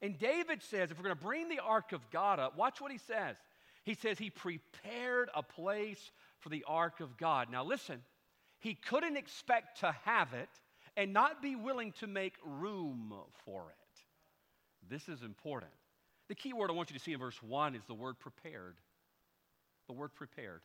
And 0.00 0.16
David 0.18 0.62
says, 0.62 0.90
if 0.90 0.96
we're 0.96 1.04
going 1.04 1.16
to 1.16 1.22
bring 1.22 1.48
the 1.48 1.58
ark 1.58 1.92
of 1.92 2.08
God 2.10 2.38
up, 2.38 2.56
watch 2.56 2.80
what 2.80 2.92
he 2.92 2.98
says. 2.98 3.36
He 3.82 3.94
says 3.94 4.16
he 4.16 4.30
prepared 4.30 5.30
a 5.34 5.42
place 5.42 6.12
for 6.38 6.48
the 6.48 6.64
ark 6.68 7.00
of 7.00 7.16
God. 7.16 7.50
Now, 7.50 7.64
listen, 7.64 8.02
he 8.60 8.74
couldn't 8.74 9.16
expect 9.16 9.80
to 9.80 9.94
have 10.04 10.32
it 10.32 10.48
and 10.96 11.12
not 11.12 11.42
be 11.42 11.56
willing 11.56 11.92
to 12.00 12.06
make 12.06 12.34
room 12.44 13.12
for 13.44 13.66
it. 13.70 14.00
This 14.88 15.08
is 15.08 15.22
important. 15.22 15.72
The 16.30 16.36
key 16.36 16.52
word 16.52 16.70
I 16.70 16.74
want 16.74 16.90
you 16.90 16.96
to 16.96 17.02
see 17.02 17.12
in 17.12 17.18
verse 17.18 17.42
1 17.42 17.74
is 17.74 17.82
the 17.88 17.94
word 17.94 18.20
prepared. 18.20 18.76
The 19.88 19.92
word 19.92 20.14
prepared. 20.14 20.60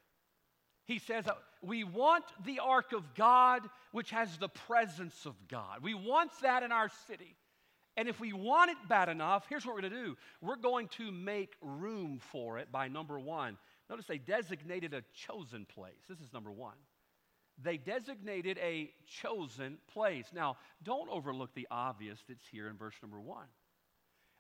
He 0.86 0.99
says, 0.99 1.25
uh, 1.25 1.34
We 1.63 1.84
want 1.84 2.23
the 2.45 2.60
ark 2.60 2.93
of 2.93 3.15
God, 3.15 3.63
which 3.91 4.12
has 4.12 4.38
the 4.38 4.47
presence 4.47 5.25
of 5.25 5.34
God. 5.47 5.82
We 5.82 5.95
want 5.95 6.30
that 6.43 6.62
in 6.62 6.71
our 6.71 6.91
city. 7.08 7.36
And 7.97 8.08
if 8.08 8.19
we 8.19 8.32
want 8.32 8.69
it 8.69 8.78
bad 8.88 9.10
enough, 9.10 9.47
here's 9.49 9.65
what 9.65 9.73
we're 9.73 9.82
going 9.82 9.93
to 9.93 10.04
do 10.04 10.17
we're 10.39 10.56
going 10.56 10.88
to 10.99 11.12
make 11.12 11.56
room 11.62 12.19
for 12.32 12.60
it 12.60 12.71
by 12.71 12.88
number 12.88 13.19
one. 13.19 13.58
Notice 13.89 14.06
they 14.06 14.19
designated 14.19 14.93
a 14.93 15.01
chosen 15.15 15.65
place. 15.65 16.04
This 16.08 16.19
is 16.19 16.32
number 16.32 16.51
one. 16.51 16.78
They 17.63 17.78
designated 17.78 18.60
a 18.60 18.91
chosen 19.08 19.80
place. 19.91 20.28
Now, 20.32 20.58
don't 20.84 21.10
overlook 21.10 21.56
the 21.56 21.67
obvious 21.71 22.19
that's 22.30 22.45
here 22.51 22.67
in 22.67 22.78
verse 22.78 22.93
number 23.01 23.19
one. 23.19 23.47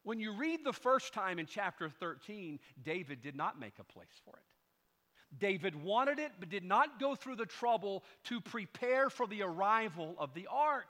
When 0.05 0.19
you 0.19 0.33
read 0.33 0.63
the 0.63 0.71
first 0.71 1.13
time 1.13 1.39
in 1.39 1.47
chapter 1.47 1.89
13, 1.89 2.59
David 2.83 3.23
did 3.23 3.35
not 3.35 3.59
make 3.59 3.73
a 3.79 3.83
place 3.83 4.21
for 4.23 4.35
it. 4.35 5.39
David 5.39 5.75
wanted 5.83 6.19
it, 6.19 6.31
but 6.39 6.49
did 6.49 6.63
not 6.63 6.99
go 6.99 7.15
through 7.15 7.37
the 7.37 7.47
trouble 7.47 8.03
to 8.25 8.39
prepare 8.39 9.09
for 9.09 9.25
the 9.25 9.41
arrival 9.41 10.15
of 10.19 10.33
the 10.35 10.47
ark. 10.49 10.85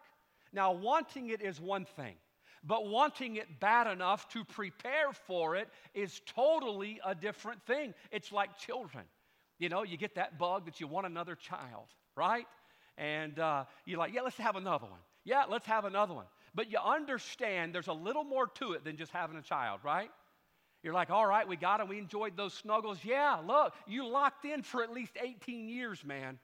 Now, 0.52 0.74
wanting 0.74 1.30
it 1.30 1.42
is 1.42 1.62
one 1.62 1.86
thing, 1.96 2.16
but 2.62 2.88
wanting 2.88 3.38
it 3.38 3.62
bad 3.62 3.88
enough 3.88 4.28
to 4.30 4.44
prepare 4.44 5.14
for 5.14 5.56
it 5.56 5.70
is 5.94 6.22
totally 6.36 7.00
a 7.06 7.16
different 7.16 7.66
thing. 7.66 7.94
It's 8.12 8.34
like 8.34 8.58
children. 8.58 9.06
You 9.60 9.70
know, 9.70 9.84
you 9.84 9.96
get 9.96 10.16
that 10.16 10.38
bug 10.38 10.66
that 10.66 10.82
you 10.82 10.88
want 10.88 11.06
another 11.06 11.36
child, 11.36 11.88
right? 12.18 12.46
And 12.98 13.40
uh, 13.40 13.64
you're 13.86 13.98
like, 13.98 14.14
yeah, 14.14 14.22
let's 14.22 14.38
have 14.38 14.58
another 14.58 14.88
one. 14.88 15.00
Yeah, 15.24 15.46
let's 15.50 15.66
have 15.68 15.86
another 15.86 16.14
one. 16.14 16.26
But 16.56 16.72
you 16.72 16.80
understand 16.80 17.76
there's 17.76 17.88
a 17.88 17.94
little 17.94 18.24
more 18.24 18.48
to 18.48 18.72
it 18.72 18.84
than 18.84 18.96
just 18.96 19.12
having 19.12 19.38
a 19.38 19.42
child, 19.42 19.82
right? 19.84 20.10
You're 20.82 20.94
like, 20.94 21.10
all 21.10 21.26
right, 21.26 21.48
we 21.48 21.58
got 21.58 21.82
him. 21.82 21.90
We 21.90 21.98
enjoyed 21.98 22.38
those 22.38 22.54
snuggles. 22.54 23.00
Yeah, 23.04 23.40
look, 23.46 23.74
you 23.86 24.08
locked 24.08 24.46
in 24.46 24.62
for 24.62 24.82
at 24.82 24.92
least 24.92 25.14
18 25.22 25.68
years, 25.68 26.04
man. 26.06 26.40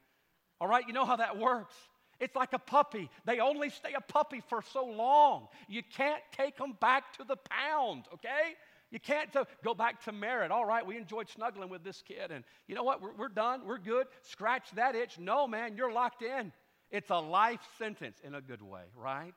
All 0.59 0.67
right, 0.67 0.83
you 0.85 0.93
know 0.93 1.05
how 1.05 1.15
that 1.15 1.37
works. 1.37 1.75
It's 2.19 2.35
like 2.35 2.53
a 2.53 2.59
puppy. 2.59 3.09
They 3.25 3.39
only 3.39 3.69
stay 3.69 3.93
a 3.95 4.01
puppy 4.01 4.41
for 4.47 4.61
so 4.73 4.85
long. 4.85 5.47
You 5.67 5.81
can't 5.81 6.21
take 6.31 6.57
them 6.57 6.77
back 6.79 7.13
to 7.17 7.23
the 7.23 7.37
pound, 7.49 8.05
okay? 8.13 8.55
You 8.91 8.99
can't 8.99 9.29
go 9.63 9.73
back 9.73 10.03
to 10.03 10.11
merit. 10.11 10.51
All 10.51 10.65
right, 10.65 10.85
we 10.85 10.97
enjoyed 10.97 11.29
snuggling 11.29 11.69
with 11.69 11.83
this 11.83 12.03
kid, 12.05 12.29
and 12.29 12.43
you 12.67 12.75
know 12.75 12.83
what? 12.83 13.01
We're, 13.01 13.13
we're 13.13 13.29
done. 13.29 13.61
We're 13.65 13.79
good. 13.79 14.07
Scratch 14.23 14.69
that 14.75 14.95
itch. 14.95 15.17
No, 15.17 15.47
man, 15.47 15.77
you're 15.77 15.91
locked 15.91 16.21
in. 16.21 16.51
It's 16.91 17.09
a 17.09 17.19
life 17.19 17.61
sentence 17.77 18.19
in 18.23 18.35
a 18.35 18.41
good 18.41 18.61
way, 18.61 18.83
right? 18.95 19.33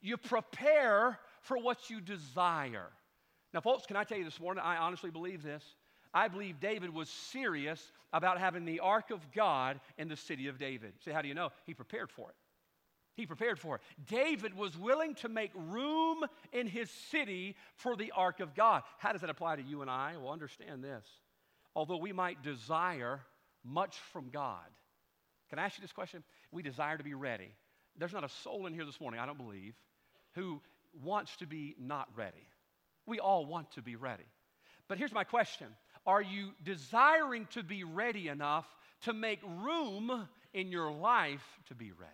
You 0.00 0.16
prepare 0.16 1.18
for 1.40 1.58
what 1.58 1.90
you 1.90 2.00
desire. 2.00 2.88
Now, 3.52 3.60
folks, 3.60 3.86
can 3.86 3.96
I 3.96 4.04
tell 4.04 4.18
you 4.18 4.24
this 4.24 4.40
morning, 4.40 4.62
I 4.64 4.76
honestly 4.76 5.10
believe 5.10 5.42
this. 5.42 5.64
I 6.14 6.28
believe 6.28 6.60
David 6.60 6.92
was 6.92 7.08
serious 7.08 7.92
about 8.12 8.38
having 8.38 8.64
the 8.64 8.80
ark 8.80 9.10
of 9.10 9.20
God 9.32 9.80
in 9.98 10.08
the 10.08 10.16
city 10.16 10.48
of 10.48 10.58
David. 10.58 10.94
Say, 11.04 11.12
how 11.12 11.22
do 11.22 11.28
you 11.28 11.34
know? 11.34 11.50
He 11.66 11.74
prepared 11.74 12.10
for 12.10 12.30
it. 12.30 12.36
He 13.14 13.26
prepared 13.26 13.58
for 13.58 13.76
it. 13.76 13.82
David 14.06 14.54
was 14.54 14.78
willing 14.78 15.14
to 15.16 15.28
make 15.28 15.50
room 15.54 16.24
in 16.52 16.66
his 16.66 16.88
city 17.10 17.56
for 17.74 17.96
the 17.96 18.12
ark 18.14 18.40
of 18.40 18.54
God. 18.54 18.84
How 18.98 19.12
does 19.12 19.22
that 19.22 19.30
apply 19.30 19.56
to 19.56 19.62
you 19.62 19.82
and 19.82 19.90
I? 19.90 20.16
Well, 20.16 20.32
understand 20.32 20.84
this. 20.84 21.04
Although 21.74 21.96
we 21.96 22.12
might 22.12 22.42
desire 22.42 23.20
much 23.64 23.96
from 24.12 24.30
God, 24.30 24.68
can 25.50 25.58
I 25.58 25.64
ask 25.64 25.76
you 25.76 25.82
this 25.82 25.92
question? 25.92 26.22
We 26.52 26.62
desire 26.62 26.96
to 26.96 27.04
be 27.04 27.14
ready. 27.14 27.50
There's 27.98 28.12
not 28.12 28.24
a 28.24 28.28
soul 28.28 28.66
in 28.66 28.74
here 28.74 28.84
this 28.84 29.00
morning, 29.00 29.18
I 29.18 29.26
don't 29.26 29.38
believe, 29.38 29.74
who 30.34 30.60
wants 31.02 31.36
to 31.36 31.46
be 31.46 31.74
not 31.78 32.08
ready. 32.16 32.46
We 33.06 33.18
all 33.20 33.46
want 33.46 33.72
to 33.72 33.82
be 33.82 33.96
ready. 33.96 34.26
But 34.88 34.98
here's 34.98 35.12
my 35.12 35.24
question 35.24 35.68
Are 36.06 36.22
you 36.22 36.52
desiring 36.64 37.46
to 37.52 37.62
be 37.62 37.84
ready 37.84 38.28
enough 38.28 38.66
to 39.02 39.12
make 39.12 39.40
room 39.42 40.28
in 40.52 40.70
your 40.70 40.90
life 40.90 41.44
to 41.68 41.74
be 41.74 41.92
ready? 41.92 42.12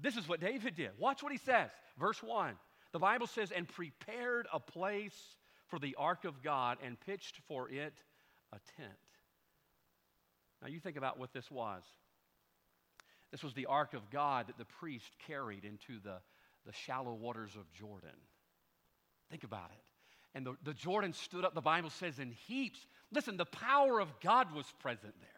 This 0.00 0.16
is 0.16 0.28
what 0.28 0.40
David 0.40 0.76
did. 0.76 0.90
Watch 0.98 1.22
what 1.22 1.32
he 1.32 1.38
says. 1.38 1.70
Verse 1.98 2.22
1. 2.22 2.54
The 2.92 2.98
Bible 2.98 3.26
says, 3.26 3.50
and 3.50 3.68
prepared 3.68 4.46
a 4.52 4.60
place 4.60 5.36
for 5.66 5.78
the 5.78 5.94
ark 5.98 6.24
of 6.24 6.42
God 6.42 6.78
and 6.82 6.98
pitched 7.00 7.40
for 7.46 7.68
it 7.68 7.92
a 8.52 8.58
tent. 8.76 8.92
Now 10.62 10.68
you 10.68 10.80
think 10.80 10.96
about 10.96 11.18
what 11.18 11.32
this 11.32 11.50
was. 11.50 11.82
This 13.30 13.42
was 13.42 13.52
the 13.52 13.66
ark 13.66 13.92
of 13.92 14.08
God 14.10 14.46
that 14.48 14.56
the 14.56 14.64
priest 14.64 15.10
carried 15.26 15.64
into 15.64 16.00
the, 16.02 16.16
the 16.66 16.72
shallow 16.72 17.14
waters 17.14 17.56
of 17.56 17.70
Jordan. 17.72 18.10
Think 19.30 19.44
about 19.44 19.70
it. 19.70 19.82
And 20.34 20.46
the, 20.46 20.54
the 20.62 20.74
Jordan 20.74 21.12
stood 21.12 21.44
up, 21.44 21.54
the 21.54 21.60
Bible 21.60 21.90
says, 21.90 22.18
in 22.18 22.30
heaps. 22.30 22.86
Listen, 23.12 23.36
the 23.36 23.46
power 23.46 24.00
of 24.00 24.08
God 24.20 24.54
was 24.54 24.66
present 24.80 25.14
there. 25.20 25.28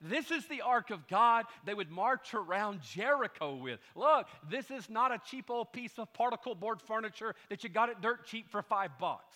This 0.00 0.30
is 0.30 0.46
the 0.46 0.60
ark 0.60 0.90
of 0.90 1.06
God 1.08 1.46
they 1.64 1.72
would 1.72 1.90
march 1.90 2.34
around 2.34 2.82
Jericho 2.82 3.54
with. 3.56 3.80
Look, 3.94 4.26
this 4.50 4.70
is 4.70 4.90
not 4.90 5.12
a 5.12 5.20
cheap 5.30 5.50
old 5.50 5.72
piece 5.72 5.98
of 5.98 6.12
particle 6.12 6.54
board 6.54 6.82
furniture 6.82 7.34
that 7.48 7.64
you 7.64 7.70
got 7.70 7.88
it 7.88 8.02
dirt 8.02 8.26
cheap 8.26 8.50
for 8.50 8.62
five 8.62 8.90
bucks. 8.98 9.34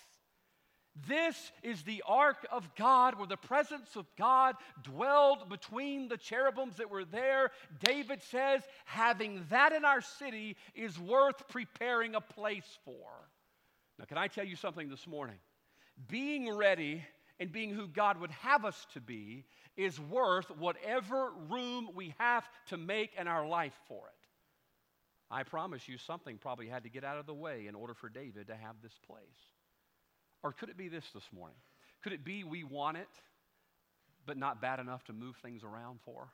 This 1.06 1.52
is 1.62 1.82
the 1.82 2.02
ark 2.06 2.46
of 2.50 2.74
God 2.74 3.16
where 3.16 3.26
the 3.26 3.36
presence 3.36 3.94
of 3.94 4.06
God 4.16 4.56
dwelled 4.82 5.48
between 5.48 6.08
the 6.08 6.16
cherubims 6.16 6.76
that 6.76 6.90
were 6.90 7.04
there. 7.04 7.50
David 7.80 8.22
says, 8.22 8.62
having 8.84 9.44
that 9.50 9.72
in 9.72 9.84
our 9.84 10.00
city 10.00 10.56
is 10.74 10.98
worth 10.98 11.46
preparing 11.48 12.14
a 12.14 12.20
place 12.20 12.78
for. 12.84 13.08
Now, 13.98 14.06
can 14.06 14.18
I 14.18 14.28
tell 14.28 14.44
you 14.44 14.56
something 14.56 14.88
this 14.88 15.06
morning? 15.06 15.36
Being 16.08 16.54
ready 16.56 17.04
and 17.40 17.52
being 17.52 17.70
who 17.70 17.86
God 17.88 18.20
would 18.20 18.30
have 18.30 18.64
us 18.64 18.86
to 18.94 19.00
be 19.00 19.44
is 19.76 20.00
worth 20.00 20.50
whatever 20.50 21.30
room 21.48 21.90
we 21.94 22.14
have 22.18 22.48
to 22.66 22.76
make 22.76 23.12
in 23.18 23.28
our 23.28 23.46
life 23.46 23.78
for 23.86 24.06
it. 24.08 24.14
I 25.30 25.42
promise 25.42 25.86
you, 25.88 25.98
something 25.98 26.38
probably 26.38 26.68
had 26.68 26.84
to 26.84 26.88
get 26.88 27.04
out 27.04 27.18
of 27.18 27.26
the 27.26 27.34
way 27.34 27.66
in 27.66 27.74
order 27.74 27.94
for 27.94 28.08
David 28.08 28.46
to 28.46 28.56
have 28.56 28.76
this 28.82 28.98
place. 29.06 29.22
Or 30.42 30.52
could 30.52 30.68
it 30.68 30.76
be 30.76 30.88
this 30.88 31.04
this 31.12 31.24
morning? 31.34 31.56
Could 32.02 32.12
it 32.12 32.24
be 32.24 32.44
we 32.44 32.64
want 32.64 32.96
it, 32.96 33.08
but 34.26 34.36
not 34.36 34.60
bad 34.60 34.78
enough 34.78 35.04
to 35.04 35.12
move 35.12 35.36
things 35.42 35.64
around 35.64 35.98
for? 36.04 36.28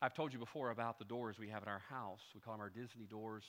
I've 0.00 0.14
told 0.14 0.32
you 0.32 0.38
before 0.38 0.70
about 0.70 0.98
the 0.98 1.04
doors 1.04 1.38
we 1.38 1.48
have 1.48 1.62
in 1.62 1.68
our 1.68 1.82
house. 1.88 2.20
We 2.34 2.40
call 2.40 2.54
them 2.54 2.60
our 2.60 2.70
Disney 2.70 3.06
doors. 3.08 3.44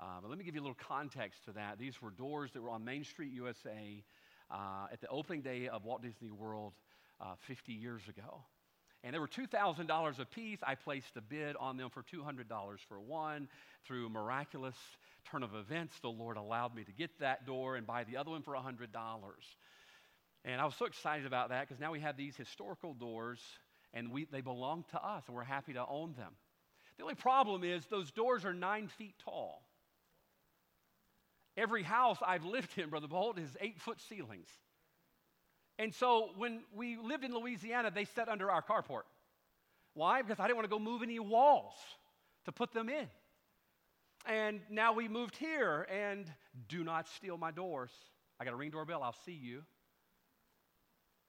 Uh, 0.00 0.20
but 0.22 0.28
let 0.30 0.38
me 0.38 0.44
give 0.44 0.54
you 0.54 0.60
a 0.60 0.66
little 0.66 0.78
context 0.88 1.44
to 1.44 1.52
that. 1.52 1.78
These 1.78 2.00
were 2.00 2.10
doors 2.10 2.50
that 2.52 2.62
were 2.62 2.70
on 2.70 2.84
Main 2.84 3.04
Street, 3.04 3.32
USA, 3.32 4.02
uh, 4.50 4.86
at 4.92 5.00
the 5.00 5.08
opening 5.08 5.42
day 5.42 5.68
of 5.68 5.84
Walt 5.84 6.02
Disney 6.02 6.30
World 6.30 6.72
uh, 7.20 7.34
50 7.46 7.72
years 7.72 8.02
ago. 8.08 8.40
And 9.02 9.14
they 9.14 9.18
were 9.18 9.28
$2,000 9.28 10.18
a 10.18 10.24
piece. 10.24 10.58
I 10.66 10.74
placed 10.74 11.16
a 11.16 11.20
bid 11.20 11.56
on 11.56 11.76
them 11.76 11.90
for 11.90 12.02
$200 12.02 12.46
for 12.88 12.98
one. 12.98 13.48
Through 13.86 14.08
miraculous 14.08 14.76
turn 15.30 15.42
of 15.42 15.54
events, 15.54 15.98
the 16.00 16.10
Lord 16.10 16.36
allowed 16.36 16.74
me 16.74 16.84
to 16.84 16.92
get 16.92 17.18
that 17.20 17.46
door 17.46 17.76
and 17.76 17.86
buy 17.86 18.04
the 18.04 18.16
other 18.16 18.30
one 18.30 18.42
for 18.42 18.54
$100. 18.54 18.88
And 20.44 20.60
I 20.60 20.64
was 20.64 20.74
so 20.74 20.84
excited 20.86 21.26
about 21.26 21.48
that 21.48 21.66
because 21.68 21.80
now 21.80 21.92
we 21.92 22.00
have 22.00 22.16
these 22.16 22.36
historical 22.36 22.94
doors 22.94 23.40
and 23.92 24.10
we, 24.10 24.26
they 24.30 24.40
belong 24.40 24.84
to 24.90 25.02
us 25.02 25.24
and 25.26 25.34
we're 25.34 25.44
happy 25.44 25.72
to 25.72 25.86
own 25.86 26.14
them. 26.16 26.32
The 26.96 27.02
only 27.02 27.14
problem 27.14 27.64
is 27.64 27.86
those 27.86 28.10
doors 28.10 28.44
are 28.44 28.52
nine 28.52 28.88
feet 28.88 29.14
tall. 29.24 29.62
Every 31.56 31.82
house 31.82 32.18
I've 32.24 32.44
lived 32.44 32.78
in, 32.78 32.90
Brother 32.90 33.08
Bolt, 33.08 33.38
is 33.38 33.56
eight 33.60 33.80
foot 33.80 34.00
ceilings. 34.00 34.48
And 35.78 35.94
so 35.94 36.30
when 36.36 36.60
we 36.74 36.96
lived 36.96 37.24
in 37.24 37.32
Louisiana, 37.32 37.90
they 37.92 38.04
sat 38.04 38.28
under 38.28 38.50
our 38.50 38.62
carport. 38.62 39.02
Why? 39.94 40.22
Because 40.22 40.40
I 40.40 40.44
didn't 40.44 40.56
want 40.56 40.68
to 40.68 40.70
go 40.70 40.78
move 40.78 41.02
any 41.02 41.18
walls 41.18 41.74
to 42.44 42.52
put 42.52 42.72
them 42.72 42.88
in. 42.88 43.06
And 44.26 44.60
now 44.70 44.92
we 44.94 45.08
moved 45.08 45.36
here, 45.36 45.86
and 45.90 46.30
do 46.68 46.82
not 46.82 47.08
steal 47.08 47.36
my 47.36 47.50
doors. 47.50 47.90
I 48.40 48.44
got 48.44 48.54
a 48.54 48.56
ring 48.56 48.70
doorbell, 48.70 49.02
I'll 49.02 49.16
see 49.26 49.32
you. 49.32 49.62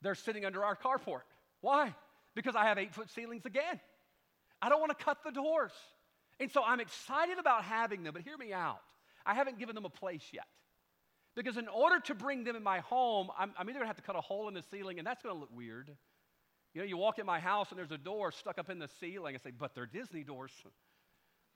They're 0.01 0.15
sitting 0.15 0.45
under 0.45 0.63
our 0.63 0.75
carport. 0.75 1.23
Why? 1.61 1.93
Because 2.35 2.55
I 2.55 2.65
have 2.65 2.77
eight 2.77 2.93
foot 2.93 3.09
ceilings 3.09 3.45
again. 3.45 3.79
I 4.61 4.69
don't 4.69 4.79
want 4.79 4.97
to 4.97 5.03
cut 5.03 5.17
the 5.25 5.31
doors. 5.31 5.71
And 6.39 6.51
so 6.51 6.61
I'm 6.63 6.79
excited 6.79 7.37
about 7.37 7.63
having 7.63 8.03
them, 8.03 8.13
but 8.13 8.21
hear 8.21 8.37
me 8.37 8.53
out. 8.53 8.81
I 9.25 9.33
haven't 9.33 9.57
given 9.57 9.75
them 9.75 9.85
a 9.85 9.89
place 9.89 10.23
yet. 10.31 10.45
Because 11.35 11.57
in 11.57 11.67
order 11.67 11.99
to 12.01 12.15
bring 12.15 12.43
them 12.43 12.55
in 12.55 12.63
my 12.63 12.79
home, 12.79 13.29
I'm, 13.37 13.51
I'm 13.57 13.69
either 13.69 13.79
going 13.79 13.83
to 13.83 13.87
have 13.87 13.97
to 13.97 14.01
cut 14.01 14.15
a 14.15 14.21
hole 14.21 14.47
in 14.47 14.53
the 14.53 14.63
ceiling, 14.71 14.99
and 14.99 15.07
that's 15.07 15.21
going 15.21 15.35
to 15.35 15.39
look 15.39 15.53
weird. 15.53 15.91
You 16.73 16.81
know, 16.81 16.87
you 16.87 16.97
walk 16.97 17.19
in 17.19 17.25
my 17.25 17.39
house 17.39 17.71
and 17.71 17.79
there's 17.79 17.91
a 17.91 17.97
door 17.97 18.31
stuck 18.31 18.57
up 18.57 18.69
in 18.69 18.79
the 18.79 18.89
ceiling. 18.99 19.35
I 19.35 19.39
say, 19.39 19.51
but 19.57 19.73
they're 19.73 19.85
Disney 19.85 20.23
doors. 20.23 20.51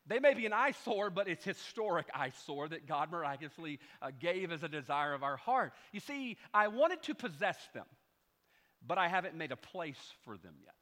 They 0.10 0.20
may 0.20 0.34
be 0.34 0.48
an 0.48 0.54
eyesore, 0.54 1.12
but 1.12 1.28
it's 1.28 1.46
historic 1.46 2.08
eyesore 2.16 2.68
that 2.70 2.88
God 2.88 3.12
miraculously 3.12 3.80
uh, 4.02 4.10
gave 4.20 4.52
as 4.52 4.64
a 4.64 4.68
desire 4.68 5.14
of 5.14 5.22
our 5.22 5.38
heart. 5.38 5.72
You 5.92 6.00
see, 6.00 6.38
I 6.52 6.68
wanted 6.68 7.04
to 7.04 7.14
possess 7.14 7.58
them, 7.76 7.86
but 8.86 8.98
I 8.98 9.08
haven't 9.08 9.36
made 9.36 9.52
a 9.52 9.56
place 9.56 10.02
for 10.26 10.36
them 10.36 10.56
yet. 10.64 10.74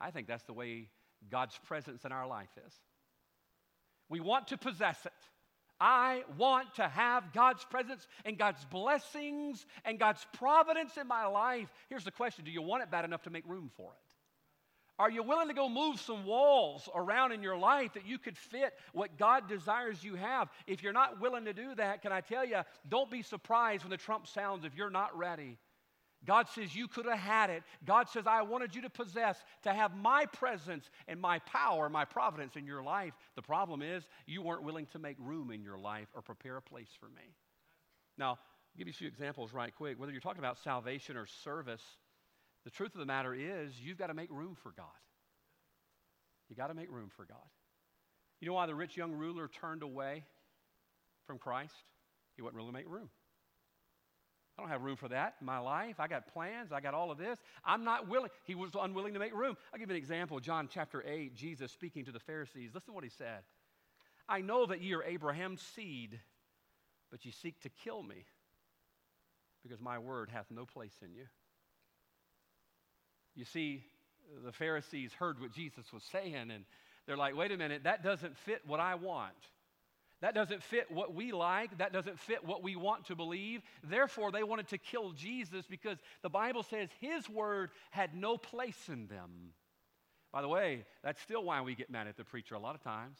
I 0.00 0.12
think 0.12 0.28
that's 0.28 0.44
the 0.44 0.52
way 0.52 0.90
God's 1.28 1.58
presence 1.66 2.04
in 2.04 2.12
our 2.12 2.26
life 2.26 2.56
is. 2.64 2.72
We 4.08 4.20
want 4.20 4.48
to 4.48 4.58
possess 4.58 5.04
it. 5.04 5.12
I 5.80 6.22
want 6.38 6.76
to 6.76 6.86
have 6.86 7.32
God's 7.32 7.64
presence 7.64 8.06
and 8.24 8.38
God's 8.38 8.64
blessings 8.66 9.66
and 9.84 9.98
God's 9.98 10.24
providence 10.34 10.96
in 10.96 11.08
my 11.08 11.26
life. 11.26 11.68
Here's 11.88 12.04
the 12.04 12.12
question 12.12 12.44
Do 12.44 12.52
you 12.52 12.62
want 12.62 12.84
it 12.84 12.92
bad 12.92 13.04
enough 13.04 13.22
to 13.22 13.30
make 13.30 13.44
room 13.48 13.72
for 13.76 13.90
it? 13.90 14.11
Are 15.02 15.10
you 15.10 15.24
willing 15.24 15.48
to 15.48 15.54
go 15.54 15.68
move 15.68 15.98
some 15.98 16.24
walls 16.24 16.88
around 16.94 17.32
in 17.32 17.42
your 17.42 17.56
life 17.56 17.94
that 17.94 18.06
you 18.06 18.18
could 18.18 18.38
fit 18.38 18.72
what 18.92 19.18
God 19.18 19.48
desires 19.48 20.04
you 20.04 20.14
have? 20.14 20.48
If 20.68 20.80
you're 20.80 20.92
not 20.92 21.20
willing 21.20 21.44
to 21.46 21.52
do 21.52 21.74
that, 21.74 22.02
can 22.02 22.12
I 22.12 22.20
tell 22.20 22.44
you, 22.44 22.58
don't 22.88 23.10
be 23.10 23.20
surprised 23.20 23.82
when 23.82 23.90
the 23.90 23.96
trump 23.96 24.28
sounds 24.28 24.64
if 24.64 24.76
you're 24.76 24.90
not 24.90 25.18
ready. 25.18 25.58
God 26.24 26.46
says 26.54 26.76
you 26.76 26.86
could 26.86 27.06
have 27.06 27.18
had 27.18 27.50
it. 27.50 27.64
God 27.84 28.10
says, 28.10 28.28
I 28.28 28.42
wanted 28.42 28.76
you 28.76 28.82
to 28.82 28.90
possess, 28.90 29.42
to 29.64 29.72
have 29.74 29.96
my 29.96 30.24
presence 30.26 30.88
and 31.08 31.20
my 31.20 31.40
power, 31.40 31.88
my 31.88 32.04
providence 32.04 32.54
in 32.54 32.64
your 32.64 32.84
life. 32.84 33.14
The 33.34 33.42
problem 33.42 33.82
is 33.82 34.04
you 34.26 34.40
weren't 34.40 34.62
willing 34.62 34.86
to 34.92 35.00
make 35.00 35.16
room 35.18 35.50
in 35.50 35.64
your 35.64 35.78
life 35.78 36.06
or 36.14 36.22
prepare 36.22 36.58
a 36.58 36.62
place 36.62 36.90
for 37.00 37.06
me. 37.06 37.34
Now, 38.18 38.28
I'll 38.28 38.38
give 38.78 38.86
you 38.86 38.92
a 38.92 38.94
few 38.94 39.08
examples 39.08 39.52
right 39.52 39.74
quick. 39.74 39.98
Whether 39.98 40.12
you're 40.12 40.20
talking 40.20 40.38
about 40.38 40.58
salvation 40.58 41.16
or 41.16 41.26
service, 41.26 41.82
the 42.64 42.70
truth 42.70 42.94
of 42.94 43.00
the 43.00 43.06
matter 43.06 43.34
is 43.34 43.72
you've 43.80 43.98
got 43.98 44.08
to 44.08 44.14
make 44.14 44.30
room 44.30 44.56
for 44.62 44.72
God. 44.72 44.86
You've 46.48 46.58
got 46.58 46.68
to 46.68 46.74
make 46.74 46.90
room 46.90 47.10
for 47.16 47.24
God. 47.24 47.38
You 48.40 48.48
know 48.48 48.54
why 48.54 48.66
the 48.66 48.74
rich 48.74 48.96
young 48.96 49.12
ruler 49.12 49.48
turned 49.48 49.82
away 49.82 50.24
from 51.26 51.38
Christ? 51.38 51.74
He 52.36 52.42
wouldn't 52.42 52.60
really 52.60 52.72
make 52.72 52.88
room. 52.88 53.08
I 54.56 54.62
don't 54.62 54.70
have 54.70 54.82
room 54.82 54.96
for 54.96 55.08
that 55.08 55.36
in 55.40 55.46
my 55.46 55.58
life. 55.58 55.98
I 55.98 56.08
got 56.08 56.26
plans. 56.32 56.72
I 56.72 56.80
got 56.80 56.92
all 56.92 57.10
of 57.10 57.18
this. 57.18 57.38
I'm 57.64 57.84
not 57.84 58.08
willing. 58.08 58.30
He 58.44 58.54
was 58.54 58.72
unwilling 58.78 59.14
to 59.14 59.18
make 59.18 59.34
room. 59.34 59.56
I'll 59.72 59.78
give 59.78 59.88
you 59.88 59.94
an 59.94 59.98
example. 59.98 60.40
John 60.40 60.68
chapter 60.70 61.02
8, 61.06 61.34
Jesus 61.34 61.72
speaking 61.72 62.04
to 62.04 62.12
the 62.12 62.20
Pharisees. 62.20 62.70
Listen 62.74 62.88
to 62.88 62.92
what 62.92 63.04
he 63.04 63.10
said. 63.10 63.40
I 64.28 64.40
know 64.40 64.66
that 64.66 64.82
ye 64.82 64.92
are 64.94 65.02
Abraham's 65.02 65.62
seed, 65.62 66.20
but 67.10 67.24
ye 67.24 67.32
seek 67.32 67.60
to 67.62 67.70
kill 67.70 68.02
me 68.02 68.26
because 69.62 69.80
my 69.80 69.98
word 69.98 70.28
hath 70.30 70.46
no 70.50 70.66
place 70.66 70.94
in 71.02 71.14
you. 71.14 71.24
You 73.34 73.44
see, 73.44 73.84
the 74.44 74.52
Pharisees 74.52 75.12
heard 75.12 75.40
what 75.40 75.52
Jesus 75.52 75.92
was 75.92 76.02
saying, 76.04 76.50
and 76.50 76.64
they're 77.06 77.16
like, 77.16 77.36
wait 77.36 77.52
a 77.52 77.56
minute, 77.56 77.84
that 77.84 78.02
doesn't 78.02 78.36
fit 78.36 78.62
what 78.66 78.80
I 78.80 78.94
want. 78.94 79.32
That 80.20 80.34
doesn't 80.36 80.62
fit 80.62 80.88
what 80.88 81.14
we 81.14 81.32
like. 81.32 81.78
That 81.78 81.92
doesn't 81.92 82.18
fit 82.18 82.44
what 82.44 82.62
we 82.62 82.76
want 82.76 83.06
to 83.06 83.16
believe. 83.16 83.60
Therefore, 83.82 84.30
they 84.30 84.44
wanted 84.44 84.68
to 84.68 84.78
kill 84.78 85.10
Jesus 85.10 85.66
because 85.68 85.98
the 86.22 86.30
Bible 86.30 86.62
says 86.62 86.88
his 87.00 87.28
word 87.28 87.70
had 87.90 88.14
no 88.14 88.38
place 88.38 88.88
in 88.88 89.08
them. 89.08 89.50
By 90.32 90.40
the 90.40 90.48
way, 90.48 90.84
that's 91.02 91.20
still 91.20 91.42
why 91.42 91.60
we 91.62 91.74
get 91.74 91.90
mad 91.90 92.06
at 92.06 92.16
the 92.16 92.24
preacher 92.24 92.54
a 92.54 92.60
lot 92.60 92.76
of 92.76 92.82
times. 92.84 93.18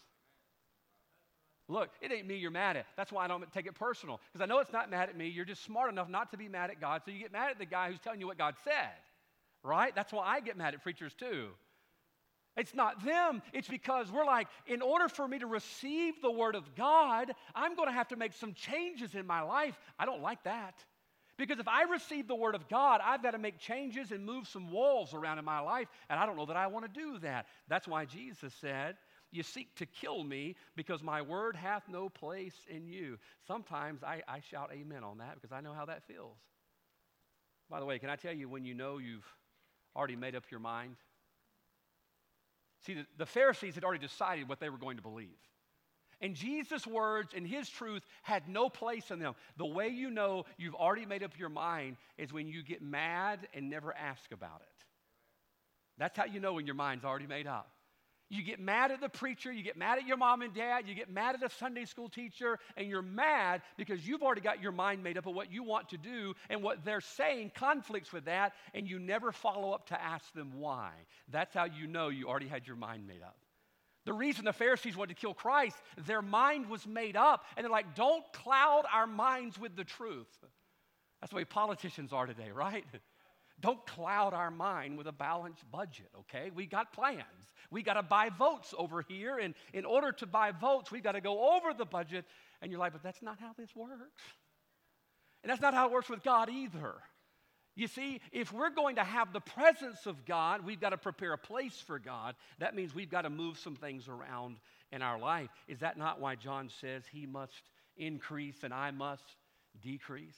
Look, 1.67 1.91
it 2.01 2.13
ain't 2.13 2.27
me 2.27 2.37
you're 2.37 2.53
mad 2.53 2.77
at. 2.77 2.87
That's 2.97 3.11
why 3.11 3.25
I 3.25 3.29
don't 3.29 3.51
take 3.53 3.67
it 3.67 3.75
personal. 3.75 4.21
Because 4.33 4.45
I 4.45 4.47
know 4.47 4.61
it's 4.61 4.73
not 4.73 4.89
mad 4.89 5.09
at 5.09 5.17
me. 5.17 5.27
You're 5.27 5.45
just 5.45 5.65
smart 5.65 5.91
enough 5.91 6.09
not 6.09 6.31
to 6.31 6.37
be 6.37 6.49
mad 6.49 6.71
at 6.71 6.81
God. 6.81 7.03
So 7.05 7.11
you 7.11 7.19
get 7.19 7.33
mad 7.33 7.51
at 7.51 7.59
the 7.59 7.67
guy 7.67 7.91
who's 7.91 7.99
telling 7.99 8.21
you 8.21 8.29
what 8.29 8.39
God 8.39 8.55
said. 8.63 8.93
Right? 9.63 9.95
That's 9.95 10.13
why 10.13 10.27
I 10.27 10.41
get 10.41 10.57
mad 10.57 10.75
at 10.75 10.83
preachers 10.83 11.15
too. 11.15 11.51
It's 12.57 12.75
not 12.75 13.05
them. 13.05 13.43
It's 13.53 13.69
because 13.69 14.11
we're 14.11 14.27
like, 14.27 14.49
in 14.67 14.83
order 14.83 15.09
for 15.09 15.27
me 15.27 15.39
to 15.39 15.47
receive 15.47 16.21
the 16.21 16.31
Word 16.31 16.55
of 16.55 16.75
God, 16.75 17.33
I'm 17.55 17.75
going 17.77 17.89
to 17.89 17.95
have 17.95 18.09
to 18.09 18.17
make 18.17 18.35
some 18.35 18.53
changes 18.53 19.15
in 19.15 19.27
my 19.27 19.41
life. 19.41 19.79
I 19.99 20.05
don't 20.05 20.21
like 20.21 20.45
that. 20.45 20.75
Because 21.39 21.59
if 21.59 21.67
I 21.67 21.85
receive 21.85 22.29
the 22.29 22.35
Word 22.35 22.55
of 22.55 22.69
God, 22.69 23.01
I've 23.03 23.23
got 23.23 23.31
to 23.31 23.39
make 23.39 23.59
changes 23.59 24.13
and 24.13 24.25
move 24.25 24.47
some 24.47 24.71
walls 24.71 25.15
around 25.15 25.39
in 25.39 25.47
my 25.47 25.61
life, 25.61 25.89
and 26.11 26.21
I 26.21 26.27
don't 26.27 26.37
know 26.37 26.47
that 26.47 26.57
I 26.57 26.67
want 26.67 26.93
to 26.93 27.01
do 27.01 27.19
that. 27.21 27.47
That's 27.69 27.89
why 27.89 28.05
Jesus 28.05 28.53
said, 28.61 28.97
You 29.31 29.43
seek 29.43 29.75
to 29.77 29.87
kill 29.87 30.23
me 30.23 30.57
because 30.77 31.03
my 31.03 31.23
Word 31.23 31.57
hath 31.57 31.89
no 31.89 32.11
place 32.11 32.55
in 32.69 32.87
you. 32.87 33.19
Sometimes 33.47 34.03
I, 34.03 34.23
I 34.29 34.41
shout 34.41 34.71
amen 34.75 35.05
on 35.05 35.19
that 35.19 35.37
because 35.37 35.53
I 35.53 35.63
know 35.63 35.73
how 35.73 35.87
that 35.87 36.07
feels. 36.07 36.37
By 37.71 37.81
the 37.81 37.87
way, 37.87 37.99
can 37.99 38.11
I 38.11 38.17
tell 38.17 38.35
you 38.35 38.51
when 38.51 38.67
you 38.67 38.75
know 38.75 38.99
you've 38.99 39.25
already 39.97 40.17
made 40.17 40.35
up 40.35 40.45
your 40.51 40.61
mind? 40.61 40.97
See, 42.87 42.95
the, 42.95 43.07
the 43.17 43.27
Pharisees 43.27 43.75
had 43.75 43.85
already 43.85 44.05
decided 44.05 44.49
what 44.49 44.61
they 44.61 44.69
were 44.69 44.79
going 44.79 44.97
to 44.97 45.03
believe. 45.03 45.29
And 46.21 46.37
Jesus' 46.37 46.87
words 46.87 47.33
and 47.35 47.47
his 47.47 47.69
truth 47.69 48.03
had 48.23 48.49
no 48.49 48.69
place 48.69 49.11
in 49.11 49.19
them. 49.19 49.35
The 49.57 49.67
way 49.67 49.89
you 49.89 50.09
know 50.09 50.45
you've 50.57 50.75
already 50.75 51.05
made 51.05 51.25
up 51.25 51.37
your 51.37 51.49
mind 51.49 51.97
is 52.17 52.33
when 52.33 52.49
you 52.49 52.63
get 52.63 52.81
mad 52.81 53.49
and 53.55 53.69
never 53.69 53.93
ask 53.97 54.31
about 54.31 54.63
it. 54.63 54.85
That's 55.99 56.17
how 56.17 56.25
you 56.25 56.39
know 56.39 56.55
when 56.55 56.67
your 56.67 56.77
mind's 56.77 57.05
already 57.05 57.27
made 57.27 57.49
up. 57.49 57.71
You 58.33 58.43
get 58.43 58.59
mad 58.61 58.91
at 58.91 59.03
the 59.03 59.11
preacher, 59.11 59.53
you 59.53 59.63
get 59.63 59.77
mad 59.77 59.99
at 59.99 60.07
your 60.07 60.17
mom 60.17 60.41
and 60.41 60.55
dad, 60.55 60.89
you 60.89 60.95
get 60.95 61.11
mad 61.11 61.35
at 61.35 61.43
a 61.43 61.55
Sunday 61.55 61.85
school 61.85 62.09
teacher, 62.09 62.59
and 62.79 62.89
you're 62.89 63.03
mad 63.03 63.61
because 63.77 64.09
you've 64.09 64.23
already 64.23 64.41
got 64.41 64.63
your 64.63 64.73
mind 64.73 65.03
made 65.03 65.19
up 65.19 65.27
of 65.27 65.35
what 65.35 65.53
you 65.53 65.63
want 65.63 65.91
to 65.91 65.99
do, 65.99 66.33
and 66.49 66.63
what 66.63 66.83
they're 66.83 67.03
saying 67.03 67.53
conflicts 67.55 68.11
with 68.11 68.25
that, 68.25 68.55
and 68.73 68.89
you 68.89 68.99
never 68.99 69.33
follow 69.33 69.73
up 69.73 69.89
to 69.89 70.03
ask 70.03 70.33
them 70.33 70.51
why. 70.55 70.93
That's 71.29 71.53
how 71.53 71.65
you 71.67 71.87
know 71.87 72.09
you 72.09 72.27
already 72.27 72.49
had 72.49 72.67
your 72.67 72.77
mind 72.77 73.07
made 73.07 73.23
up. 73.23 73.37
The 74.07 74.15
reason 74.15 74.47
the 74.47 74.55
Pharisees 74.55 74.97
wanted 74.97 75.15
to 75.15 75.21
kill 75.21 75.35
Christ, 75.35 75.77
their 76.07 76.23
mind 76.23 76.71
was 76.71 76.87
made 76.87 77.17
up, 77.17 77.45
and 77.55 77.65
they're 77.65 77.71
like, 77.71 77.95
don't 77.95 78.25
cloud 78.33 78.85
our 78.91 79.07
minds 79.07 79.59
with 79.59 79.77
the 79.77 79.85
truth. 79.85 80.27
That's 81.21 81.33
the 81.33 81.37
way 81.37 81.45
politicians 81.45 82.15
are 82.15 82.25
today, 82.25 82.51
right? 82.51 82.87
Don't 83.63 83.85
cloud 83.87 84.35
our 84.35 84.51
mind 84.51 84.99
with 84.99 85.07
a 85.07 85.13
balanced 85.13 85.63
budget, 85.71 86.09
okay? 86.19 86.51
We 86.55 86.67
got 86.67 86.93
plans. 86.93 87.23
We 87.71 87.83
got 87.83 87.95
to 87.95 88.03
buy 88.03 88.29
votes 88.29 88.75
over 88.77 89.03
here, 89.03 89.39
and 89.39 89.55
in 89.73 89.85
order 89.85 90.13
to 90.13 90.27
buy 90.27 90.51
votes, 90.51 90.91
we've 90.91 91.03
got 91.03 91.13
to 91.13 91.21
go 91.21 91.57
over 91.57 91.73
the 91.73 91.85
budget. 91.85 92.27
And 92.61 92.71
you're 92.71 92.81
like, 92.81 92.93
but 92.93 93.03
that's 93.03 93.23
not 93.23 93.39
how 93.41 93.53
this 93.57 93.75
works. 93.75 94.23
And 95.43 95.51
that's 95.51 95.63
not 95.63 95.75
how 95.75 95.87
it 95.87 95.93
works 95.93 96.11
with 96.11 96.23
God 96.23 96.51
either. 96.51 96.95
You 97.75 97.87
see, 97.87 98.21
if 98.33 98.53
we're 98.53 98.71
going 98.71 98.97
to 98.97 99.05
have 99.05 99.33
the 99.33 99.41
presence 99.41 100.07
of 100.07 100.27
God, 100.27 100.67
we've 100.67 100.81
got 100.81 100.91
to 100.91 100.99
prepare 100.99 101.33
a 101.33 101.39
place 101.39 101.77
for 101.87 101.99
God. 101.99 102.35
That 102.59 102.75
means 102.75 102.95
we've 102.95 103.11
got 103.11 103.23
to 103.23 103.31
move 103.31 103.59
some 103.59 103.77
things 103.77 104.09
around 104.09 104.59
in 104.91 105.01
our 105.03 105.19
life. 105.19 105.49
Is 105.69 105.79
that 105.79 105.97
not 105.97 106.21
why 106.21 106.35
John 106.35 106.69
says 106.81 107.05
he 107.11 107.27
must 107.27 107.63
increase 107.97 108.63
and 108.63 108.75
I 108.75 108.91
must 108.91 109.25
decrease? 109.81 110.37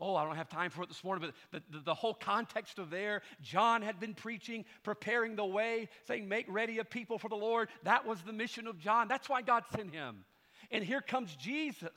Oh, 0.00 0.16
I 0.16 0.24
don't 0.24 0.36
have 0.36 0.48
time 0.48 0.70
for 0.70 0.82
it 0.82 0.88
this 0.88 1.04
morning, 1.04 1.30
but 1.52 1.62
the, 1.70 1.76
the, 1.76 1.84
the, 1.84 1.94
whole 1.94 2.14
context 2.14 2.78
of 2.78 2.88
there, 2.88 3.20
John 3.42 3.82
had 3.82 4.00
been 4.00 4.14
preaching, 4.14 4.64
preparing 4.82 5.36
the 5.36 5.44
way, 5.44 5.88
saying, 6.06 6.26
Make 6.26 6.46
ready 6.48 6.78
a 6.78 6.84
people 6.84 7.18
for 7.18 7.28
the 7.28 7.36
Lord. 7.36 7.68
That 7.82 8.06
was 8.06 8.22
the 8.22 8.32
mission 8.32 8.66
of 8.66 8.78
John. 8.78 9.08
That's 9.08 9.28
why 9.28 9.42
God 9.42 9.64
sent 9.76 9.92
him. 9.92 10.24
And 10.70 10.82
here 10.82 11.02
comes 11.02 11.36
Jesus. 11.36 11.90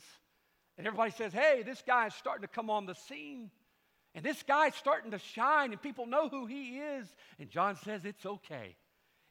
And 0.77 0.85
everybody 0.85 1.11
says, 1.11 1.31
Hey, 1.31 1.63
this 1.65 1.81
guy's 1.85 2.13
starting 2.13 2.41
to 2.41 2.53
come 2.53 2.69
on 2.69 2.85
the 2.85 2.95
scene. 2.95 3.49
And 4.15 4.23
this 4.23 4.43
guy's 4.43 4.75
starting 4.75 5.11
to 5.11 5.19
shine, 5.19 5.71
and 5.71 5.81
people 5.81 6.05
know 6.05 6.27
who 6.27 6.45
he 6.45 6.79
is. 6.79 7.07
And 7.39 7.49
John 7.49 7.77
says, 7.77 8.03
It's 8.03 8.25
okay. 8.25 8.75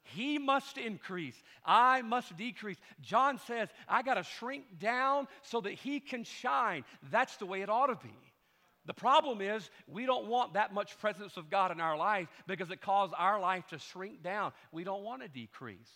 He 0.05 0.39
must 0.39 0.79
increase. 0.79 1.41
I 1.65 2.03
must 2.03 2.37
decrease. 2.37 2.79
John 3.03 3.39
says, 3.47 3.69
I 3.87 4.03
got 4.03 4.15
to 4.15 4.25
shrink 4.25 4.65
down 4.81 5.29
so 5.43 5.61
that 5.61 5.75
he 5.75 6.01
can 6.01 6.25
shine. 6.25 6.85
That's 7.11 7.37
the 7.37 7.47
way 7.47 7.63
it 7.63 7.69
ought 7.69 7.87
to 7.87 7.97
be. 7.97 8.15
The 8.87 8.95
problem 8.95 9.41
is, 9.41 9.71
we 9.87 10.07
don't 10.07 10.27
want 10.27 10.55
that 10.55 10.75
much 10.75 10.99
presence 10.99 11.37
of 11.37 11.49
God 11.51 11.71
in 11.71 11.81
our 11.81 11.97
life 11.97 12.29
because 12.47 12.71
it 12.71 12.81
causes 12.81 13.15
our 13.17 13.41
life 13.41 13.67
to 13.69 13.79
shrink 13.79 14.23
down. 14.23 14.53
We 14.73 14.83
don't 14.83 15.05
want 15.05 15.23
to 15.23 15.29
decrease. 15.29 15.91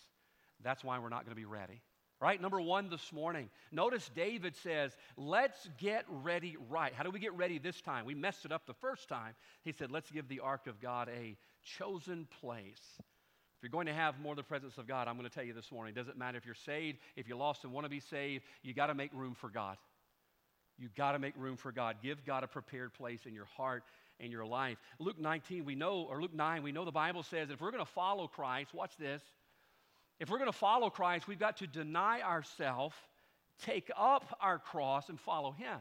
That's 0.63 0.83
why 0.83 0.97
we're 0.99 1.09
not 1.09 1.25
going 1.25 1.35
to 1.35 1.39
be 1.39 1.45
ready. 1.45 1.81
Right? 2.19 2.41
Number 2.41 2.59
one 2.59 2.89
this 2.89 3.13
morning. 3.13 3.49
Notice 3.71 4.09
David 4.15 4.55
says, 4.55 4.97
let's 5.17 5.69
get 5.77 6.03
ready 6.09 6.57
right. 6.69 6.91
How 6.91 7.03
do 7.03 7.11
we 7.11 7.19
get 7.19 7.33
ready 7.33 7.59
this 7.59 7.79
time? 7.79 8.05
We 8.05 8.15
messed 8.15 8.43
it 8.43 8.51
up 8.51 8.65
the 8.65 8.73
first 8.73 9.07
time. 9.07 9.35
He 9.63 9.71
said, 9.71 9.91
let's 9.91 10.09
give 10.09 10.27
the 10.27 10.39
ark 10.39 10.65
of 10.65 10.81
God 10.81 11.09
a 11.09 11.37
chosen 11.63 12.27
place. 12.41 12.81
If 12.97 13.63
you're 13.63 13.69
going 13.69 13.85
to 13.87 13.93
have 13.93 14.19
more 14.19 14.33
of 14.33 14.37
the 14.37 14.43
presence 14.43 14.77
of 14.77 14.87
God, 14.87 15.07
I'm 15.07 15.15
going 15.15 15.29
to 15.29 15.33
tell 15.33 15.43
you 15.43 15.53
this 15.53 15.71
morning, 15.71 15.93
doesn't 15.93 16.17
matter 16.17 16.37
if 16.37 16.45
you're 16.45 16.55
saved, 16.55 16.97
if 17.15 17.27
you're 17.27 17.37
lost 17.37 17.63
and 17.63 17.73
want 17.73 17.85
to 17.85 17.89
be 17.89 17.99
saved, 17.99 18.43
you 18.63 18.73
got 18.73 18.87
to 18.87 18.95
make 18.95 19.11
room 19.13 19.35
for 19.35 19.49
God. 19.49 19.77
You 20.77 20.89
got 20.95 21.13
to 21.13 21.19
make 21.19 21.33
room 21.37 21.57
for 21.57 21.71
God. 21.71 21.97
Give 22.01 22.23
God 22.25 22.43
a 22.43 22.47
prepared 22.47 22.93
place 22.93 23.25
in 23.25 23.33
your 23.33 23.45
heart 23.45 23.83
and 24.19 24.31
your 24.31 24.45
life. 24.45 24.77
Luke 24.99 25.19
19, 25.19 25.65
we 25.65 25.75
know, 25.75 26.07
or 26.09 26.21
Luke 26.21 26.33
9, 26.33 26.63
we 26.63 26.71
know 26.71 26.85
the 26.85 26.91
Bible 26.91 27.23
says 27.23 27.49
if 27.49 27.61
we're 27.61 27.71
going 27.71 27.85
to 27.85 27.91
follow 27.91 28.27
Christ, 28.27 28.73
watch 28.73 28.95
this. 28.97 29.21
If 30.19 30.29
we're 30.29 30.39
going 30.39 30.51
to 30.51 30.57
follow 30.57 30.89
Christ, 30.89 31.27
we've 31.27 31.39
got 31.39 31.57
to 31.57 31.67
deny 31.67 32.21
ourselves, 32.21 32.95
take 33.63 33.91
up 33.95 34.37
our 34.41 34.57
cross, 34.57 35.09
and 35.09 35.19
follow 35.19 35.51
Him. 35.51 35.77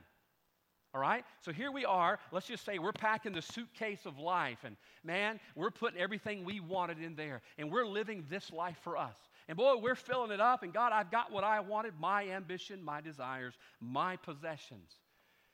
All 0.95 1.01
right? 1.01 1.25
So 1.41 1.53
here 1.53 1.73
we 1.73 1.85
are. 1.85 2.19
Let's 2.33 2.47
just 2.47 2.65
say 2.65 2.79
we're 2.79 2.93
packing 2.93 3.33
the 3.33 3.43
suitcase 3.43 4.07
of 4.07 4.19
life, 4.19 4.59
and 4.65 4.77
man, 5.05 5.41
we're 5.55 5.71
putting 5.71 6.01
everything 6.01 6.45
we 6.45 6.61
wanted 6.61 7.03
in 7.03 7.17
there, 7.17 7.43
and 7.59 7.71
we're 7.71 7.87
living 7.87 8.25
this 8.29 8.53
life 8.53 8.77
for 8.83 8.97
us. 8.97 9.17
And 9.49 9.57
boy, 9.57 9.77
we're 9.77 9.95
filling 9.95 10.33
it 10.33 10.41
up. 10.41 10.63
And 10.63 10.73
God, 10.73 10.93
I've 10.93 11.11
got 11.11 11.31
what 11.31 11.45
I 11.45 11.61
wanted 11.61 11.95
my 12.01 12.29
ambition, 12.31 12.83
my 12.83 13.01
desires, 13.01 13.55
my 13.81 14.17
possessions. 14.17 14.91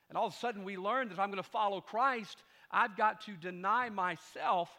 And 0.08 0.16
all 0.16 0.26
of 0.26 0.34
a 0.34 0.36
sudden, 0.36 0.64
we 0.64 0.76
learn 0.76 1.08
that 1.08 1.14
if 1.14 1.20
I'm 1.20 1.30
going 1.30 1.42
to 1.42 1.48
follow 1.48 1.80
Christ, 1.80 2.42
I've 2.70 2.96
got 2.96 3.22
to 3.22 3.32
deny 3.32 3.90
myself 3.90 4.70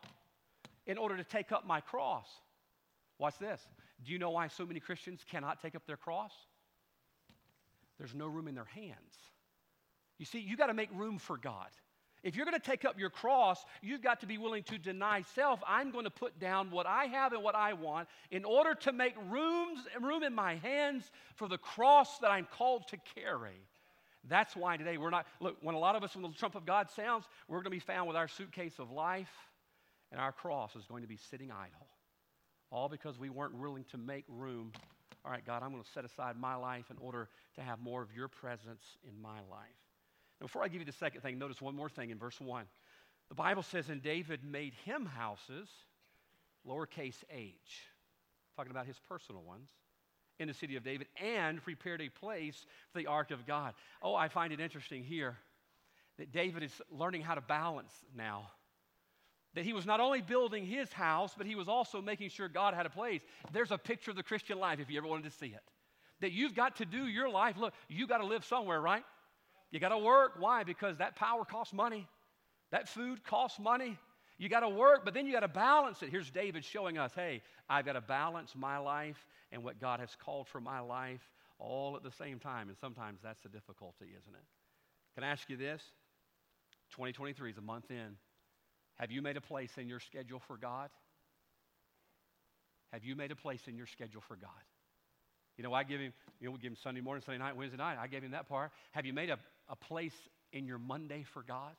in 0.86 0.98
order 0.98 1.16
to 1.18 1.24
take 1.24 1.52
up 1.52 1.66
my 1.66 1.80
cross. 1.80 2.28
Watch 3.20 3.38
this. 3.40 3.62
Do 4.04 4.12
you 4.12 4.20
know 4.20 4.32
why 4.32 4.48
so 4.48 4.66
many 4.66 4.80
Christians 4.80 5.22
cannot 5.30 5.62
take 5.62 5.76
up 5.76 5.86
their 5.86 5.98
cross? 5.98 6.34
There's 7.98 8.16
no 8.16 8.28
room 8.28 8.48
in 8.48 8.56
their 8.56 8.66
hands. 8.66 9.16
You 10.18 10.26
see, 10.26 10.40
you 10.40 10.58
got 10.58 10.68
to 10.68 10.74
make 10.74 10.90
room 10.94 11.20
for 11.20 11.38
God. 11.38 11.70
If 12.24 12.36
you're 12.38 12.46
going 12.46 12.60
to 12.60 12.66
take 12.66 12.86
up 12.86 12.98
your 12.98 13.10
cross, 13.10 13.66
you've 13.82 14.02
got 14.02 14.22
to 14.22 14.26
be 14.26 14.38
willing 14.38 14.64
to 14.64 14.78
deny 14.78 15.24
self. 15.36 15.60
I'm 15.68 15.92
going 15.92 16.06
to 16.06 16.10
put 16.10 16.40
down 16.40 16.72
what 16.72 16.86
I 16.86 17.06
have 17.06 17.34
and 17.34 17.44
what 17.44 17.54
I 17.54 17.74
want 17.74 18.08
in 18.32 18.46
order 18.46 18.74
to 18.76 18.94
make 18.94 19.14
rooms, 19.30 19.82
room 20.02 20.24
in 20.24 20.34
my 20.34 20.56
hands 20.56 21.12
for 21.36 21.50
the 21.50 21.58
cross 21.58 22.20
that 22.20 22.32
I'm 22.32 22.48
called 22.50 22.88
to 22.90 22.98
carry. 23.16 23.60
That's 24.30 24.56
why 24.56 24.78
today 24.78 24.98
we're 24.98 25.10
not, 25.10 25.28
look, 25.42 25.58
when 25.62 25.76
a 25.76 25.80
lot 25.80 25.98
of 25.98 26.04
us, 26.04 26.16
when 26.16 26.24
the 26.24 26.38
trump 26.38 26.56
of 26.56 26.66
God 26.66 26.90
sounds, 26.90 27.26
we're 27.50 27.58
going 27.58 27.66
to 27.66 27.70
be 27.72 27.80
found 27.80 28.08
with 28.08 28.16
our 28.16 28.30
suitcase 28.30 28.80
of 28.80 28.90
life 28.90 29.32
and 30.14 30.22
our 30.22 30.32
cross 30.32 30.78
is 30.78 30.86
going 30.86 31.02
to 31.02 31.10
be 31.10 31.18
sitting 31.18 31.52
idle. 31.52 31.88
All 32.72 32.88
because 32.88 33.20
we 33.20 33.30
weren't 33.30 33.56
willing 33.56 33.84
to 33.92 33.98
make 33.98 34.24
room. 34.30 34.72
All 35.26 35.32
right, 35.32 35.46
God, 35.46 35.62
I'm 35.62 35.72
going 35.72 35.84
to 35.84 35.92
set 35.92 36.06
aside 36.06 36.38
my 36.40 36.56
life 36.56 36.86
in 36.90 36.98
order 37.00 37.28
to 37.56 37.62
have 37.62 37.80
more 37.80 38.02
of 38.02 38.10
your 38.16 38.30
presence 38.30 38.84
in 39.08 39.22
my 39.22 39.40
life. 39.52 39.83
Before 40.44 40.62
I 40.62 40.68
give 40.68 40.82
you 40.82 40.86
the 40.86 40.92
second 40.92 41.22
thing, 41.22 41.40
notice 41.40 41.62
one 41.62 41.74
more 41.74 41.88
thing 41.88 42.10
in 42.10 42.20
verse 42.20 42.42
1. 42.42 42.66
The 43.30 43.36
Bible 43.36 43.64
says, 43.64 43.88
And 43.88 44.04
David 44.04 44.42
made 44.44 44.74
him 44.84 45.06
houses, 45.06 45.70
lowercase 46.68 47.24
h, 47.32 47.54
talking 48.58 48.72
about 48.72 48.86
his 48.86 49.00
personal 49.08 49.42
ones, 49.42 49.70
in 50.40 50.50
the 50.50 50.54
city 50.54 50.76
of 50.76 50.84
David, 50.84 51.08
and 51.22 51.64
prepared 51.64 52.02
a 52.02 52.10
place 52.10 52.66
for 52.92 53.00
the 53.00 53.08
ark 53.08 53.32
of 53.32 53.48
God. 53.48 53.74
Oh, 54.02 54.16
I 54.16 54.28
find 54.28 54.52
it 54.52 54.60
interesting 54.60 55.02
here 55.02 55.38
that 56.18 56.34
David 56.34 56.62
is 56.62 56.82
learning 56.92 57.22
how 57.22 57.36
to 57.36 57.42
balance 57.42 57.94
now. 58.14 58.52
That 59.54 59.64
he 59.64 59.72
was 59.72 59.86
not 59.86 60.02
only 60.02 60.20
building 60.20 60.66
his 60.66 60.92
house, 60.92 61.34
but 61.38 61.48
he 61.48 61.56
was 61.56 61.70
also 61.70 62.02
making 62.02 62.32
sure 62.32 62.50
God 62.50 62.74
had 62.74 62.86
a 62.86 62.90
place. 62.90 63.22
There's 63.54 63.72
a 63.72 63.78
picture 63.78 64.12
of 64.12 64.18
the 64.18 64.24
Christian 64.24 64.60
life 64.60 64.82
if 64.82 64.90
you 64.90 64.98
ever 64.98 65.08
wanted 65.08 65.32
to 65.32 65.38
see 65.38 65.48
it. 65.48 65.64
That 66.20 66.34
you've 66.34 66.54
got 66.54 66.76
to 66.78 66.86
do 66.86 67.08
your 67.08 67.30
life. 67.30 67.56
Look, 67.58 67.74
you 67.88 68.08
got 68.08 68.18
to 68.18 68.26
live 68.26 68.44
somewhere, 68.44 68.82
right? 68.82 69.06
You 69.74 69.80
got 69.80 69.90
to 69.90 69.98
work. 69.98 70.34
Why? 70.38 70.64
Because 70.64 71.00
that 71.00 71.16
power 71.16 71.44
costs 71.44 71.74
money, 71.74 72.08
that 72.72 72.88
food 72.88 73.24
costs 73.24 73.60
money. 73.60 73.98
You 74.38 74.48
got 74.48 74.60
to 74.60 74.70
work, 74.70 75.04
but 75.04 75.16
then 75.16 75.26
you 75.26 75.32
got 75.32 75.40
to 75.40 75.48
balance 75.48 76.04
it. 76.04 76.10
Here's 76.10 76.30
David 76.30 76.64
showing 76.64 76.98
us 76.98 77.12
hey, 77.16 77.42
I've 77.68 77.86
got 77.86 77.94
to 77.94 78.02
balance 78.02 78.54
my 78.56 78.78
life 78.78 79.26
and 79.52 79.64
what 79.64 79.80
God 79.80 80.00
has 80.00 80.16
called 80.24 80.48
for 80.48 80.62
my 80.62 80.80
life 80.80 81.22
all 81.58 81.96
at 81.96 82.04
the 82.04 82.12
same 82.12 82.40
time. 82.40 82.70
And 82.70 82.78
sometimes 82.78 83.20
that's 83.24 83.42
the 83.42 83.50
difficulty, 83.50 84.06
isn't 84.06 84.34
it? 84.34 84.46
Can 85.16 85.24
I 85.24 85.30
ask 85.30 85.50
you 85.50 85.58
this? 85.58 85.82
2023 86.92 87.52
is 87.52 87.58
a 87.58 87.62
month 87.62 87.90
in. 87.90 88.16
Have 88.96 89.12
you 89.12 89.24
made 89.24 89.38
a 89.38 89.42
place 89.42 89.72
in 89.78 89.88
your 89.88 90.00
schedule 90.00 90.40
for 90.48 90.56
God? 90.56 90.90
Have 92.92 93.04
you 93.04 93.16
made 93.16 93.32
a 93.32 93.36
place 93.36 93.62
in 93.68 93.76
your 93.76 93.88
schedule 93.88 94.22
for 94.22 94.36
God? 94.36 94.50
You 95.58 95.64
know, 95.64 95.74
I 95.74 95.84
give 95.84 96.00
him, 96.00 96.14
you 96.40 96.48
know, 96.48 96.54
we 96.54 96.60
give 96.60 96.72
him 96.72 96.78
Sunday 96.82 97.02
morning, 97.02 97.24
Sunday 97.26 97.38
night, 97.38 97.56
Wednesday 97.56 97.78
night. 97.78 97.98
I 98.00 98.08
gave 98.08 98.24
him 98.24 98.32
that 98.32 98.50
part. 98.50 98.72
Have 98.92 99.06
you 99.06 99.14
made 99.14 99.30
a, 99.30 99.38
a 99.70 99.76
place 99.76 100.16
in 100.52 100.66
your 100.66 100.78
Monday 100.78 101.24
for 101.24 101.44
God? 101.44 101.76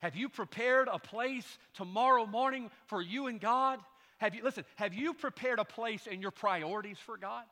Have 0.00 0.16
you 0.16 0.28
prepared 0.28 0.88
a 0.90 0.98
place 0.98 1.46
tomorrow 1.74 2.26
morning 2.26 2.70
for 2.86 3.00
you 3.00 3.28
and 3.28 3.40
God? 3.40 3.78
Have 4.18 4.34
you, 4.34 4.42
listen, 4.42 4.64
have 4.76 4.94
you 4.94 5.14
prepared 5.14 5.58
a 5.58 5.64
place 5.64 6.06
in 6.06 6.20
your 6.20 6.32
priorities 6.32 6.98
for 6.98 7.16
God? 7.16 7.44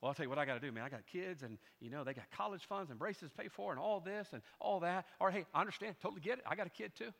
Well, 0.00 0.10
I'll 0.10 0.14
tell 0.14 0.24
you 0.24 0.30
what 0.30 0.38
I 0.38 0.44
got 0.44 0.54
to 0.54 0.60
do, 0.60 0.70
man. 0.70 0.84
I 0.84 0.88
got 0.88 1.06
kids 1.06 1.42
and, 1.42 1.58
you 1.80 1.90
know, 1.90 2.04
they 2.04 2.12
got 2.12 2.30
college 2.30 2.64
funds 2.68 2.90
and 2.90 2.98
braces 2.98 3.30
to 3.30 3.36
pay 3.36 3.48
for 3.48 3.72
and 3.72 3.80
all 3.80 4.00
this 4.00 4.28
and 4.32 4.42
all 4.60 4.80
that. 4.80 5.06
Or, 5.18 5.30
hey, 5.30 5.46
I 5.54 5.60
understand, 5.60 5.96
totally 6.00 6.20
get 6.20 6.38
it. 6.38 6.44
I 6.46 6.54
got 6.54 6.66
a 6.66 6.70
kid 6.70 6.92
too. 6.96 7.10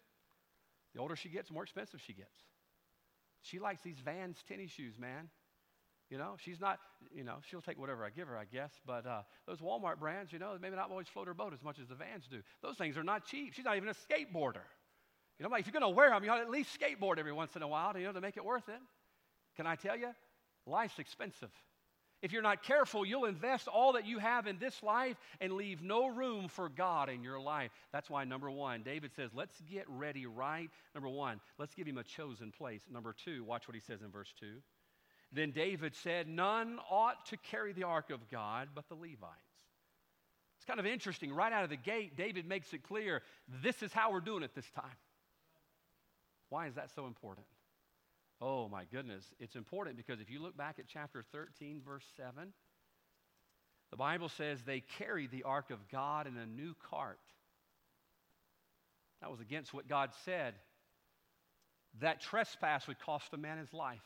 The 0.94 1.00
older 1.00 1.16
she 1.16 1.28
gets, 1.28 1.48
the 1.48 1.54
more 1.54 1.64
expensive 1.64 2.00
she 2.06 2.12
gets. 2.12 2.36
She 3.42 3.58
likes 3.58 3.82
these 3.82 3.98
Vans 4.04 4.36
tennis 4.48 4.70
shoes, 4.70 4.98
man. 4.98 5.28
You 6.10 6.18
know, 6.18 6.36
she's 6.38 6.60
not, 6.60 6.78
you 7.12 7.24
know, 7.24 7.38
she'll 7.48 7.60
take 7.60 7.78
whatever 7.78 8.04
I 8.04 8.10
give 8.10 8.28
her, 8.28 8.36
I 8.36 8.44
guess. 8.44 8.70
But 8.86 9.06
uh, 9.06 9.22
those 9.46 9.58
Walmart 9.58 9.98
brands, 9.98 10.32
you 10.32 10.38
know, 10.38 10.56
maybe 10.60 10.76
not 10.76 10.90
always 10.90 11.08
float 11.08 11.26
her 11.26 11.34
boat 11.34 11.52
as 11.52 11.62
much 11.64 11.78
as 11.80 11.88
the 11.88 11.96
Vans 11.96 12.26
do. 12.30 12.42
Those 12.62 12.76
things 12.76 12.96
are 12.96 13.04
not 13.04 13.26
cheap. 13.26 13.54
She's 13.54 13.64
not 13.64 13.76
even 13.76 13.88
a 13.88 13.92
skateboarder. 13.92 14.62
You 15.38 15.42
know, 15.42 15.48
like 15.48 15.60
if 15.60 15.66
you're 15.66 15.78
going 15.78 15.92
to 15.92 15.96
wear 15.96 16.10
them, 16.10 16.22
you 16.22 16.30
ought 16.30 16.36
to 16.36 16.42
at 16.42 16.50
least 16.50 16.78
skateboard 16.78 17.18
every 17.18 17.32
once 17.32 17.56
in 17.56 17.62
a 17.62 17.68
while, 17.68 17.96
you 17.98 18.04
know, 18.04 18.12
to 18.12 18.20
make 18.20 18.36
it 18.36 18.44
worth 18.44 18.68
it. 18.68 18.80
Can 19.56 19.66
I 19.66 19.74
tell 19.74 19.96
you? 19.96 20.10
Life's 20.66 20.98
expensive. 20.98 21.50
If 22.22 22.32
you're 22.32 22.42
not 22.42 22.62
careful, 22.62 23.04
you'll 23.04 23.26
invest 23.26 23.68
all 23.68 23.92
that 23.92 24.06
you 24.06 24.18
have 24.18 24.46
in 24.46 24.58
this 24.58 24.82
life 24.82 25.16
and 25.40 25.52
leave 25.52 25.82
no 25.82 26.06
room 26.06 26.48
for 26.48 26.68
God 26.68 27.10
in 27.10 27.22
your 27.22 27.38
life. 27.38 27.70
That's 27.92 28.08
why, 28.08 28.24
number 28.24 28.50
one, 28.50 28.82
David 28.82 29.12
says, 29.14 29.30
let's 29.34 29.60
get 29.70 29.84
ready 29.88 30.24
right. 30.24 30.70
Number 30.94 31.10
one, 31.10 31.40
let's 31.58 31.74
give 31.74 31.86
him 31.86 31.98
a 31.98 32.04
chosen 32.04 32.52
place. 32.52 32.82
Number 32.90 33.14
two, 33.24 33.44
watch 33.44 33.68
what 33.68 33.74
he 33.74 33.80
says 33.80 34.00
in 34.00 34.10
verse 34.10 34.32
two. 34.40 34.56
Then 35.36 35.50
David 35.50 35.94
said, 35.94 36.28
None 36.28 36.78
ought 36.90 37.26
to 37.26 37.36
carry 37.36 37.74
the 37.74 37.82
ark 37.82 38.10
of 38.10 38.30
God 38.30 38.68
but 38.74 38.88
the 38.88 38.94
Levites. 38.94 39.20
It's 40.56 40.64
kind 40.64 40.80
of 40.80 40.86
interesting. 40.86 41.30
Right 41.30 41.52
out 41.52 41.62
of 41.62 41.68
the 41.68 41.76
gate, 41.76 42.16
David 42.16 42.48
makes 42.48 42.72
it 42.72 42.82
clear 42.82 43.20
this 43.62 43.82
is 43.82 43.92
how 43.92 44.10
we're 44.10 44.20
doing 44.20 44.42
it 44.42 44.54
this 44.54 44.68
time. 44.74 44.96
Why 46.48 46.68
is 46.68 46.74
that 46.76 46.90
so 46.94 47.06
important? 47.06 47.46
Oh 48.40 48.66
my 48.68 48.84
goodness. 48.90 49.24
It's 49.38 49.56
important 49.56 49.98
because 49.98 50.20
if 50.20 50.30
you 50.30 50.40
look 50.40 50.56
back 50.56 50.78
at 50.78 50.86
chapter 50.88 51.22
13, 51.32 51.82
verse 51.86 52.04
7, 52.16 52.54
the 53.90 53.96
Bible 53.98 54.30
says 54.30 54.62
they 54.62 54.80
carried 54.80 55.30
the 55.30 55.42
ark 55.42 55.70
of 55.70 55.86
God 55.90 56.26
in 56.26 56.38
a 56.38 56.46
new 56.46 56.74
cart. 56.90 57.20
That 59.20 59.30
was 59.30 59.40
against 59.40 59.74
what 59.74 59.86
God 59.86 60.10
said. 60.24 60.54
That 62.00 62.22
trespass 62.22 62.88
would 62.88 62.98
cost 62.98 63.34
a 63.34 63.36
man 63.36 63.58
his 63.58 63.74
life. 63.74 64.00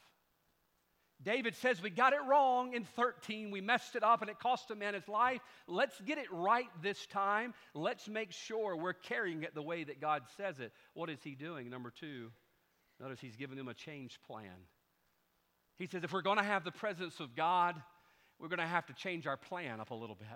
David 1.22 1.54
says 1.54 1.82
we 1.82 1.90
got 1.90 2.12
it 2.12 2.20
wrong 2.26 2.72
in 2.72 2.84
13. 2.84 3.50
We 3.50 3.60
messed 3.60 3.94
it 3.94 4.02
up 4.02 4.22
and 4.22 4.30
it 4.30 4.38
cost 4.38 4.70
a 4.70 4.74
man 4.74 4.94
his 4.94 5.06
life. 5.06 5.40
Let's 5.66 6.00
get 6.00 6.16
it 6.16 6.32
right 6.32 6.68
this 6.82 7.06
time. 7.06 7.52
Let's 7.74 8.08
make 8.08 8.32
sure 8.32 8.76
we're 8.76 8.94
carrying 8.94 9.42
it 9.42 9.54
the 9.54 9.62
way 9.62 9.84
that 9.84 10.00
God 10.00 10.22
says 10.36 10.60
it. 10.60 10.72
What 10.94 11.10
is 11.10 11.18
he 11.22 11.34
doing? 11.34 11.68
Number 11.68 11.90
two, 11.90 12.30
notice 12.98 13.20
he's 13.20 13.36
giving 13.36 13.58
them 13.58 13.68
a 13.68 13.74
change 13.74 14.18
plan. 14.26 14.64
He 15.76 15.86
says 15.86 16.04
if 16.04 16.12
we're 16.12 16.22
going 16.22 16.38
to 16.38 16.42
have 16.42 16.64
the 16.64 16.72
presence 16.72 17.20
of 17.20 17.36
God, 17.36 17.74
we're 18.38 18.48
going 18.48 18.58
to 18.60 18.66
have 18.66 18.86
to 18.86 18.94
change 18.94 19.26
our 19.26 19.36
plan 19.36 19.80
up 19.80 19.90
a 19.90 19.94
little 19.94 20.16
bit. 20.16 20.28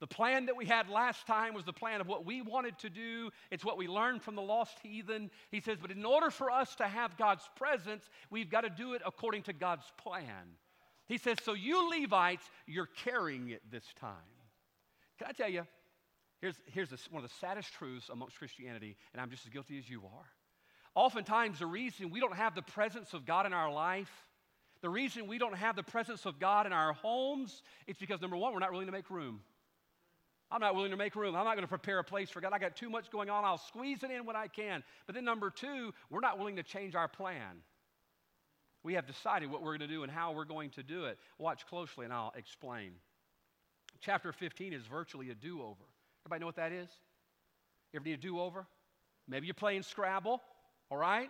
The 0.00 0.06
plan 0.06 0.46
that 0.46 0.56
we 0.56 0.64
had 0.64 0.88
last 0.88 1.26
time 1.26 1.52
was 1.52 1.66
the 1.66 1.74
plan 1.74 2.00
of 2.00 2.06
what 2.06 2.24
we 2.24 2.40
wanted 2.40 2.78
to 2.78 2.88
do. 2.88 3.30
It's 3.50 3.64
what 3.64 3.76
we 3.76 3.86
learned 3.86 4.22
from 4.22 4.34
the 4.34 4.42
lost 4.42 4.78
heathen. 4.82 5.30
He 5.50 5.60
says, 5.60 5.76
but 5.80 5.90
in 5.90 6.06
order 6.06 6.30
for 6.30 6.50
us 6.50 6.74
to 6.76 6.84
have 6.84 7.18
God's 7.18 7.48
presence, 7.54 8.08
we've 8.30 8.50
got 8.50 8.62
to 8.62 8.70
do 8.70 8.94
it 8.94 9.02
according 9.04 9.42
to 9.42 9.52
God's 9.52 9.84
plan. 9.98 10.56
He 11.06 11.18
says, 11.18 11.36
so 11.42 11.52
you 11.52 11.90
Levites, 11.90 12.44
you're 12.66 12.88
carrying 13.04 13.50
it 13.50 13.60
this 13.70 13.84
time. 14.00 14.14
Can 15.18 15.26
I 15.28 15.32
tell 15.32 15.50
you, 15.50 15.66
here's, 16.40 16.56
here's 16.72 16.90
one 17.10 17.22
of 17.22 17.28
the 17.28 17.36
saddest 17.38 17.70
truths 17.74 18.08
amongst 18.08 18.38
Christianity, 18.38 18.96
and 19.12 19.20
I'm 19.20 19.28
just 19.28 19.44
as 19.44 19.52
guilty 19.52 19.76
as 19.76 19.90
you 19.90 20.00
are. 20.04 20.26
Oftentimes, 20.94 21.58
the 21.58 21.66
reason 21.66 22.08
we 22.10 22.20
don't 22.20 22.36
have 22.36 22.54
the 22.54 22.62
presence 22.62 23.12
of 23.12 23.26
God 23.26 23.44
in 23.44 23.52
our 23.52 23.70
life, 23.70 24.10
the 24.80 24.88
reason 24.88 25.26
we 25.26 25.36
don't 25.36 25.56
have 25.56 25.76
the 25.76 25.82
presence 25.82 26.24
of 26.24 26.38
God 26.38 26.64
in 26.64 26.72
our 26.72 26.94
homes, 26.94 27.62
it's 27.86 28.00
because 28.00 28.22
number 28.22 28.38
one, 28.38 28.54
we're 28.54 28.60
not 28.60 28.72
willing 28.72 28.86
to 28.86 28.92
make 28.92 29.10
room. 29.10 29.40
I'm 30.50 30.60
not 30.60 30.74
willing 30.74 30.90
to 30.90 30.96
make 30.96 31.14
room. 31.14 31.36
I'm 31.36 31.44
not 31.44 31.54
going 31.54 31.64
to 31.64 31.68
prepare 31.68 32.00
a 32.00 32.04
place 32.04 32.28
for 32.28 32.40
God. 32.40 32.52
I 32.52 32.58
got 32.58 32.76
too 32.76 32.90
much 32.90 33.10
going 33.10 33.30
on. 33.30 33.44
I'll 33.44 33.58
squeeze 33.58 34.02
it 34.02 34.10
in 34.10 34.26
when 34.26 34.36
I 34.36 34.48
can. 34.48 34.82
But 35.06 35.14
then, 35.14 35.24
number 35.24 35.50
two, 35.50 35.92
we're 36.10 36.20
not 36.20 36.38
willing 36.38 36.56
to 36.56 36.62
change 36.62 36.94
our 36.94 37.08
plan. 37.08 37.62
We 38.82 38.94
have 38.94 39.06
decided 39.06 39.50
what 39.50 39.62
we're 39.62 39.76
going 39.76 39.88
to 39.88 39.94
do 39.94 40.02
and 40.02 40.10
how 40.10 40.32
we're 40.32 40.44
going 40.44 40.70
to 40.70 40.82
do 40.82 41.04
it. 41.04 41.18
Watch 41.38 41.66
closely 41.66 42.04
and 42.04 42.14
I'll 42.14 42.32
explain. 42.34 42.92
Chapter 44.00 44.32
15 44.32 44.72
is 44.72 44.86
virtually 44.86 45.30
a 45.30 45.34
do 45.34 45.60
over. 45.60 45.84
Everybody 46.24 46.40
know 46.40 46.46
what 46.46 46.56
that 46.56 46.72
is? 46.72 46.88
You 47.92 47.98
ever 47.98 48.04
need 48.04 48.14
a 48.14 48.22
do 48.22 48.40
over? 48.40 48.66
Maybe 49.28 49.46
you're 49.46 49.54
playing 49.54 49.82
Scrabble, 49.82 50.40
all 50.90 50.98
right? 50.98 51.28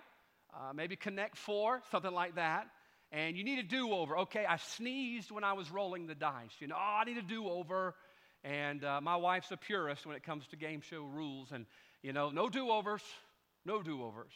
Uh, 0.55 0.73
maybe 0.73 0.97
Connect 0.97 1.37
Four, 1.37 1.83
something 1.91 2.13
like 2.13 2.37
that. 2.37 2.67
And 3.13 3.37
you 3.37 3.43
need 3.43 3.59
a 3.59 3.65
do 3.65 3.93
over. 3.93 4.19
Okay, 4.19 4.45
I 4.47 4.57
sneezed 4.57 5.33
when 5.33 5.43
I 5.43 5.55
was 5.55 5.71
rolling 5.71 6.07
the 6.07 6.15
dice. 6.15 6.53
You 6.61 6.69
know, 6.69 6.77
oh, 6.79 6.99
I 7.01 7.05
need 7.05 7.19
a 7.19 7.23
do 7.23 7.49
over. 7.49 7.97
And 8.43 8.85
uh, 8.85 9.01
my 9.01 9.17
wife's 9.17 9.51
a 9.51 9.57
purist 9.57 10.07
when 10.07 10.17
it 10.17 10.23
comes 10.23 10.47
to 10.49 10.57
game 10.57 10.81
show 10.81 11.03
rules. 11.03 11.53
And, 11.53 11.67
you 12.03 12.13
know, 12.13 12.31
no 12.31 12.49
do 12.49 12.71
overs, 12.71 13.03
no 13.65 13.83
do 13.83 14.03
overs. 14.03 14.33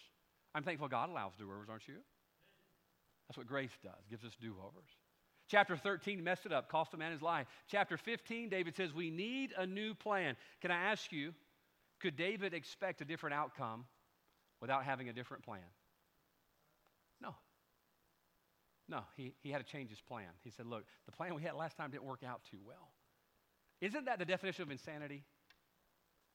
I'm 0.54 0.62
thankful 0.62 0.88
God 0.88 1.10
allows 1.10 1.32
do 1.38 1.50
overs, 1.50 1.68
aren't 1.68 1.88
you? 1.88 1.96
That's 3.28 3.38
what 3.38 3.46
grace 3.46 3.76
does, 3.82 4.04
gives 4.10 4.24
us 4.24 4.32
do 4.40 4.54
overs. 4.60 4.90
Chapter 5.48 5.76
13 5.76 6.22
messed 6.22 6.46
it 6.46 6.52
up, 6.52 6.68
cost 6.68 6.94
a 6.94 6.96
man 6.96 7.12
his 7.12 7.22
life. 7.22 7.46
Chapter 7.68 7.96
15, 7.96 8.48
David 8.48 8.76
says, 8.76 8.92
We 8.92 9.10
need 9.10 9.52
a 9.56 9.66
new 9.66 9.94
plan. 9.94 10.36
Can 10.60 10.70
I 10.70 10.76
ask 10.76 11.12
you, 11.12 11.34
could 12.00 12.16
David 12.16 12.54
expect 12.54 13.00
a 13.00 13.04
different 13.04 13.34
outcome 13.34 13.84
without 14.60 14.84
having 14.84 15.08
a 15.08 15.12
different 15.12 15.42
plan? 15.42 15.60
No. 17.20 17.34
No, 18.88 19.00
he, 19.16 19.34
he 19.42 19.50
had 19.50 19.64
to 19.64 19.70
change 19.70 19.90
his 19.90 20.00
plan. 20.00 20.28
He 20.42 20.50
said, 20.50 20.66
Look, 20.66 20.84
the 21.06 21.12
plan 21.12 21.34
we 21.34 21.42
had 21.42 21.54
last 21.54 21.76
time 21.76 21.90
didn't 21.90 22.04
work 22.04 22.22
out 22.26 22.40
too 22.50 22.58
well. 22.66 22.90
Isn't 23.84 24.06
that 24.06 24.18
the 24.18 24.24
definition 24.24 24.62
of 24.62 24.70
insanity? 24.70 25.24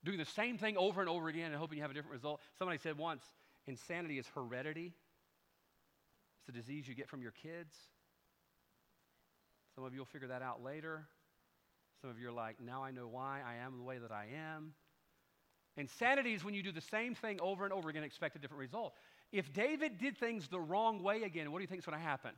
Doing 0.04 0.20
the 0.20 0.26
same 0.26 0.60
thing 0.60 0.78
over 0.78 1.02
and 1.02 1.10
over 1.10 1.30
again 1.30 1.48
and 1.48 1.56
hoping 1.56 1.80
you 1.80 1.82
have 1.82 1.90
a 1.90 1.96
different 1.96 2.14
result. 2.14 2.42
Somebody 2.60 2.78
said 2.78 2.96
once 2.96 3.24
insanity 3.66 4.20
is 4.20 4.28
heredity, 4.36 4.94
it's 6.40 6.50
a 6.50 6.52
disease 6.52 6.88
you 6.88 6.94
get 6.94 7.10
from 7.10 7.24
your 7.24 7.32
kids. 7.32 7.74
Some 9.74 9.84
of 9.84 9.94
you 9.94 10.00
will 10.00 10.06
figure 10.06 10.28
that 10.28 10.44
out 10.44 10.64
later. 10.64 11.08
Some 12.02 12.12
of 12.12 12.20
you 12.20 12.30
are 12.30 12.34
like, 12.34 12.62
now 12.62 12.84
I 12.84 12.92
know 12.92 13.08
why 13.08 13.42
I 13.44 13.66
am 13.66 13.78
the 13.78 13.84
way 13.84 13.98
that 13.98 14.12
I 14.12 14.28
am. 14.54 14.74
Insanity 15.76 16.36
is 16.36 16.44
when 16.44 16.54
you 16.54 16.62
do 16.62 16.72
the 16.72 16.82
same 16.82 17.16
thing 17.16 17.40
over 17.42 17.64
and 17.64 17.74
over 17.74 17.90
again 17.90 18.04
and 18.04 18.10
expect 18.10 18.36
a 18.36 18.40
different 18.40 18.62
result. 18.62 18.94
If 19.32 19.52
David 19.54 19.98
did 19.98 20.18
things 20.20 20.48
the 20.50 20.60
wrong 20.60 21.02
way 21.02 21.24
again, 21.24 21.52
what 21.52 21.58
do 21.58 21.64
you 21.64 21.68
think 21.68 21.80
is 21.80 21.86
going 21.86 21.98
to 21.98 22.04
happen? 22.04 22.32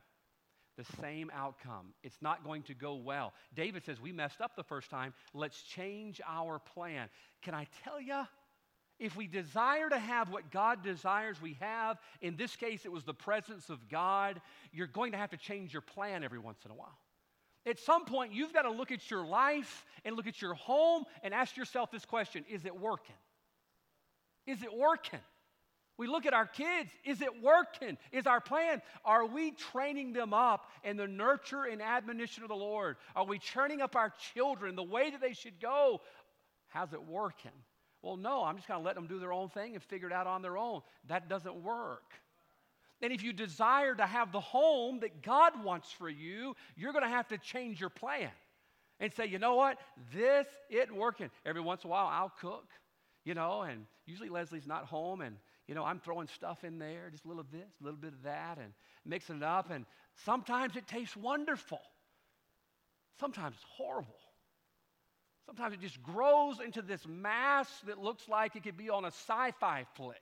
The 0.82 1.02
same 1.02 1.32
outcome. 1.34 1.94
It's 2.04 2.22
not 2.22 2.44
going 2.44 2.64
to 2.64 2.74
go 2.74 2.96
well. 2.96 3.34
David 3.56 3.84
says, 3.86 4.00
We 4.00 4.12
messed 4.12 4.42
up 4.42 4.56
the 4.56 4.64
first 4.64 4.90
time. 4.90 5.14
Let's 5.34 5.62
change 5.64 6.22
our 6.28 6.60
plan. 6.60 7.10
Can 7.42 7.54
I 7.54 7.68
tell 7.84 8.00
you? 8.00 8.24
If 9.00 9.16
we 9.16 9.26
desire 9.26 9.90
to 9.90 9.98
have 9.98 10.30
what 10.30 10.52
God 10.52 10.84
desires 10.84 11.42
we 11.42 11.58
have, 11.60 11.98
in 12.22 12.36
this 12.36 12.56
case 12.56 12.86
it 12.86 12.92
was 12.92 13.04
the 13.04 13.16
presence 13.16 13.72
of 13.72 13.90
God, 13.90 14.40
you're 14.72 14.86
going 14.86 15.14
to 15.14 15.18
have 15.18 15.32
to 15.32 15.38
change 15.38 15.74
your 15.74 15.82
plan 15.82 16.24
every 16.24 16.38
once 16.38 16.60
in 16.66 16.72
a 16.72 16.76
while. 16.76 17.00
At 17.66 17.80
some 17.80 18.06
point, 18.06 18.34
you've 18.34 18.54
got 18.54 18.64
to 18.64 18.72
look 18.72 18.92
at 18.92 19.10
your 19.10 19.26
life 19.26 19.86
and 20.06 20.16
look 20.16 20.28
at 20.28 20.40
your 20.40 20.54
home 20.54 21.06
and 21.24 21.34
ask 21.34 21.58
yourself 21.58 21.92
this 21.92 22.06
question 22.06 22.46
Is 22.50 22.66
it 22.66 22.80
working? 22.80 23.16
Is 24.46 24.62
it 24.62 24.74
working? 24.76 25.20
We 26.02 26.08
look 26.08 26.26
at 26.26 26.34
our 26.34 26.48
kids. 26.48 26.90
Is 27.06 27.22
it 27.22 27.44
working? 27.44 27.96
Is 28.12 28.26
our 28.26 28.42
plan? 28.42 28.82
Are 29.06 29.24
we 29.24 29.52
training 29.52 30.14
them 30.14 30.34
up 30.34 30.72
in 30.84 30.98
the 30.98 31.08
nurture 31.08 31.66
and 31.66 31.80
admonition 31.80 32.42
of 32.42 32.50
the 32.50 32.56
Lord? 32.56 32.96
Are 33.16 33.24
we 33.24 33.38
training 33.38 33.82
up 33.82 33.96
our 33.96 34.12
children 34.34 34.76
the 34.76 34.82
way 34.82 35.12
that 35.12 35.22
they 35.22 35.34
should 35.34 35.60
go? 35.62 36.02
How's 36.70 36.92
it 36.94 37.04
working? 37.04 37.52
Well, 38.02 38.18
no, 38.18 38.44
I'm 38.44 38.56
just 38.56 38.68
going 38.68 38.80
to 38.80 38.84
let 38.84 38.96
them 38.96 39.06
do 39.06 39.20
their 39.20 39.32
own 39.32 39.50
thing 39.50 39.76
and 39.76 39.84
figure 39.84 40.08
it 40.08 40.12
out 40.12 40.26
on 40.26 40.42
their 40.42 40.58
own. 40.58 40.82
That 41.08 41.30
doesn't 41.30 41.58
work. 41.58 42.14
And 43.04 43.14
if 43.14 43.22
you 43.22 43.32
desire 43.32 43.94
to 43.94 44.08
have 44.08 44.32
the 44.32 44.40
home 44.40 45.02
that 45.02 45.22
God 45.22 45.64
wants 45.64 45.92
for 45.92 46.10
you, 46.10 46.56
you're 46.76 46.94
going 46.94 47.04
to 47.04 47.12
have 47.12 47.28
to 47.28 47.38
change 47.38 47.80
your 47.80 47.92
plan 47.92 48.32
and 49.00 49.14
say, 49.14 49.28
you 49.28 49.38
know 49.38 49.54
what, 49.54 49.78
this 50.12 50.48
isn't 50.72 50.96
working. 50.96 51.30
Every 51.46 51.62
once 51.62 51.84
in 51.84 51.90
a 51.90 51.92
while, 51.92 52.08
I'll 52.08 52.34
cook, 52.42 52.70
you 53.24 53.36
know, 53.36 53.62
and 53.62 53.86
usually 54.08 54.30
Leslie's 54.30 54.66
not 54.66 54.86
home, 54.86 55.22
and 55.22 55.38
you 55.72 55.76
know, 55.76 55.86
I'm 55.86 56.02
throwing 56.02 56.28
stuff 56.28 56.66
in 56.66 56.80
there, 56.80 57.10
just 57.10 57.24
a 57.24 57.30
little 57.30 57.40
of 57.40 57.50
this, 57.50 57.72
a 57.80 57.84
little 57.86 57.98
bit 57.98 58.12
of 58.12 58.24
that, 58.24 58.58
and 58.62 58.74
mixing 59.06 59.38
it 59.38 59.44
up. 59.44 59.72
And 59.72 59.86
sometimes 60.26 60.76
it 60.76 60.86
tastes 60.86 61.16
wonderful. 61.16 61.80
Sometimes 63.22 63.56
it's 63.56 63.66
horrible. 63.78 64.20
Sometimes 65.46 65.74
it 65.74 65.80
just 65.80 66.04
grows 66.04 66.60
into 66.60 66.82
this 66.82 67.08
mass 67.08 67.70
that 67.88 67.98
looks 67.98 68.28
like 68.28 68.58
it 68.58 68.64
could 68.64 68.76
be 68.76 68.90
on 68.90 69.06
a 69.06 69.12
sci 69.12 69.52
fi 69.62 69.86
flick. 69.96 70.22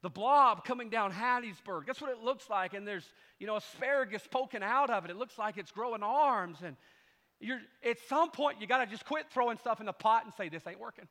The 0.00 0.08
blob 0.08 0.64
coming 0.64 0.88
down 0.88 1.12
Hattiesburg, 1.12 1.84
that's 1.86 2.00
what 2.00 2.10
it 2.10 2.22
looks 2.24 2.48
like. 2.48 2.72
And 2.72 2.88
there's, 2.88 3.04
you 3.38 3.46
know, 3.46 3.56
asparagus 3.56 4.22
poking 4.30 4.62
out 4.62 4.88
of 4.88 5.04
it. 5.04 5.10
It 5.10 5.18
looks 5.18 5.36
like 5.36 5.58
it's 5.58 5.70
growing 5.70 6.02
arms. 6.02 6.60
And 6.64 6.78
you're, 7.40 7.60
at 7.84 7.98
some 8.08 8.30
point, 8.30 8.58
you 8.58 8.66
got 8.66 8.78
to 8.78 8.86
just 8.86 9.04
quit 9.04 9.26
throwing 9.30 9.58
stuff 9.58 9.80
in 9.80 9.86
the 9.86 9.92
pot 9.92 10.24
and 10.24 10.32
say, 10.32 10.48
This 10.48 10.66
ain't 10.66 10.80
working. 10.80 11.06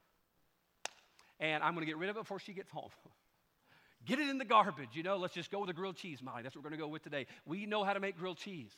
And 1.39 1.63
I'm 1.63 1.73
going 1.73 1.85
to 1.85 1.89
get 1.89 1.97
rid 1.97 2.09
of 2.09 2.15
it 2.15 2.19
before 2.19 2.39
she 2.39 2.53
gets 2.53 2.71
home. 2.71 2.89
get 4.05 4.19
it 4.19 4.29
in 4.29 4.37
the 4.37 4.45
garbage, 4.45 4.89
you 4.93 5.03
know. 5.03 5.17
Let's 5.17 5.33
just 5.33 5.51
go 5.51 5.59
with 5.59 5.67
the 5.67 5.73
grilled 5.73 5.97
cheese, 5.97 6.21
Molly. 6.21 6.43
That's 6.43 6.55
what 6.55 6.63
we're 6.63 6.69
going 6.69 6.79
to 6.79 6.85
go 6.85 6.89
with 6.89 7.03
today. 7.03 7.27
We 7.45 7.65
know 7.65 7.83
how 7.83 7.93
to 7.93 7.99
make 7.99 8.17
grilled 8.17 8.37
cheese. 8.37 8.71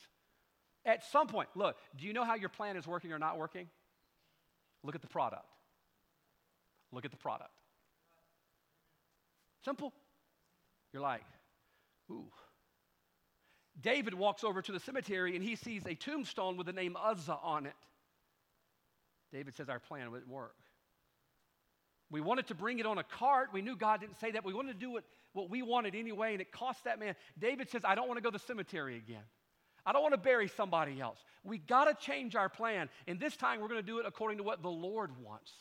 At 0.86 1.04
some 1.12 1.28
point, 1.28 1.50
look, 1.56 1.76
do 1.98 2.06
you 2.06 2.14
know 2.14 2.24
how 2.24 2.36
your 2.36 2.50
plan 2.50 2.78
is 2.78 2.88
working 2.88 3.12
or 3.12 3.20
not 3.20 3.38
working? 3.38 3.68
Look 4.84 4.96
at 4.96 5.02
the 5.02 5.08
product. 5.08 5.46
Look 6.92 7.06
at 7.06 7.12
the 7.12 7.18
product. 7.18 7.52
Simple. 9.66 9.94
You're 10.94 11.02
like, 11.02 11.24
ooh. 12.10 12.32
David 13.80 14.14
walks 14.14 14.44
over 14.44 14.62
to 14.62 14.72
the 14.72 14.80
cemetery 14.80 15.36
and 15.36 15.44
he 15.44 15.56
sees 15.56 15.86
a 15.86 15.94
tombstone 15.94 16.58
with 16.58 16.66
the 16.66 16.74
name 16.74 16.96
Uzzah 16.96 17.38
on 17.44 17.66
it. 17.66 17.76
David 19.32 19.56
says, 19.56 19.70
Our 19.70 19.80
plan 19.80 20.10
wouldn't 20.10 20.32
work. 20.32 20.56
We 22.10 22.22
wanted 22.22 22.48
to 22.48 22.56
bring 22.56 22.80
it 22.80 22.86
on 22.86 22.98
a 22.98 23.04
cart. 23.04 23.50
We 23.52 23.62
knew 23.62 23.76
God 23.76 24.00
didn't 24.00 24.20
say 24.20 24.32
that. 24.32 24.46
We 24.46 24.54
wanted 24.54 24.74
to 24.74 24.80
do 24.80 24.92
what, 24.92 25.04
what 25.34 25.50
we 25.50 25.62
wanted 25.62 25.94
anyway, 25.94 26.32
and 26.32 26.42
it 26.42 26.52
cost 26.52 26.86
that 26.86 27.00
man. 27.00 27.16
David 27.38 27.70
says, 27.70 27.82
I 27.84 27.96
don't 27.96 28.08
want 28.08 28.18
to 28.18 28.22
go 28.22 28.30
to 28.30 28.38
the 28.38 28.44
cemetery 28.44 28.98
again. 28.98 29.24
I 29.86 29.94
don't 29.94 30.02
want 30.02 30.14
to 30.14 30.20
bury 30.20 30.50
somebody 30.50 31.00
else. 31.00 31.20
We 31.44 31.60
got 31.60 31.86
to 31.86 32.06
change 32.06 32.36
our 32.36 32.50
plan. 32.50 32.90
And 33.08 33.20
this 33.20 33.38
time 33.38 33.62
we're 33.62 33.70
going 33.70 33.80
to 33.80 33.86
do 33.86 34.00
it 34.00 34.06
according 34.06 34.38
to 34.38 34.44
what 34.44 34.62
the 34.62 34.70
Lord 34.70 35.12
wants. 35.24 35.52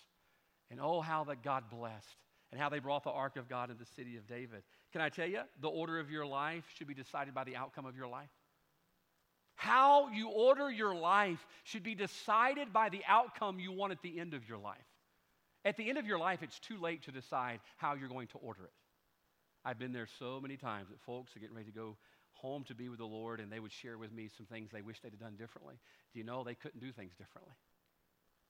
And 0.71 0.81
oh, 0.81 1.01
how 1.01 1.25
that 1.25 1.43
God 1.45 1.65
blessed 1.71 2.17
and 2.51 2.61
how 2.61 2.69
they 2.69 2.81
brought 2.81 3.05
the 3.05 3.11
ark 3.11 3.37
of 3.37 3.49
God 3.49 3.71
in 3.71 3.79
the 3.79 3.85
city 3.85 4.17
of 4.17 4.27
David. 4.27 4.63
Can 4.93 5.01
I 5.01 5.11
tell 5.11 5.29
you, 5.29 5.41
the 5.61 5.69
order 5.69 6.01
of 6.01 6.11
your 6.11 6.27
life 6.27 6.65
should 6.75 6.89
be 6.89 6.95
decided 6.95 7.35
by 7.35 7.45
the 7.45 7.55
outcome 7.55 7.87
of 7.87 7.97
your 7.97 8.09
life. 8.09 8.31
How 9.55 10.09
you 10.09 10.29
order 10.29 10.71
your 10.71 10.95
life 10.95 11.45
should 11.65 11.83
be 11.83 11.95
decided 11.95 12.73
by 12.73 12.89
the 12.89 13.03
outcome 13.07 13.59
you 13.59 13.73
want 13.73 13.93
at 13.93 14.03
the 14.03 14.19
end 14.19 14.35
of 14.35 14.49
your 14.49 14.59
life. 14.59 14.77
At 15.67 15.77
the 15.77 15.89
end 15.89 15.99
of 15.99 16.07
your 16.07 16.21
life, 16.21 16.45
it's 16.45 16.61
too 16.61 16.79
late 16.81 17.03
to 17.03 17.11
decide 17.11 17.59
how 17.77 17.95
you're 17.95 18.09
going 18.09 18.29
to 18.29 18.39
order 18.39 18.63
it. 18.63 18.71
I've 19.65 19.81
been 19.81 19.93
there 19.93 20.07
so 20.21 20.39
many 20.41 20.57
times 20.57 20.91
that 20.91 21.01
folks 21.01 21.35
are 21.35 21.41
getting 21.41 21.57
ready 21.57 21.73
to 21.73 21.77
go 21.77 21.97
home 22.35 22.63
to 22.69 22.75
be 22.77 22.89
with 22.89 23.01
the 23.01 23.05
Lord 23.05 23.41
and 23.41 23.51
they 23.51 23.59
would 23.59 23.73
share 23.73 23.99
with 23.99 24.13
me 24.13 24.29
some 24.37 24.47
things 24.47 24.71
they 24.71 24.81
wish 24.81 25.01
they'd 25.01 25.11
have 25.11 25.19
done 25.19 25.35
differently. 25.35 25.75
Do 26.13 26.21
you 26.21 26.25
know 26.25 26.45
they 26.45 26.55
couldn't 26.55 26.81
do 26.81 26.93
things 26.93 27.15
differently? 27.19 27.55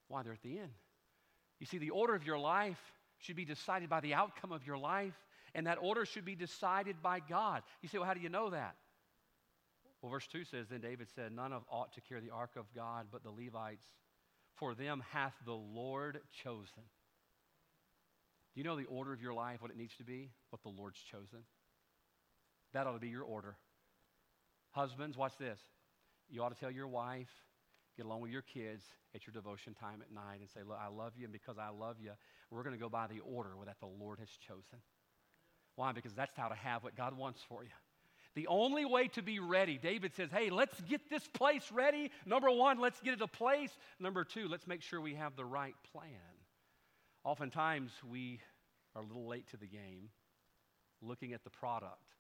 Why? 0.08 0.22
They're 0.22 0.34
at 0.34 0.42
the 0.42 0.58
end. 0.58 0.72
You 1.58 1.64
see, 1.64 1.78
the 1.78 1.88
order 1.88 2.14
of 2.14 2.22
your 2.26 2.38
life 2.38 2.76
should 3.18 3.36
be 3.36 3.46
decided 3.46 3.88
by 3.88 4.00
the 4.00 4.12
outcome 4.12 4.52
of 4.52 4.66
your 4.66 4.76
life, 4.76 5.16
and 5.54 5.66
that 5.66 5.78
order 5.80 6.04
should 6.04 6.26
be 6.26 6.34
decided 6.34 6.96
by 7.02 7.20
God. 7.20 7.62
You 7.80 7.88
say, 7.88 7.96
well, 7.96 8.06
how 8.06 8.12
do 8.12 8.20
you 8.20 8.28
know 8.28 8.50
that? 8.50 8.76
Well, 10.02 10.12
verse 10.12 10.26
2 10.26 10.44
says, 10.44 10.66
Then 10.68 10.82
David 10.82 11.08
said, 11.14 11.32
None 11.32 11.54
of 11.54 11.62
ought 11.70 11.94
to 11.94 12.02
carry 12.02 12.20
the 12.20 12.30
ark 12.30 12.50
of 12.56 12.66
God 12.74 13.06
but 13.10 13.22
the 13.22 13.30
Levites, 13.30 13.86
for 14.56 14.74
them 14.74 15.02
hath 15.12 15.32
the 15.46 15.54
Lord 15.54 16.20
chosen. 16.42 16.82
Do 18.57 18.62
you 18.62 18.64
know 18.64 18.74
the 18.74 18.86
order 18.86 19.12
of 19.12 19.20
your 19.20 19.34
life, 19.34 19.61
what 19.61 19.70
it 19.70 19.76
needs 19.76 19.94
to 19.98 20.02
be? 20.02 20.30
What 20.48 20.62
the 20.62 20.70
Lord's 20.70 20.98
chosen. 20.98 21.44
That 22.72 22.86
ought 22.86 22.94
to 22.94 22.98
be 22.98 23.11
your 23.11 23.22
order. 23.22 23.59
Husbands, 24.70 25.14
watch 25.14 25.34
this. 25.38 25.61
You 26.30 26.42
ought 26.42 26.54
to 26.54 26.59
tell 26.59 26.70
your 26.70 26.88
wife, 26.88 27.28
get 27.98 28.07
along 28.07 28.22
with 28.22 28.30
your 28.30 28.40
kids 28.40 28.82
at 29.14 29.26
your 29.26 29.34
devotion 29.34 29.74
time 29.74 30.00
at 30.00 30.11
night 30.11 30.40
and 30.40 30.48
say, 30.48 30.61
Look, 30.66 30.78
I 30.82 30.88
love 30.88 31.12
you, 31.18 31.24
and 31.24 31.32
because 31.34 31.59
I 31.59 31.68
love 31.68 31.96
you, 32.00 32.12
we're 32.50 32.62
going 32.62 32.74
to 32.74 32.80
go 32.80 32.88
by 32.88 33.09
the 33.09 33.20
order 33.20 33.50
that 33.66 33.76
the 33.78 33.86
Lord 33.86 34.20
has 34.20 34.30
chosen. 34.30 34.80
Why? 35.74 35.92
Because 35.92 36.14
that's 36.14 36.34
how 36.34 36.48
to 36.48 36.54
have 36.54 36.82
what 36.82 36.96
God 36.96 37.14
wants 37.14 37.42
for 37.46 37.62
you. 37.62 37.68
The 38.36 38.46
only 38.46 38.86
way 38.86 39.09
to 39.09 39.22
be 39.22 39.38
ready, 39.38 39.76
David 39.76 40.14
says, 40.14 40.30
hey, 40.30 40.48
let's 40.48 40.80
get 40.82 41.11
this 41.11 41.26
place 41.28 41.70
ready. 41.70 42.11
Number 42.24 42.50
one, 42.50 42.78
let's 42.78 43.00
get 43.00 43.12
it 43.12 43.20
a 43.20 43.26
place. 43.26 43.70
Number 44.00 44.24
two, 44.24 44.48
let's 44.48 44.66
make 44.66 44.80
sure 44.80 45.00
we 45.00 45.14
have 45.14 45.36
the 45.36 45.44
right 45.44 45.74
plan. 45.92 46.11
Oftentimes, 47.27 47.91
we 48.09 48.39
are 48.95 49.03
a 49.03 49.05
little 49.05 49.27
late 49.27 49.49
to 49.49 49.57
the 49.57 49.66
game 49.66 50.11
looking 51.03 51.33
at 51.33 51.43
the 51.43 51.51
product. 51.51 52.14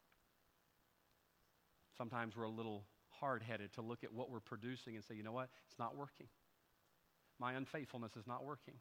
Sometimes 1.96 2.36
we're 2.36 2.42
a 2.42 2.50
little 2.50 2.82
hard 3.08 3.40
headed 3.40 3.72
to 3.74 3.82
look 3.82 4.02
at 4.02 4.12
what 4.12 4.32
we're 4.32 4.40
producing 4.40 4.96
and 4.96 5.04
say, 5.04 5.14
you 5.14 5.22
know 5.22 5.30
what? 5.30 5.48
It's 5.70 5.78
not 5.78 5.96
working. 5.96 6.26
My 7.38 7.52
unfaithfulness 7.52 8.16
is 8.16 8.26
not 8.26 8.44
working. 8.44 8.74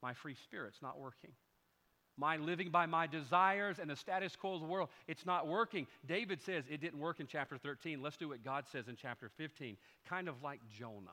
My 0.00 0.14
free 0.14 0.36
spirit's 0.36 0.80
not 0.82 1.00
working. 1.00 1.32
My 2.16 2.36
living 2.36 2.70
by 2.70 2.86
my 2.86 3.08
desires 3.08 3.80
and 3.80 3.90
the 3.90 3.96
status 3.96 4.36
quo 4.36 4.54
of 4.54 4.60
the 4.60 4.68
world, 4.68 4.88
it's 5.08 5.26
not 5.26 5.48
working. 5.48 5.88
David 6.06 6.40
says 6.40 6.62
it 6.70 6.80
didn't 6.80 7.00
work 7.00 7.18
in 7.18 7.26
chapter 7.26 7.58
13. 7.58 8.00
Let's 8.00 8.16
do 8.16 8.28
what 8.28 8.44
God 8.44 8.66
says 8.70 8.86
in 8.86 8.94
chapter 8.94 9.28
15, 9.36 9.76
kind 10.08 10.28
of 10.28 10.44
like 10.44 10.60
Jonah. 10.78 11.10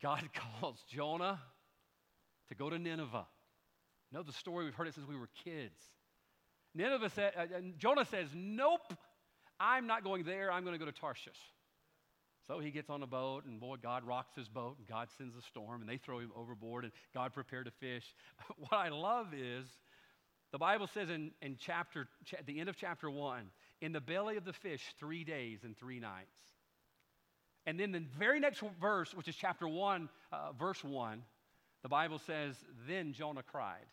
God 0.00 0.30
calls 0.60 0.82
Jonah 0.88 1.38
to 2.48 2.54
go 2.54 2.70
to 2.70 2.78
Nineveh. 2.78 3.26
Know 4.12 4.22
the 4.22 4.32
story, 4.32 4.64
we've 4.64 4.74
heard 4.74 4.88
it 4.88 4.94
since 4.94 5.06
we 5.06 5.16
were 5.16 5.28
kids. 5.44 5.80
Nineveh 6.74 7.10
said, 7.10 7.32
uh, 7.36 7.44
Jonah 7.76 8.04
says, 8.04 8.28
Nope, 8.34 8.94
I'm 9.60 9.86
not 9.86 10.04
going 10.04 10.24
there. 10.24 10.52
I'm 10.52 10.64
going 10.64 10.78
to 10.78 10.78
go 10.78 10.90
to 10.90 10.98
Tarshish. 10.98 11.38
So 12.46 12.60
he 12.60 12.70
gets 12.70 12.88
on 12.88 13.02
a 13.02 13.06
boat, 13.06 13.44
and 13.44 13.60
boy, 13.60 13.76
God 13.82 14.04
rocks 14.04 14.34
his 14.34 14.48
boat, 14.48 14.76
and 14.78 14.86
God 14.86 15.08
sends 15.18 15.36
a 15.36 15.42
storm, 15.42 15.82
and 15.82 15.88
they 15.88 15.98
throw 15.98 16.18
him 16.18 16.32
overboard, 16.34 16.84
and 16.84 16.92
God 17.12 17.34
prepared 17.34 17.66
to 17.66 17.70
fish. 17.72 18.14
what 18.56 18.72
I 18.72 18.88
love 18.88 19.34
is 19.34 19.66
the 20.50 20.58
Bible 20.58 20.86
says 20.86 21.10
in, 21.10 21.32
in 21.42 21.56
chapter, 21.58 22.08
at 22.38 22.46
the 22.46 22.58
end 22.58 22.70
of 22.70 22.76
chapter 22.76 23.10
1, 23.10 23.42
in 23.82 23.92
the 23.92 24.00
belly 24.00 24.38
of 24.38 24.46
the 24.46 24.54
fish, 24.54 24.82
three 24.98 25.24
days 25.24 25.60
and 25.62 25.76
three 25.76 26.00
nights. 26.00 26.26
And 27.66 27.78
then 27.78 27.92
the 27.92 28.02
very 28.18 28.40
next 28.40 28.62
verse, 28.80 29.12
which 29.12 29.28
is 29.28 29.36
chapter 29.36 29.68
1, 29.68 30.08
uh, 30.32 30.52
verse 30.58 30.82
1, 30.82 31.22
the 31.82 31.88
Bible 31.88 32.18
says, 32.18 32.56
Then 32.86 33.12
Jonah 33.12 33.42
cried. 33.42 33.86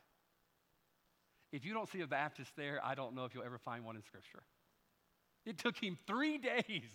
If 1.52 1.64
you 1.64 1.74
don't 1.74 1.90
see 1.90 2.02
a 2.02 2.08
Baptist 2.08 2.52
there, 2.58 2.80
I 2.84 2.96
don't 2.96 3.16
know 3.16 3.26
if 3.26 3.34
you'll 3.34 3.46
ever 3.46 3.58
find 3.58 3.86
one 3.86 3.96
in 3.96 4.04
Scripture. 4.04 4.44
It 5.46 5.58
took 5.58 5.78
him 5.78 5.98
three 6.08 6.38
days, 6.38 6.90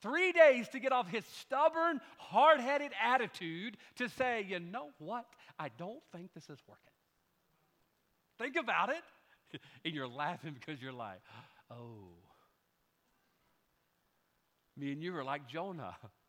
three 0.00 0.32
days 0.32 0.68
to 0.70 0.80
get 0.80 0.92
off 0.92 1.08
his 1.08 1.24
stubborn, 1.26 2.00
hard 2.18 2.60
headed 2.60 2.92
attitude 3.02 3.76
to 3.96 4.08
say, 4.08 4.44
You 4.48 4.58
know 4.58 4.88
what? 4.98 5.26
I 5.58 5.68
don't 5.78 6.02
think 6.12 6.32
this 6.34 6.44
is 6.44 6.58
working. 6.66 6.92
Think 8.38 8.56
about 8.56 8.90
it. 8.90 9.02
And 9.84 9.94
you're 9.94 10.08
laughing 10.08 10.56
because 10.58 10.80
you're 10.80 10.94
like, 10.94 11.20
Oh. 11.70 12.08
Me 14.78 14.92
and 14.92 15.02
you 15.02 15.14
are 15.14 15.24
like 15.24 15.46
Jonah. 15.46 15.94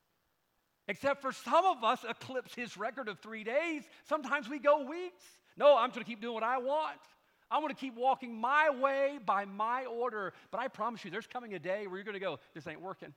Except 0.88 1.21
for 1.21 1.31
some 1.31 1.65
of 1.65 1.84
us 1.84 2.03
eclipse 2.07 2.53
his 2.53 2.75
record 2.77 3.07
of 3.07 3.19
three 3.19 3.43
days. 3.43 3.84
Sometimes 4.03 4.49
we 4.49 4.59
go 4.59 4.86
weeks. 4.86 5.23
No, 5.55 5.77
I'm 5.77 5.89
going 5.89 6.03
to 6.03 6.09
keep 6.09 6.21
doing 6.21 6.34
what 6.34 6.43
I 6.43 6.57
want. 6.57 6.99
I'm 7.49 7.61
going 7.61 7.73
to 7.73 7.79
keep 7.79 7.95
walking 7.95 8.34
my 8.36 8.69
way 8.69 9.19
by 9.25 9.45
my 9.45 9.86
order. 9.86 10.34
But 10.51 10.59
I 10.59 10.67
promise 10.67 11.05
you, 11.05 11.11
there's 11.11 11.27
coming 11.27 11.53
a 11.53 11.59
day 11.59 11.88
where 11.88 11.97
you're 11.97 12.03
going 12.03 12.15
to 12.15 12.19
go, 12.19 12.39
this 12.53 12.67
ain't 12.67 12.81
working. 12.81 13.13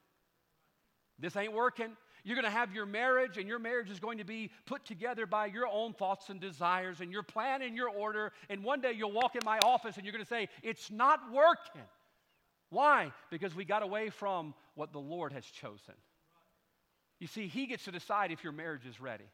This 1.19 1.35
ain't 1.37 1.53
working. 1.53 1.97
You're 2.23 2.35
going 2.35 2.45
to 2.45 2.51
have 2.51 2.75
your 2.75 2.87
marriage, 2.87 3.39
and 3.39 3.49
your 3.49 3.59
marriage 3.59 3.89
is 3.89 4.01
going 4.01 4.19
to 4.19 4.25
be 4.25 4.51
put 4.67 4.85
together 4.85 5.27
by 5.27 5.47
your 5.47 5.67
own 5.67 5.95
thoughts 5.95 6.29
and 6.29 6.41
desires 6.41 7.01
and 7.01 7.13
your 7.13 7.23
plan 7.23 7.63
and 7.63 7.77
your 7.77 7.89
order. 7.89 8.33
And 8.51 8.63
one 8.63 8.81
day 8.81 8.93
you'll 8.93 9.13
walk 9.13 9.37
in 9.37 9.43
my 9.45 9.59
office 9.65 9.97
and 9.97 10.05
you're 10.05 10.13
going 10.13 10.25
to 10.25 10.29
say, 10.29 10.49
It's 10.63 10.91
not 10.91 11.21
working. 11.33 11.83
Why? 12.71 13.13
Because 13.31 13.55
we 13.55 13.65
got 13.65 13.83
away 13.83 14.11
from 14.11 14.55
what 14.75 14.93
the 14.93 14.99
Lord 14.99 15.33
has 15.33 15.45
chosen. 15.45 15.95
You 17.19 17.27
see, 17.27 17.49
he 17.49 17.67
gets 17.67 17.85
to 17.85 17.93
decide 17.93 18.31
if 18.31 18.45
your 18.45 18.53
marriage 18.53 18.87
is 18.87 19.01
ready, 19.01 19.25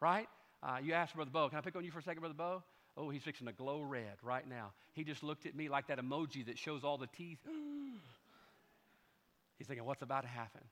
right? 0.00 0.28
Uh, 0.62 0.76
you 0.82 0.92
asked 0.92 1.14
Brother 1.14 1.30
Bo, 1.30 1.48
can 1.48 1.58
I 1.58 1.62
pick 1.62 1.76
on 1.76 1.84
you 1.84 1.90
for 1.90 1.98
a 1.98 2.02
second, 2.02 2.20
Brother 2.20 2.34
Bo? 2.34 2.62
Oh, 2.96 3.10
he's 3.10 3.22
fixing 3.22 3.46
to 3.46 3.52
glow 3.52 3.82
red 3.82 4.16
right 4.22 4.48
now. 4.48 4.72
He 4.92 5.04
just 5.04 5.22
looked 5.22 5.46
at 5.46 5.54
me 5.54 5.68
like 5.68 5.86
that 5.88 5.98
emoji 5.98 6.46
that 6.46 6.58
shows 6.58 6.82
all 6.82 6.98
the 6.98 7.06
teeth. 7.06 7.38
he's 9.58 9.66
thinking, 9.66 9.84
what's 9.84 10.02
about 10.02 10.22
to 10.22 10.28
happen? 10.28 10.62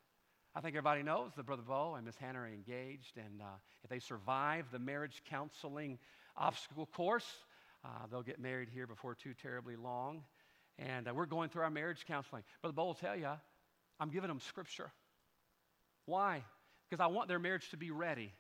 I 0.55 0.61
think 0.61 0.75
everybody 0.75 1.03
knows 1.03 1.33
that 1.37 1.47
Brother 1.47 1.65
Bo 1.67 1.95
and 1.97 2.07
Miss 2.07 2.17
Hannah 2.17 2.41
are 2.41 2.47
engaged, 2.47 3.17
and 3.17 3.43
uh, 3.43 3.57
if 3.83 3.91
they 3.91 3.99
survive 3.99 4.67
the 4.71 4.79
marriage 4.79 5.23
counseling 5.29 5.99
obstacle 6.37 6.87
course, 6.87 7.27
uh, 7.85 7.89
they'll 8.11 8.23
get 8.23 8.39
married 8.39 8.69
here 8.73 8.87
before 8.87 9.15
too 9.15 9.35
terribly 9.43 9.77
long. 9.77 10.23
And 10.79 11.09
uh, 11.09 11.15
we're 11.15 11.27
going 11.27 11.51
through 11.51 11.63
our 11.63 11.71
marriage 11.71 12.05
counseling. 12.07 12.43
Brother 12.63 12.75
Bo 12.75 12.87
will 12.87 12.95
tell 12.95 13.17
you, 13.17 13.29
I'm 14.01 14.11
giving 14.11 14.29
them 14.29 14.41
scripture. 14.41 14.91
Why? 16.07 16.45
Because 16.89 17.03
I 17.03 17.07
want 17.07 17.29
their 17.29 17.39
marriage 17.39 17.71
to 17.71 17.77
be 17.77 17.91
ready. 17.91 18.33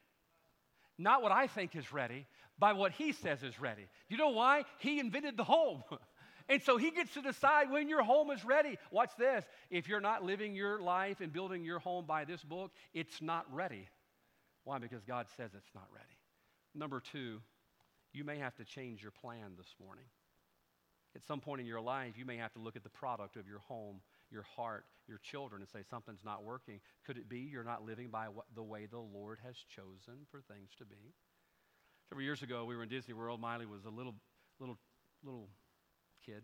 Not 0.99 1.23
what 1.23 1.33
I 1.33 1.47
think 1.47 1.75
is 1.75 1.93
ready, 1.93 2.27
by 2.59 2.73
what 2.73 2.93
he 2.93 3.13
says 3.13 3.43
is 3.43 3.59
ready. 3.61 3.89
You 4.09 4.17
know 4.17 4.31
why? 4.31 4.65
He 4.79 5.01
invented 5.01 5.37
the 5.37 5.45
home. 5.45 5.83
And 6.47 6.63
so 6.63 6.77
he 6.77 6.91
gets 6.91 7.15
to 7.15 7.23
decide 7.23 7.71
when 7.71 7.89
your 7.89 8.03
home 8.03 8.31
is 8.31 8.45
ready. 8.45 8.77
Watch 8.91 9.13
this. 9.19 9.47
If 9.71 9.89
you're 9.89 10.03
not 10.03 10.23
living 10.23 10.55
your 10.55 10.79
life 10.79 11.23
and 11.23 11.33
building 11.33 11.65
your 11.65 11.79
home 11.79 12.05
by 12.05 12.27
this 12.27 12.43
book, 12.45 12.71
it's 12.93 13.23
not 13.23 13.47
ready. 13.51 13.89
Why? 14.65 14.79
Because 14.79 15.03
God 15.05 15.27
says 15.39 15.53
it's 15.57 15.75
not 15.75 15.87
ready. 15.91 16.19
Number 16.75 17.01
two, 17.01 17.41
you 18.13 18.25
may 18.25 18.39
have 18.39 18.55
to 18.57 18.65
change 18.65 19.01
your 19.01 19.11
plan 19.11 19.53
this 19.57 19.75
morning. 19.81 20.05
At 21.17 21.25
some 21.25 21.41
point 21.41 21.61
in 21.61 21.67
your 21.67 21.81
life, 21.81 22.15
you 22.19 22.25
may 22.25 22.37
have 22.37 22.53
to 22.55 22.59
look 22.59 22.77
at 22.77 22.83
the 22.83 22.91
product 22.91 23.37
of 23.37 23.47
your 23.47 23.61
home, 23.61 24.01
your 24.35 24.45
heart, 24.57 24.85
your 25.09 25.19
children, 25.19 25.63
and 25.63 25.71
say, 25.71 25.81
something's 25.89 26.25
not 26.25 26.45
working. 26.45 26.81
Could 27.07 27.17
it 27.17 27.29
be 27.29 27.39
you're 27.39 27.65
not 27.65 27.87
living 27.87 28.09
by 28.11 28.27
what, 28.27 28.47
the 28.55 28.63
way 28.63 28.87
the 28.87 28.99
Lord 28.99 29.39
has 29.45 29.55
chosen 29.75 30.27
for 30.31 30.43
things 30.43 30.71
to 30.79 30.85
be? 30.85 31.15
Several 32.11 32.25
years 32.25 32.43
ago, 32.43 32.67
we 32.67 32.77
were 32.77 32.83
in 32.83 32.89
Disney 32.89 33.15
World. 33.15 33.41
Miley 33.41 33.65
was 33.65 33.85
a 33.87 33.91
little, 33.91 34.15
little, 34.61 34.77
little 35.25 35.49
kid. 36.27 36.43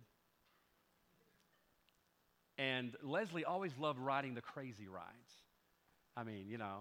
And 2.56 2.94
Leslie 3.02 3.44
always 3.44 3.72
loved 3.78 3.98
riding 3.98 4.34
the 4.34 4.40
crazy 4.40 4.86
rides. 4.88 5.32
I 6.16 6.24
mean, 6.24 6.46
you 6.48 6.58
know, 6.58 6.80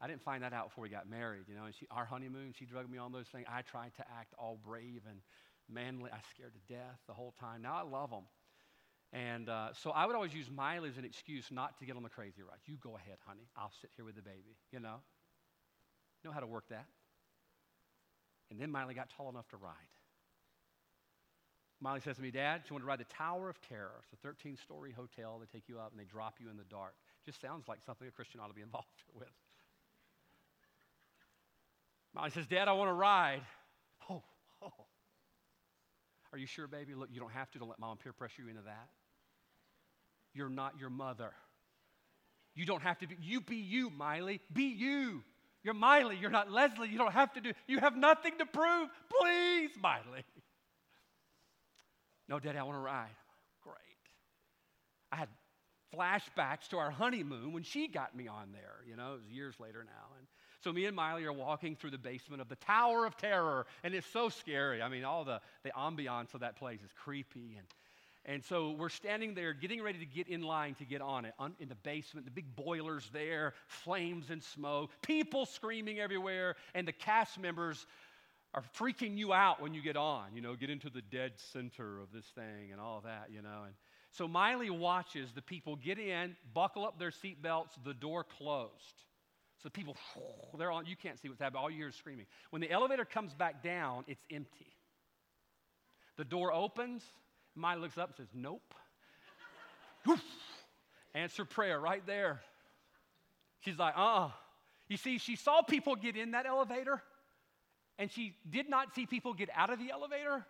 I 0.00 0.06
didn't 0.06 0.22
find 0.22 0.42
that 0.42 0.52
out 0.52 0.68
before 0.68 0.82
we 0.82 0.88
got 0.88 1.08
married, 1.08 1.44
you 1.48 1.54
know. 1.54 1.64
And 1.64 1.74
she, 1.74 1.86
our 1.90 2.04
honeymoon, 2.04 2.54
she 2.58 2.64
drugged 2.64 2.90
me 2.90 2.98
on 2.98 3.12
those 3.12 3.26
things. 3.26 3.46
I 3.50 3.62
tried 3.62 3.94
to 3.96 4.04
act 4.18 4.34
all 4.38 4.58
brave 4.64 5.02
and 5.08 5.20
manly. 5.68 6.10
I 6.10 6.18
scared 6.34 6.52
to 6.54 6.72
death 6.72 6.98
the 7.06 7.12
whole 7.12 7.34
time. 7.38 7.62
Now 7.62 7.74
I 7.74 7.82
love 7.82 8.10
them. 8.10 8.24
And 9.12 9.48
uh, 9.48 9.68
so 9.72 9.90
I 9.90 10.06
would 10.06 10.14
always 10.14 10.34
use 10.34 10.48
Miley 10.54 10.88
as 10.88 10.96
an 10.96 11.04
excuse 11.04 11.46
not 11.50 11.78
to 11.78 11.84
get 11.84 11.96
on 11.96 12.02
the 12.02 12.08
crazy 12.08 12.42
ride. 12.42 12.58
You 12.66 12.76
go 12.80 12.96
ahead, 12.96 13.18
honey. 13.26 13.48
I'll 13.56 13.72
sit 13.80 13.90
here 13.96 14.04
with 14.04 14.14
the 14.14 14.22
baby, 14.22 14.56
you 14.72 14.78
know. 14.78 14.96
Know 16.24 16.30
how 16.30 16.40
to 16.40 16.46
work 16.46 16.64
that. 16.70 16.86
And 18.50 18.60
then 18.60 18.70
Miley 18.70 18.94
got 18.94 19.08
tall 19.16 19.28
enough 19.30 19.48
to 19.48 19.56
ride. 19.56 19.72
Miley 21.80 22.00
says 22.00 22.16
to 22.16 22.22
me, 22.22 22.30
Dad, 22.30 22.62
she 22.66 22.72
wanted 22.74 22.84
to 22.84 22.88
ride 22.88 23.00
the 23.00 23.04
Tower 23.04 23.48
of 23.48 23.60
Terror. 23.62 24.02
It's 24.02 24.12
a 24.12 24.16
13 24.16 24.56
story 24.56 24.92
hotel. 24.92 25.40
They 25.40 25.46
take 25.58 25.68
you 25.68 25.78
up 25.78 25.92
and 25.92 26.00
they 26.00 26.04
drop 26.04 26.34
you 26.38 26.50
in 26.50 26.56
the 26.56 26.64
dark. 26.64 26.94
Just 27.24 27.40
sounds 27.40 27.68
like 27.68 27.80
something 27.84 28.06
a 28.06 28.10
Christian 28.10 28.40
ought 28.40 28.48
to 28.48 28.54
be 28.54 28.62
involved 28.62 28.86
with. 29.18 29.28
Miley 32.14 32.30
says, 32.30 32.46
Dad, 32.46 32.68
I 32.68 32.72
want 32.72 32.90
to 32.90 32.94
ride. 32.94 33.42
Oh, 34.10 34.22
oh. 34.62 34.72
Are 36.32 36.38
you 36.38 36.46
sure, 36.46 36.66
baby? 36.66 36.94
Look, 36.94 37.08
you 37.12 37.20
don't 37.20 37.32
have 37.32 37.50
to. 37.52 37.58
Don't 37.58 37.68
let 37.68 37.78
mom 37.78 37.96
peer 37.96 38.12
pressure 38.12 38.42
you 38.42 38.48
into 38.48 38.62
that. 38.62 38.88
You're 40.34 40.48
not 40.48 40.74
your 40.78 40.90
mother. 40.90 41.32
You 42.54 42.66
don't 42.66 42.82
have 42.82 42.98
to 42.98 43.06
be. 43.06 43.16
You 43.20 43.40
be 43.40 43.56
you, 43.56 43.90
Miley. 43.90 44.40
Be 44.52 44.64
you. 44.64 45.22
You're 45.62 45.74
Miley. 45.74 46.16
You're 46.20 46.30
not 46.30 46.50
Leslie. 46.50 46.88
You 46.88 46.98
don't 46.98 47.12
have 47.12 47.32
to 47.34 47.40
do. 47.40 47.52
You 47.66 47.78
have 47.78 47.96
nothing 47.96 48.38
to 48.38 48.46
prove. 48.46 48.88
Please, 49.20 49.70
Miley. 49.80 50.24
No, 52.28 52.38
Daddy, 52.38 52.58
I 52.58 52.62
want 52.62 52.76
to 52.76 52.82
ride. 52.82 53.08
Great. 53.62 53.74
I 55.12 55.16
had 55.16 55.28
flashbacks 55.94 56.68
to 56.68 56.78
our 56.78 56.90
honeymoon 56.90 57.52
when 57.52 57.62
she 57.62 57.88
got 57.88 58.16
me 58.16 58.28
on 58.28 58.52
there. 58.52 58.76
You 58.88 58.96
know, 58.96 59.14
it 59.14 59.22
was 59.22 59.30
years 59.30 59.54
later 59.58 59.84
now. 59.84 60.16
And 60.16 60.26
so 60.60 60.72
me 60.72 60.86
and 60.86 60.94
Miley 60.94 61.24
are 61.24 61.32
walking 61.32 61.74
through 61.74 61.90
the 61.90 61.98
basement 61.98 62.40
of 62.40 62.48
the 62.48 62.56
Tower 62.56 63.06
of 63.06 63.16
Terror, 63.16 63.66
and 63.82 63.94
it's 63.94 64.06
so 64.06 64.28
scary. 64.28 64.82
I 64.82 64.88
mean, 64.88 65.04
all 65.04 65.24
the, 65.24 65.40
the 65.64 65.70
ambiance 65.70 66.34
of 66.34 66.40
that 66.40 66.56
place 66.56 66.80
is 66.82 66.90
creepy. 67.02 67.56
And, 67.58 67.66
and 68.26 68.44
so 68.44 68.72
we're 68.72 68.90
standing 68.90 69.34
there 69.34 69.52
getting 69.54 69.82
ready 69.82 69.98
to 69.98 70.04
get 70.04 70.28
in 70.28 70.42
line 70.42 70.74
to 70.74 70.84
get 70.84 71.00
on 71.00 71.24
it 71.24 71.32
on, 71.38 71.54
in 71.58 71.68
the 71.68 71.74
basement, 71.76 72.26
the 72.26 72.30
big 72.30 72.54
boilers 72.54 73.08
there, 73.12 73.54
flames 73.66 74.30
and 74.30 74.42
smoke, 74.42 74.90
people 75.02 75.46
screaming 75.46 75.98
everywhere, 75.98 76.56
and 76.74 76.86
the 76.86 76.92
cast 76.92 77.38
members 77.38 77.86
are 78.52 78.62
freaking 78.76 79.16
you 79.16 79.32
out 79.32 79.62
when 79.62 79.72
you 79.74 79.80
get 79.80 79.96
on, 79.96 80.34
you 80.34 80.42
know, 80.42 80.54
get 80.54 80.70
into 80.70 80.90
the 80.90 81.00
dead 81.00 81.32
center 81.52 82.00
of 82.00 82.12
this 82.12 82.26
thing 82.34 82.72
and 82.72 82.80
all 82.80 83.00
that, 83.02 83.28
you 83.32 83.40
know. 83.40 83.62
And 83.64 83.74
so 84.10 84.26
Miley 84.26 84.70
watches 84.70 85.30
the 85.32 85.42
people 85.42 85.76
get 85.76 85.98
in, 85.98 86.36
buckle 86.52 86.84
up 86.84 86.98
their 86.98 87.12
seatbelts, 87.12 87.70
the 87.84 87.94
door 87.94 88.24
closed. 88.24 89.04
So 89.62 89.68
people, 89.70 89.96
they're 90.58 90.72
on, 90.72 90.86
you 90.86 90.96
can't 90.96 91.18
see 91.18 91.28
what's 91.28 91.40
happening, 91.40 91.62
all 91.62 91.70
you 91.70 91.78
hear 91.78 91.88
is 91.88 91.94
screaming. 91.94 92.26
When 92.50 92.60
the 92.60 92.70
elevator 92.70 93.04
comes 93.04 93.34
back 93.34 93.62
down, 93.62 94.04
it's 94.08 94.24
empty. 94.30 94.76
The 96.16 96.24
door 96.24 96.52
opens, 96.52 97.02
Miley 97.60 97.82
looks 97.82 97.98
up 97.98 98.08
and 98.08 98.16
says, 98.16 98.28
Nope. 98.34 98.74
Answer 101.14 101.44
prayer 101.44 101.78
right 101.78 102.04
there. 102.06 102.40
She's 103.60 103.78
like, 103.78 103.96
uh 103.96 104.26
uh 104.26 104.30
You 104.88 104.96
see, 104.96 105.18
she 105.18 105.36
saw 105.36 105.62
people 105.62 105.96
get 105.96 106.16
in 106.16 106.32
that 106.32 106.46
elevator 106.46 107.02
and 107.98 108.10
she 108.10 108.34
did 108.48 108.70
not 108.70 108.94
see 108.94 109.04
people 109.06 109.34
get 109.34 109.50
out 109.54 109.70
of 109.70 109.78
the 109.78 109.90
elevator. 109.90 110.46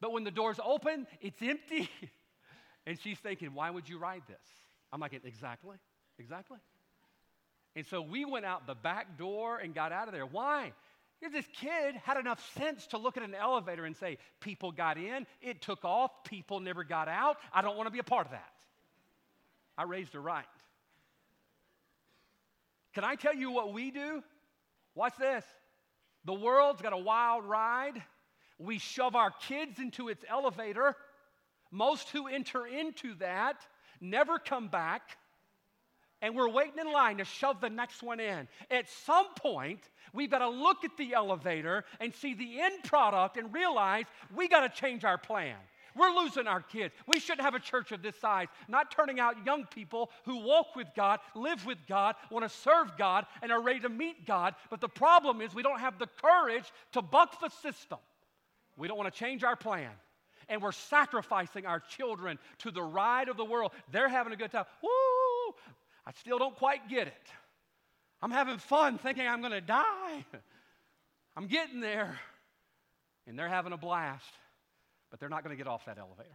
But 0.00 0.12
when 0.12 0.24
the 0.24 0.30
doors 0.30 0.60
open, 0.62 1.06
it's 1.20 1.40
empty. 1.40 1.88
and 2.86 3.00
she's 3.00 3.18
thinking, 3.18 3.54
why 3.54 3.70
would 3.70 3.88
you 3.88 3.98
ride 3.98 4.22
this? 4.28 4.36
I'm 4.92 5.00
like, 5.00 5.12
exactly, 5.24 5.76
exactly. 6.18 6.58
And 7.74 7.86
so 7.86 8.02
we 8.02 8.24
went 8.24 8.44
out 8.44 8.66
the 8.66 8.74
back 8.74 9.18
door 9.18 9.58
and 9.58 9.74
got 9.74 9.92
out 9.92 10.08
of 10.08 10.14
there. 10.14 10.26
Why? 10.26 10.72
Because 11.20 11.32
this 11.32 11.46
kid 11.60 11.96
had 12.04 12.16
enough 12.16 12.40
sense 12.56 12.86
to 12.88 12.98
look 12.98 13.16
at 13.16 13.22
an 13.22 13.34
elevator 13.34 13.84
and 13.84 13.96
say, 13.96 14.18
people 14.40 14.70
got 14.70 14.98
in, 14.98 15.26
it 15.40 15.60
took 15.60 15.84
off, 15.84 16.10
people 16.24 16.60
never 16.60 16.84
got 16.84 17.08
out. 17.08 17.38
I 17.52 17.62
don't 17.62 17.76
want 17.76 17.88
to 17.88 17.92
be 17.92 17.98
a 17.98 18.04
part 18.04 18.26
of 18.26 18.32
that. 18.32 18.52
I 19.76 19.84
raised 19.84 20.12
her 20.14 20.20
right. 20.20 20.44
Can 22.94 23.04
I 23.04 23.16
tell 23.16 23.34
you 23.34 23.50
what 23.50 23.72
we 23.72 23.90
do? 23.90 24.22
Watch 24.94 25.14
this. 25.18 25.44
The 26.24 26.34
world's 26.34 26.82
got 26.82 26.92
a 26.92 26.98
wild 26.98 27.44
ride. 27.44 28.02
We 28.58 28.78
shove 28.78 29.14
our 29.14 29.30
kids 29.30 29.78
into 29.78 30.08
its 30.08 30.24
elevator. 30.28 30.96
Most 31.70 32.10
who 32.10 32.26
enter 32.26 32.66
into 32.66 33.14
that 33.16 33.56
never 34.00 34.38
come 34.38 34.68
back. 34.68 35.16
And 36.20 36.34
we're 36.34 36.48
waiting 36.48 36.78
in 36.80 36.92
line 36.92 37.18
to 37.18 37.24
shove 37.24 37.60
the 37.60 37.70
next 37.70 38.02
one 38.02 38.18
in. 38.18 38.48
At 38.70 38.88
some 38.88 39.26
point, 39.34 39.80
we've 40.12 40.30
got 40.30 40.38
to 40.38 40.48
look 40.48 40.84
at 40.84 40.96
the 40.96 41.14
elevator 41.14 41.84
and 42.00 42.12
see 42.12 42.34
the 42.34 42.60
end 42.60 42.82
product 42.84 43.36
and 43.36 43.52
realize 43.52 44.04
we 44.34 44.48
got 44.48 44.60
to 44.60 44.80
change 44.80 45.04
our 45.04 45.18
plan. 45.18 45.56
We're 45.96 46.14
losing 46.14 46.46
our 46.46 46.60
kids. 46.60 46.94
We 47.06 47.18
shouldn't 47.18 47.42
have 47.42 47.54
a 47.54 47.60
church 47.60 47.92
of 47.92 48.02
this 48.02 48.16
size, 48.16 48.46
not 48.68 48.90
turning 48.90 49.18
out 49.18 49.44
young 49.44 49.64
people 49.66 50.10
who 50.24 50.38
walk 50.38 50.76
with 50.76 50.86
God, 50.94 51.18
live 51.34 51.66
with 51.66 51.78
God, 51.88 52.14
want 52.30 52.48
to 52.48 52.56
serve 52.56 52.96
God, 52.96 53.26
and 53.42 53.50
are 53.50 53.60
ready 53.60 53.80
to 53.80 53.88
meet 53.88 54.26
God. 54.26 54.54
But 54.70 54.80
the 54.80 54.88
problem 54.88 55.40
is 55.40 55.54
we 55.54 55.62
don't 55.62 55.80
have 55.80 55.98
the 55.98 56.08
courage 56.22 56.72
to 56.92 57.02
buck 57.02 57.40
the 57.40 57.48
system. 57.48 57.98
We 58.76 58.86
don't 58.86 58.96
want 58.96 59.12
to 59.12 59.18
change 59.18 59.42
our 59.42 59.56
plan. 59.56 59.90
And 60.48 60.62
we're 60.62 60.72
sacrificing 60.72 61.66
our 61.66 61.80
children 61.80 62.38
to 62.58 62.70
the 62.70 62.82
ride 62.82 63.28
of 63.28 63.36
the 63.36 63.44
world. 63.44 63.72
They're 63.90 64.08
having 64.08 64.32
a 64.32 64.36
good 64.36 64.52
time. 64.52 64.64
Woo! 64.82 65.17
I 66.08 66.12
still 66.18 66.38
don't 66.38 66.56
quite 66.56 66.88
get 66.88 67.06
it. 67.06 67.26
I'm 68.20 68.32
having 68.32 68.58
fun 68.58 68.98
thinking 68.98 69.28
I'm 69.28 69.40
going 69.40 69.52
to 69.52 69.60
die. 69.60 70.24
I'm 71.36 71.46
getting 71.46 71.80
there. 71.80 72.18
And 73.28 73.38
they're 73.38 73.48
having 73.48 73.72
a 73.72 73.76
blast 73.76 74.32
but 75.10 75.20
they're 75.20 75.28
not 75.28 75.44
going 75.44 75.56
to 75.56 75.62
get 75.62 75.68
off 75.68 75.86
that 75.86 75.98
elevator. 75.98 76.30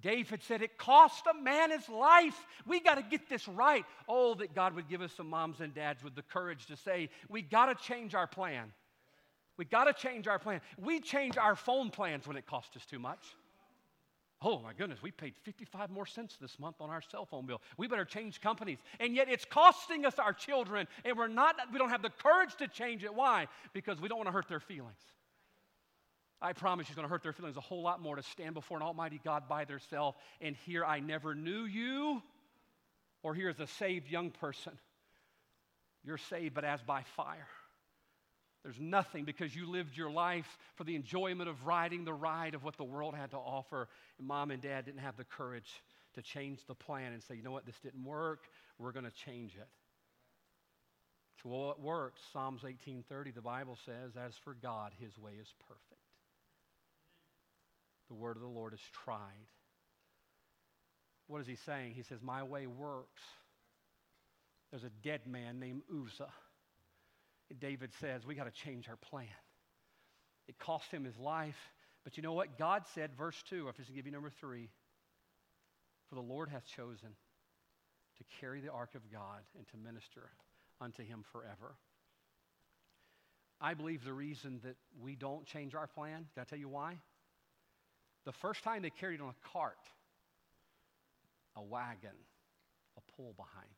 David 0.00 0.42
said, 0.42 0.62
It 0.62 0.78
cost 0.78 1.24
a 1.26 1.42
man 1.42 1.70
his 1.70 1.88
life. 1.88 2.46
We 2.66 2.80
got 2.80 2.94
to 2.94 3.02
get 3.02 3.28
this 3.28 3.46
right. 3.48 3.84
Oh, 4.08 4.34
that 4.36 4.54
God 4.54 4.74
would 4.74 4.88
give 4.88 5.02
us 5.02 5.12
some 5.12 5.28
moms 5.28 5.60
and 5.60 5.74
dads 5.74 6.02
with 6.02 6.14
the 6.14 6.22
courage 6.22 6.66
to 6.66 6.76
say, 6.76 7.10
We 7.28 7.42
got 7.42 7.66
to 7.66 7.74
change 7.74 8.14
our 8.14 8.26
plan. 8.26 8.72
We 9.56 9.66
got 9.66 9.84
to 9.84 9.92
change 9.92 10.26
our 10.26 10.38
plan. 10.38 10.62
We 10.78 11.00
change 11.00 11.36
our 11.36 11.54
phone 11.54 11.90
plans 11.90 12.26
when 12.26 12.38
it 12.38 12.46
costs 12.46 12.76
us 12.76 12.86
too 12.86 12.98
much. 12.98 13.36
Oh 14.42 14.58
my 14.60 14.72
goodness, 14.72 15.02
we 15.02 15.10
paid 15.10 15.34
55 15.42 15.90
more 15.90 16.06
cents 16.06 16.38
this 16.40 16.58
month 16.58 16.76
on 16.80 16.88
our 16.88 17.02
cell 17.02 17.26
phone 17.26 17.44
bill. 17.44 17.60
We 17.76 17.88
better 17.88 18.06
change 18.06 18.40
companies. 18.40 18.78
And 18.98 19.14
yet 19.14 19.28
it's 19.28 19.44
costing 19.44 20.06
us 20.06 20.18
our 20.18 20.32
children, 20.32 20.88
and 21.04 21.16
we're 21.18 21.28
not, 21.28 21.56
we 21.72 21.78
don't 21.78 21.90
have 21.90 22.00
the 22.00 22.10
courage 22.10 22.56
to 22.56 22.68
change 22.68 23.04
it. 23.04 23.14
Why? 23.14 23.48
Because 23.74 24.00
we 24.00 24.08
don't 24.08 24.16
want 24.16 24.28
to 24.28 24.32
hurt 24.32 24.48
their 24.48 24.60
feelings. 24.60 25.00
I 26.40 26.54
promise 26.54 26.86
it's 26.86 26.96
going 26.96 27.06
to 27.06 27.10
hurt 27.10 27.22
their 27.22 27.34
feelings 27.34 27.58
a 27.58 27.60
whole 27.60 27.82
lot 27.82 28.00
more 28.00 28.16
to 28.16 28.22
stand 28.22 28.54
before 28.54 28.78
an 28.78 28.82
almighty 28.82 29.20
God 29.22 29.46
by 29.46 29.66
themselves 29.66 30.16
and 30.40 30.56
hear, 30.56 30.86
I 30.86 31.00
never 31.00 31.34
knew 31.34 31.64
you, 31.64 32.22
or 33.22 33.34
here's 33.34 33.60
a 33.60 33.66
saved 33.66 34.08
young 34.08 34.30
person. 34.30 34.72
You're 36.02 36.16
saved, 36.16 36.54
but 36.54 36.64
as 36.64 36.80
by 36.80 37.02
fire. 37.14 37.46
There's 38.62 38.78
nothing 38.78 39.24
because 39.24 39.54
you 39.54 39.66
lived 39.66 39.96
your 39.96 40.10
life 40.10 40.58
for 40.74 40.84
the 40.84 40.94
enjoyment 40.94 41.48
of 41.48 41.66
riding 41.66 42.04
the 42.04 42.12
ride 42.12 42.54
of 42.54 42.62
what 42.62 42.76
the 42.76 42.84
world 42.84 43.14
had 43.14 43.30
to 43.30 43.38
offer. 43.38 43.88
And 44.18 44.28
mom 44.28 44.50
and 44.50 44.60
dad 44.60 44.84
didn't 44.84 45.00
have 45.00 45.16
the 45.16 45.24
courage 45.24 45.82
to 46.14 46.22
change 46.22 46.60
the 46.66 46.74
plan 46.74 47.12
and 47.12 47.22
say, 47.22 47.36
you 47.36 47.42
know 47.42 47.52
what, 47.52 47.64
this 47.64 47.78
didn't 47.82 48.04
work. 48.04 48.44
We're 48.78 48.92
going 48.92 49.06
to 49.06 49.24
change 49.24 49.56
it. 49.56 49.68
So 51.42 51.48
what 51.48 51.80
works? 51.80 52.20
Psalms 52.32 52.62
18:30, 52.62 53.34
the 53.34 53.40
Bible 53.40 53.78
says, 53.86 54.14
"As 54.16 54.36
for 54.36 54.52
God, 54.52 54.92
His 54.98 55.16
way 55.18 55.32
is 55.40 55.54
perfect." 55.66 56.02
The 58.08 58.14
word 58.14 58.36
of 58.36 58.42
the 58.42 58.48
Lord 58.48 58.74
is 58.74 58.80
tried. 58.92 59.46
What 61.28 61.40
is 61.40 61.46
He 61.46 61.56
saying? 61.56 61.94
He 61.94 62.02
says, 62.02 62.20
"My 62.20 62.42
way 62.42 62.66
works." 62.66 63.22
There's 64.70 64.84
a 64.84 64.90
dead 64.90 65.26
man 65.26 65.58
named 65.58 65.82
Uzzah. 65.90 66.32
David 67.58 67.92
says, 68.00 68.26
"We 68.26 68.34
got 68.34 68.44
to 68.44 68.50
change 68.50 68.88
our 68.88 68.96
plan." 68.96 69.26
It 70.48 70.58
cost 70.58 70.90
him 70.90 71.04
his 71.04 71.18
life, 71.18 71.58
but 72.04 72.16
you 72.16 72.22
know 72.22 72.32
what? 72.32 72.58
God 72.58 72.84
said, 72.94 73.10
verse 73.16 73.42
two. 73.48 73.68
If 73.68 73.76
I 73.76 73.82
just 73.82 73.94
give 73.94 74.06
you 74.06 74.12
number 74.12 74.30
three, 74.30 74.68
for 76.08 76.14
the 76.16 76.20
Lord 76.20 76.48
hath 76.48 76.66
chosen 76.66 77.10
to 78.18 78.24
carry 78.40 78.60
the 78.60 78.70
ark 78.70 78.94
of 78.94 79.10
God 79.12 79.42
and 79.56 79.66
to 79.68 79.76
minister 79.76 80.30
unto 80.80 81.04
him 81.04 81.24
forever. 81.32 81.76
I 83.60 83.74
believe 83.74 84.04
the 84.04 84.12
reason 84.12 84.60
that 84.64 84.76
we 85.00 85.14
don't 85.14 85.44
change 85.44 85.74
our 85.74 85.86
plan, 85.86 86.26
can 86.34 86.40
I 86.40 86.44
tell 86.44 86.58
you 86.58 86.68
why? 86.68 86.98
The 88.24 88.32
first 88.32 88.64
time 88.64 88.82
they 88.82 88.90
carried 88.90 89.20
it 89.20 89.22
on 89.22 89.28
a 89.30 89.48
cart, 89.52 89.78
a 91.56 91.62
wagon, 91.62 92.16
a 92.96 93.00
pull 93.16 93.34
behind. 93.36 93.68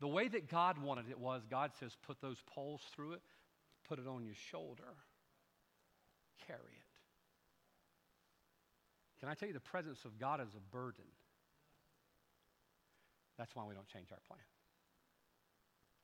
The 0.00 0.08
way 0.08 0.28
that 0.28 0.48
God 0.48 0.78
wanted 0.78 1.08
it 1.10 1.18
was 1.18 1.42
God 1.48 1.70
says, 1.78 1.96
put 2.06 2.20
those 2.20 2.38
poles 2.46 2.82
through 2.94 3.12
it, 3.12 3.22
put 3.88 3.98
it 3.98 4.06
on 4.06 4.24
your 4.24 4.34
shoulder, 4.34 4.96
carry 6.46 6.58
it. 6.58 6.94
Can 9.20 9.28
I 9.28 9.34
tell 9.34 9.48
you 9.48 9.54
the 9.54 9.60
presence 9.60 10.04
of 10.04 10.18
God 10.18 10.40
is 10.40 10.54
a 10.56 10.74
burden? 10.74 11.04
That's 13.38 13.54
why 13.54 13.64
we 13.64 13.74
don't 13.74 13.88
change 13.88 14.08
our 14.12 14.20
plan. 14.26 14.40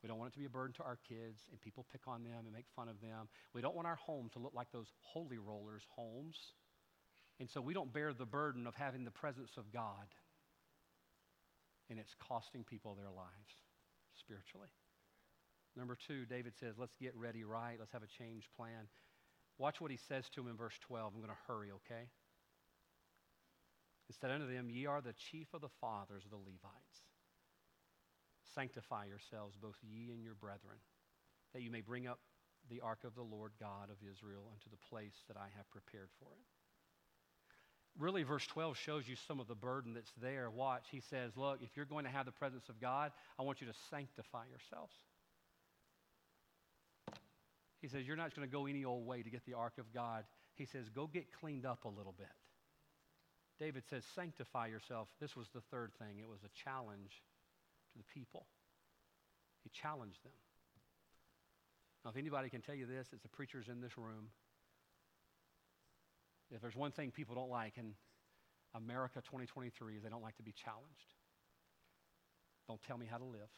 We 0.02 0.08
don't 0.08 0.18
want 0.18 0.30
it 0.30 0.34
to 0.34 0.38
be 0.38 0.46
a 0.46 0.50
burden 0.50 0.72
to 0.74 0.82
our 0.82 0.98
kids 1.06 1.42
and 1.50 1.60
people 1.60 1.84
pick 1.92 2.08
on 2.08 2.22
them 2.24 2.46
and 2.46 2.52
make 2.52 2.64
fun 2.74 2.88
of 2.88 3.00
them. 3.00 3.28
We 3.52 3.60
don't 3.60 3.74
want 3.74 3.86
our 3.86 3.96
home 3.96 4.30
to 4.32 4.38
look 4.38 4.54
like 4.54 4.72
those 4.72 4.86
holy 5.00 5.36
rollers' 5.36 5.82
homes. 5.94 6.38
And 7.38 7.50
so 7.50 7.60
we 7.60 7.74
don't 7.74 7.92
bear 7.92 8.14
the 8.14 8.24
burden 8.24 8.66
of 8.66 8.74
having 8.74 9.04
the 9.04 9.10
presence 9.10 9.50
of 9.58 9.70
God. 9.72 10.14
And 11.90 11.98
it's 11.98 12.14
costing 12.26 12.64
people 12.64 12.94
their 12.94 13.10
lives 13.10 13.60
spiritually. 14.18 14.68
Number 15.76 15.96
two, 15.96 16.26
David 16.26 16.54
says, 16.58 16.74
let's 16.78 16.96
get 16.96 17.14
ready 17.14 17.44
right. 17.44 17.76
Let's 17.78 17.92
have 17.92 18.02
a 18.02 18.10
change 18.18 18.50
plan. 18.56 18.88
Watch 19.58 19.80
what 19.80 19.90
he 19.90 19.96
says 19.96 20.28
to 20.30 20.40
him 20.40 20.48
in 20.48 20.56
verse 20.56 20.78
12. 20.88 21.12
I'm 21.14 21.20
going 21.20 21.30
to 21.30 21.46
hurry, 21.46 21.70
okay? 21.70 22.08
It 24.08 24.16
said 24.20 24.30
unto 24.30 24.50
them, 24.50 24.70
Ye 24.70 24.86
are 24.86 25.00
the 25.00 25.14
chief 25.30 25.46
of 25.54 25.60
the 25.60 25.70
fathers 25.80 26.24
of 26.24 26.30
the 26.30 26.42
Levites. 26.42 27.06
Sanctify 28.54 29.06
yourselves, 29.06 29.56
both 29.60 29.76
ye 29.82 30.10
and 30.10 30.24
your 30.24 30.34
brethren, 30.34 30.82
that 31.54 31.62
you 31.62 31.70
may 31.70 31.80
bring 31.80 32.08
up 32.08 32.18
the 32.68 32.80
ark 32.80 33.04
of 33.04 33.14
the 33.14 33.22
Lord 33.22 33.52
God 33.60 33.90
of 33.90 34.02
Israel 34.02 34.50
unto 34.50 34.68
the 34.68 34.82
place 34.90 35.22
that 35.28 35.36
I 35.36 35.48
have 35.56 35.70
prepared 35.70 36.10
for 36.18 36.34
it. 36.34 36.46
Really, 37.98 38.22
verse 38.22 38.46
12 38.46 38.76
shows 38.76 39.08
you 39.08 39.16
some 39.28 39.40
of 39.40 39.48
the 39.48 39.54
burden 39.54 39.94
that's 39.94 40.12
there. 40.22 40.48
Watch, 40.50 40.84
he 40.90 41.00
says, 41.10 41.32
Look, 41.36 41.58
if 41.62 41.70
you're 41.76 41.86
going 41.86 42.04
to 42.04 42.10
have 42.10 42.24
the 42.24 42.32
presence 42.32 42.68
of 42.68 42.80
God, 42.80 43.12
I 43.38 43.42
want 43.42 43.60
you 43.60 43.66
to 43.66 43.74
sanctify 43.90 44.44
yourselves. 44.50 44.94
He 47.80 47.88
says, 47.88 48.06
You're 48.06 48.16
not 48.16 48.34
going 48.34 48.48
to 48.48 48.52
go 48.52 48.66
any 48.66 48.84
old 48.84 49.06
way 49.06 49.22
to 49.22 49.30
get 49.30 49.44
the 49.44 49.54
ark 49.54 49.74
of 49.78 49.92
God. 49.92 50.24
He 50.54 50.66
says, 50.66 50.88
Go 50.88 51.06
get 51.06 51.26
cleaned 51.40 51.66
up 51.66 51.84
a 51.84 51.88
little 51.88 52.14
bit. 52.16 52.28
David 53.58 53.82
says, 53.90 54.04
Sanctify 54.14 54.68
yourself. 54.68 55.08
This 55.20 55.36
was 55.36 55.48
the 55.54 55.62
third 55.70 55.92
thing, 55.98 56.18
it 56.20 56.28
was 56.28 56.40
a 56.44 56.64
challenge 56.64 57.22
to 57.92 57.98
the 57.98 58.04
people. 58.14 58.46
He 59.62 59.70
challenged 59.70 60.22
them. 60.24 60.32
Now, 62.04 62.10
if 62.10 62.16
anybody 62.16 62.48
can 62.48 62.62
tell 62.62 62.74
you 62.74 62.86
this, 62.86 63.08
it's 63.12 63.22
the 63.22 63.28
preachers 63.28 63.68
in 63.68 63.82
this 63.82 63.98
room. 63.98 64.28
If 66.50 66.60
there's 66.60 66.76
one 66.76 66.90
thing 66.90 67.10
people 67.10 67.34
don't 67.34 67.50
like 67.50 67.78
in 67.78 67.94
America 68.74 69.20
2023 69.20 69.96
is 69.96 70.02
they 70.02 70.08
don't 70.08 70.22
like 70.22 70.36
to 70.36 70.42
be 70.42 70.52
challenged. 70.52 71.14
Don't 72.68 72.82
tell 72.82 72.98
me 72.98 73.06
how 73.10 73.18
to 73.18 73.24
live. 73.24 73.50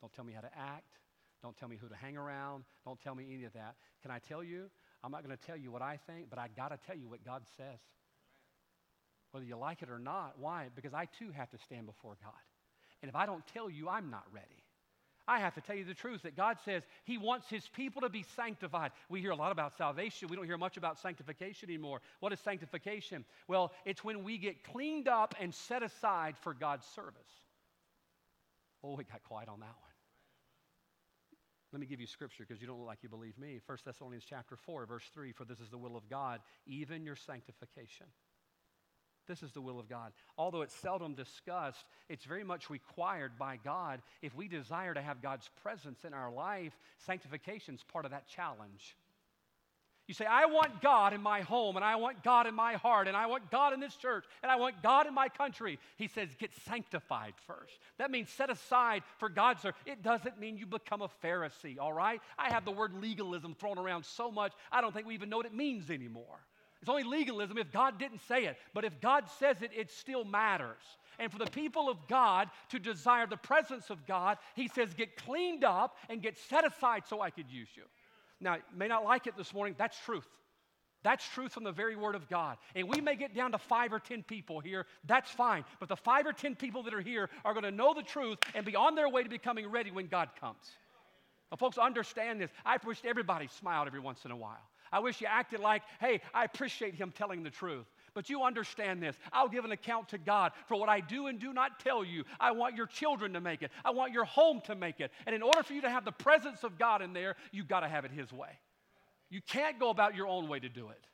Don't 0.00 0.12
tell 0.12 0.24
me 0.24 0.32
how 0.32 0.40
to 0.40 0.50
act. 0.56 0.96
Don't 1.42 1.56
tell 1.56 1.68
me 1.68 1.76
who 1.80 1.88
to 1.88 1.94
hang 1.94 2.16
around. 2.16 2.64
Don't 2.84 3.00
tell 3.00 3.14
me 3.14 3.26
any 3.32 3.44
of 3.44 3.52
that. 3.54 3.76
Can 4.02 4.10
I 4.10 4.18
tell 4.18 4.44
you? 4.44 4.70
I'm 5.02 5.10
not 5.10 5.24
going 5.24 5.36
to 5.36 5.42
tell 5.42 5.56
you 5.56 5.70
what 5.70 5.82
I 5.82 5.98
think, 6.06 6.28
but 6.28 6.38
I 6.38 6.48
got 6.48 6.68
to 6.68 6.78
tell 6.86 6.96
you 6.96 7.08
what 7.08 7.24
God 7.24 7.42
says. 7.56 7.80
Whether 9.32 9.46
you 9.46 9.56
like 9.56 9.82
it 9.82 9.90
or 9.90 9.98
not. 9.98 10.34
Why? 10.38 10.68
Because 10.74 10.92
I 10.92 11.06
too 11.06 11.30
have 11.36 11.50
to 11.50 11.58
stand 11.58 11.86
before 11.86 12.16
God. 12.22 12.32
And 13.02 13.08
if 13.08 13.16
I 13.16 13.24
don't 13.24 13.46
tell 13.46 13.70
you, 13.70 13.88
I'm 13.88 14.10
not 14.10 14.24
ready. 14.32 14.59
I 15.30 15.38
have 15.38 15.54
to 15.54 15.60
tell 15.60 15.76
you 15.76 15.84
the 15.84 15.94
truth 15.94 16.22
that 16.22 16.36
God 16.36 16.56
says 16.64 16.82
He 17.04 17.16
wants 17.16 17.48
His 17.48 17.68
people 17.68 18.02
to 18.02 18.08
be 18.08 18.24
sanctified. 18.34 18.90
We 19.08 19.20
hear 19.20 19.30
a 19.30 19.36
lot 19.36 19.52
about 19.52 19.76
salvation. 19.76 20.26
We 20.28 20.34
don't 20.34 20.44
hear 20.44 20.58
much 20.58 20.76
about 20.76 20.98
sanctification 20.98 21.68
anymore. 21.68 22.00
What 22.18 22.32
is 22.32 22.40
sanctification? 22.40 23.24
Well, 23.46 23.70
it's 23.84 24.02
when 24.02 24.24
we 24.24 24.38
get 24.38 24.64
cleaned 24.64 25.06
up 25.06 25.36
and 25.40 25.54
set 25.54 25.84
aside 25.84 26.34
for 26.36 26.52
God's 26.52 26.84
service. 26.84 27.30
Oh, 28.82 28.98
it 28.98 29.08
got 29.08 29.22
quiet 29.22 29.48
on 29.48 29.60
that 29.60 29.66
one. 29.66 29.92
Let 31.72 31.78
me 31.78 31.86
give 31.86 32.00
you 32.00 32.08
scripture 32.08 32.44
because 32.48 32.60
you 32.60 32.66
don't 32.66 32.78
look 32.78 32.88
like 32.88 33.04
you 33.04 33.08
believe 33.08 33.38
me. 33.38 33.60
1 33.64 33.78
Thessalonians 33.84 34.24
chapter 34.28 34.56
4, 34.56 34.86
verse 34.86 35.04
3 35.14 35.30
For 35.30 35.44
this 35.44 35.60
is 35.60 35.68
the 35.70 35.78
will 35.78 35.96
of 35.96 36.08
God, 36.10 36.40
even 36.66 37.04
your 37.04 37.14
sanctification 37.14 38.06
this 39.26 39.42
is 39.42 39.52
the 39.52 39.60
will 39.60 39.78
of 39.78 39.88
God. 39.88 40.12
Although 40.36 40.62
it's 40.62 40.74
seldom 40.74 41.14
discussed, 41.14 41.84
it's 42.08 42.24
very 42.24 42.44
much 42.44 42.70
required 42.70 43.32
by 43.38 43.58
God. 43.62 44.02
If 44.22 44.34
we 44.34 44.48
desire 44.48 44.94
to 44.94 45.02
have 45.02 45.22
God's 45.22 45.48
presence 45.62 46.04
in 46.04 46.14
our 46.14 46.32
life, 46.32 46.72
sanctification 46.98 47.74
is 47.74 47.84
part 47.92 48.04
of 48.04 48.10
that 48.10 48.26
challenge. 48.26 48.96
You 50.10 50.14
say, 50.14 50.26
I 50.26 50.46
want 50.46 50.82
God 50.82 51.12
in 51.12 51.22
my 51.22 51.42
home, 51.42 51.76
and 51.76 51.84
I 51.84 51.94
want 51.94 52.24
God 52.24 52.48
in 52.48 52.54
my 52.56 52.72
heart, 52.72 53.06
and 53.06 53.16
I 53.16 53.26
want 53.26 53.48
God 53.48 53.72
in 53.72 53.78
this 53.78 53.94
church, 53.94 54.24
and 54.42 54.50
I 54.50 54.56
want 54.56 54.82
God 54.82 55.06
in 55.06 55.14
my 55.14 55.28
country. 55.28 55.78
He 55.98 56.08
says, 56.08 56.30
get 56.36 56.50
sanctified 56.66 57.34
first. 57.46 57.78
That 57.98 58.10
means 58.10 58.28
set 58.28 58.50
aside 58.50 59.04
for 59.18 59.28
God's. 59.28 59.64
It 59.86 60.02
doesn't 60.02 60.40
mean 60.40 60.58
you 60.58 60.66
become 60.66 61.00
a 61.00 61.08
Pharisee, 61.22 61.78
all 61.78 61.92
right? 61.92 62.20
I 62.36 62.52
have 62.52 62.64
the 62.64 62.72
word 62.72 62.92
legalism 63.00 63.54
thrown 63.54 63.78
around 63.78 64.04
so 64.04 64.32
much, 64.32 64.52
I 64.72 64.80
don't 64.80 64.92
think 64.92 65.06
we 65.06 65.14
even 65.14 65.28
know 65.28 65.36
what 65.36 65.46
it 65.46 65.54
means 65.54 65.90
anymore. 65.90 66.40
It's 66.80 66.88
only 66.88 67.04
legalism 67.04 67.58
if 67.58 67.70
God 67.70 67.98
didn't 67.98 68.20
say 68.26 68.46
it. 68.46 68.56
But 68.72 68.84
if 68.84 69.00
God 69.00 69.24
says 69.38 69.56
it, 69.62 69.70
it 69.76 69.90
still 69.90 70.24
matters. 70.24 70.82
And 71.18 71.30
for 71.30 71.38
the 71.38 71.50
people 71.50 71.90
of 71.90 71.98
God 72.08 72.48
to 72.70 72.78
desire 72.78 73.26
the 73.26 73.36
presence 73.36 73.90
of 73.90 74.06
God, 74.06 74.38
He 74.54 74.68
says, 74.68 74.94
get 74.94 75.16
cleaned 75.16 75.64
up 75.64 75.96
and 76.08 76.22
get 76.22 76.38
set 76.38 76.66
aside 76.66 77.02
so 77.06 77.20
I 77.20 77.30
could 77.30 77.50
use 77.50 77.68
you. 77.74 77.82
Now, 78.40 78.54
you 78.54 78.62
may 78.74 78.88
not 78.88 79.04
like 79.04 79.26
it 79.26 79.36
this 79.36 79.52
morning. 79.52 79.74
That's 79.76 79.98
truth. 80.00 80.26
That's 81.02 81.26
truth 81.26 81.52
from 81.52 81.64
the 81.64 81.72
very 81.72 81.96
word 81.96 82.14
of 82.14 82.28
God. 82.28 82.56
And 82.74 82.88
we 82.88 83.00
may 83.00 83.16
get 83.16 83.34
down 83.34 83.52
to 83.52 83.58
five 83.58 83.92
or 83.92 83.98
10 83.98 84.22
people 84.22 84.60
here. 84.60 84.86
That's 85.04 85.30
fine. 85.30 85.64
But 85.78 85.90
the 85.90 85.96
five 85.96 86.26
or 86.26 86.32
10 86.32 86.56
people 86.56 86.82
that 86.84 86.94
are 86.94 87.00
here 87.00 87.28
are 87.44 87.52
going 87.52 87.64
to 87.64 87.70
know 87.70 87.92
the 87.92 88.02
truth 88.02 88.38
and 88.54 88.64
be 88.64 88.76
on 88.76 88.94
their 88.94 89.08
way 89.08 89.22
to 89.22 89.28
becoming 89.28 89.70
ready 89.70 89.90
when 89.90 90.06
God 90.06 90.30
comes. 90.40 90.76
Now, 91.50 91.56
folks, 91.56 91.76
understand 91.76 92.40
this. 92.40 92.50
I 92.64 92.78
wish 92.84 93.00
everybody 93.04 93.48
smiled 93.58 93.86
every 93.86 94.00
once 94.00 94.24
in 94.24 94.30
a 94.30 94.36
while. 94.36 94.69
I 94.92 94.98
wish 95.00 95.20
you 95.20 95.26
acted 95.28 95.60
like, 95.60 95.82
hey, 96.00 96.20
I 96.34 96.44
appreciate 96.44 96.94
him 96.94 97.12
telling 97.16 97.42
the 97.42 97.50
truth. 97.50 97.86
But 98.12 98.28
you 98.28 98.42
understand 98.42 99.02
this. 99.02 99.16
I'll 99.32 99.48
give 99.48 99.64
an 99.64 99.72
account 99.72 100.08
to 100.08 100.18
God 100.18 100.52
for 100.66 100.76
what 100.76 100.88
I 100.88 101.00
do 101.00 101.28
and 101.28 101.38
do 101.38 101.52
not 101.52 101.78
tell 101.78 102.04
you. 102.04 102.24
I 102.40 102.50
want 102.50 102.74
your 102.74 102.86
children 102.86 103.34
to 103.34 103.40
make 103.40 103.62
it. 103.62 103.70
I 103.84 103.90
want 103.90 104.12
your 104.12 104.24
home 104.24 104.60
to 104.66 104.74
make 104.74 105.00
it. 105.00 105.12
And 105.26 105.34
in 105.34 105.42
order 105.42 105.62
for 105.62 105.74
you 105.74 105.82
to 105.82 105.90
have 105.90 106.04
the 106.04 106.12
presence 106.12 106.64
of 106.64 106.78
God 106.78 107.02
in 107.02 107.12
there, 107.12 107.36
you've 107.52 107.68
got 107.68 107.80
to 107.80 107.88
have 107.88 108.04
it 108.04 108.10
His 108.10 108.32
way. 108.32 108.58
You 109.30 109.40
can't 109.40 109.78
go 109.78 109.90
about 109.90 110.16
your 110.16 110.26
own 110.26 110.48
way 110.48 110.58
to 110.58 110.68
do 110.68 110.88
it. 110.88 111.06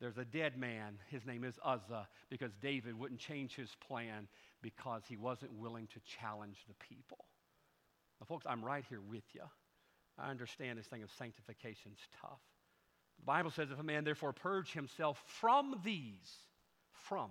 There's 0.00 0.18
a 0.18 0.24
dead 0.24 0.58
man. 0.58 0.98
His 1.06 1.24
name 1.24 1.44
is 1.44 1.54
Uzzah 1.64 2.08
because 2.28 2.50
David 2.60 2.98
wouldn't 2.98 3.20
change 3.20 3.54
his 3.54 3.70
plan 3.86 4.26
because 4.60 5.02
he 5.08 5.16
wasn't 5.16 5.52
willing 5.52 5.86
to 5.94 6.00
challenge 6.00 6.64
the 6.66 6.74
people. 6.74 7.24
Now, 8.20 8.26
folks, 8.26 8.44
I'm 8.48 8.64
right 8.64 8.84
here 8.88 9.00
with 9.00 9.22
you. 9.32 9.42
I 10.18 10.28
understand 10.28 10.80
this 10.80 10.86
thing 10.86 11.04
of 11.04 11.10
sanctification 11.16 11.92
is 11.92 12.00
tough. 12.20 12.40
The 13.22 13.26
Bible 13.26 13.52
says, 13.52 13.70
if 13.70 13.78
a 13.78 13.84
man 13.84 14.02
therefore 14.02 14.32
purge 14.32 14.72
himself 14.72 15.22
from 15.40 15.80
these, 15.84 16.30
from, 17.08 17.30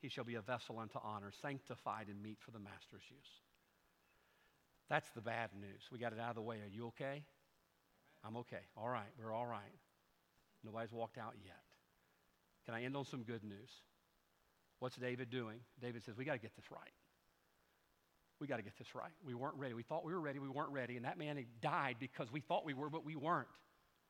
he 0.00 0.08
shall 0.08 0.24
be 0.24 0.36
a 0.36 0.40
vessel 0.40 0.78
unto 0.78 0.98
honor, 1.02 1.30
sanctified 1.42 2.06
and 2.08 2.22
meet 2.22 2.38
for 2.40 2.50
the 2.50 2.58
master's 2.58 3.02
use. 3.10 3.30
That's 4.88 5.08
the 5.10 5.20
bad 5.20 5.50
news. 5.60 5.82
We 5.92 5.98
got 5.98 6.12
it 6.14 6.18
out 6.18 6.30
of 6.30 6.36
the 6.36 6.42
way. 6.42 6.56
Are 6.56 6.70
you 6.70 6.86
okay? 6.88 7.24
I'm 8.24 8.36
okay. 8.38 8.64
All 8.76 8.88
right. 8.88 9.08
We're 9.18 9.32
all 9.32 9.46
right. 9.46 9.60
Nobody's 10.64 10.92
walked 10.92 11.18
out 11.18 11.34
yet. 11.44 11.60
Can 12.64 12.74
I 12.74 12.84
end 12.84 12.96
on 12.96 13.04
some 13.04 13.22
good 13.22 13.44
news? 13.44 13.70
What's 14.78 14.96
David 14.96 15.30
doing? 15.30 15.58
David 15.80 16.04
says, 16.04 16.16
We 16.16 16.24
got 16.24 16.34
to 16.34 16.38
get 16.38 16.54
this 16.56 16.70
right. 16.70 16.80
We 18.40 18.46
got 18.46 18.56
to 18.56 18.62
get 18.62 18.76
this 18.78 18.94
right. 18.94 19.12
We 19.24 19.34
weren't 19.34 19.56
ready. 19.56 19.74
We 19.74 19.82
thought 19.82 20.04
we 20.04 20.12
were 20.12 20.20
ready. 20.20 20.38
We 20.38 20.48
weren't 20.48 20.72
ready. 20.72 20.96
And 20.96 21.04
that 21.04 21.18
man 21.18 21.44
died 21.60 21.96
because 22.00 22.32
we 22.32 22.40
thought 22.40 22.64
we 22.64 22.74
were, 22.74 22.90
but 22.90 23.04
we 23.04 23.14
weren't. 23.14 23.48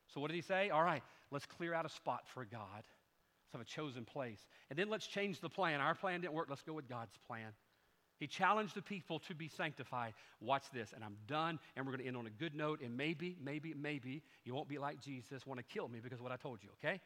So 0.07 0.21
what 0.21 0.29
did 0.29 0.35
he 0.35 0.41
say? 0.41 0.69
All 0.69 0.83
right, 0.83 1.03
let's 1.31 1.45
clear 1.45 1.73
out 1.73 1.85
a 1.85 1.89
spot 1.89 2.23
for 2.33 2.45
God. 2.45 2.61
Let's 2.75 3.51
have 3.53 3.61
a 3.61 3.65
chosen 3.65 4.05
place. 4.05 4.39
And 4.69 4.77
then 4.77 4.89
let's 4.89 5.07
change 5.07 5.39
the 5.39 5.49
plan. 5.49 5.79
Our 5.79 5.95
plan 5.95 6.21
didn't 6.21 6.33
work. 6.33 6.47
Let's 6.49 6.63
go 6.63 6.73
with 6.73 6.89
God's 6.89 7.17
plan. 7.27 7.51
He 8.19 8.27
challenged 8.27 8.75
the 8.75 8.81
people 8.81 9.19
to 9.19 9.35
be 9.35 9.47
sanctified. 9.47 10.13
Watch 10.39 10.63
this, 10.73 10.93
and 10.93 11.03
I'm 11.03 11.17
done, 11.27 11.59
and 11.75 11.85
we're 11.85 11.91
going 11.91 12.03
to 12.03 12.07
end 12.07 12.15
on 12.15 12.25
a 12.25 12.29
good 12.29 12.55
note. 12.55 12.79
And 12.81 12.95
maybe, 12.95 13.35
maybe, 13.43 13.73
maybe 13.73 14.21
you 14.45 14.53
won't 14.53 14.69
be 14.69 14.77
like 14.77 15.01
Jesus, 15.01 15.45
want 15.45 15.59
to 15.59 15.63
kill 15.63 15.87
me 15.87 15.99
because 16.01 16.19
of 16.19 16.23
what 16.23 16.31
I 16.31 16.37
told 16.37 16.59
you, 16.63 16.69
okay? 16.81 17.01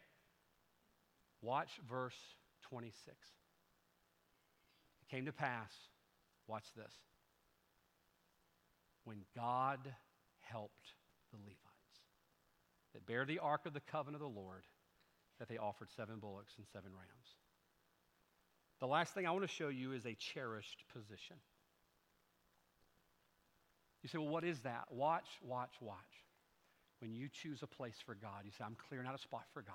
Watch 1.42 1.70
verse 1.88 2.14
26. 2.68 3.16
It 5.02 5.08
came 5.10 5.26
to 5.26 5.32
pass, 5.32 5.72
watch 6.46 6.66
this, 6.76 6.92
when 9.04 9.18
God 9.34 9.80
helped 10.40 10.92
the 11.32 11.38
Levites 11.38 11.67
that 12.98 13.06
bear 13.06 13.24
the 13.24 13.38
ark 13.38 13.64
of 13.66 13.74
the 13.74 13.80
covenant 13.80 14.22
of 14.22 14.34
the 14.34 14.40
Lord, 14.40 14.64
that 15.38 15.48
they 15.48 15.56
offered 15.56 15.88
seven 15.96 16.18
bullocks 16.18 16.52
and 16.58 16.66
seven 16.72 16.90
rams. 16.90 17.36
The 18.80 18.86
last 18.86 19.14
thing 19.14 19.26
I 19.26 19.30
want 19.30 19.42
to 19.42 19.48
show 19.48 19.68
you 19.68 19.92
is 19.92 20.04
a 20.04 20.14
cherished 20.14 20.82
position. 20.92 21.36
You 24.02 24.08
say, 24.08 24.18
well, 24.18 24.28
what 24.28 24.44
is 24.44 24.60
that? 24.60 24.86
Watch, 24.90 25.28
watch, 25.42 25.74
watch. 25.80 25.96
When 27.00 27.14
you 27.14 27.28
choose 27.28 27.62
a 27.62 27.66
place 27.66 27.96
for 28.04 28.14
God, 28.14 28.42
you 28.44 28.50
say, 28.50 28.64
I'm 28.64 28.76
clearing 28.88 29.06
out 29.06 29.14
a 29.14 29.18
spot 29.18 29.44
for 29.52 29.62
God. 29.62 29.74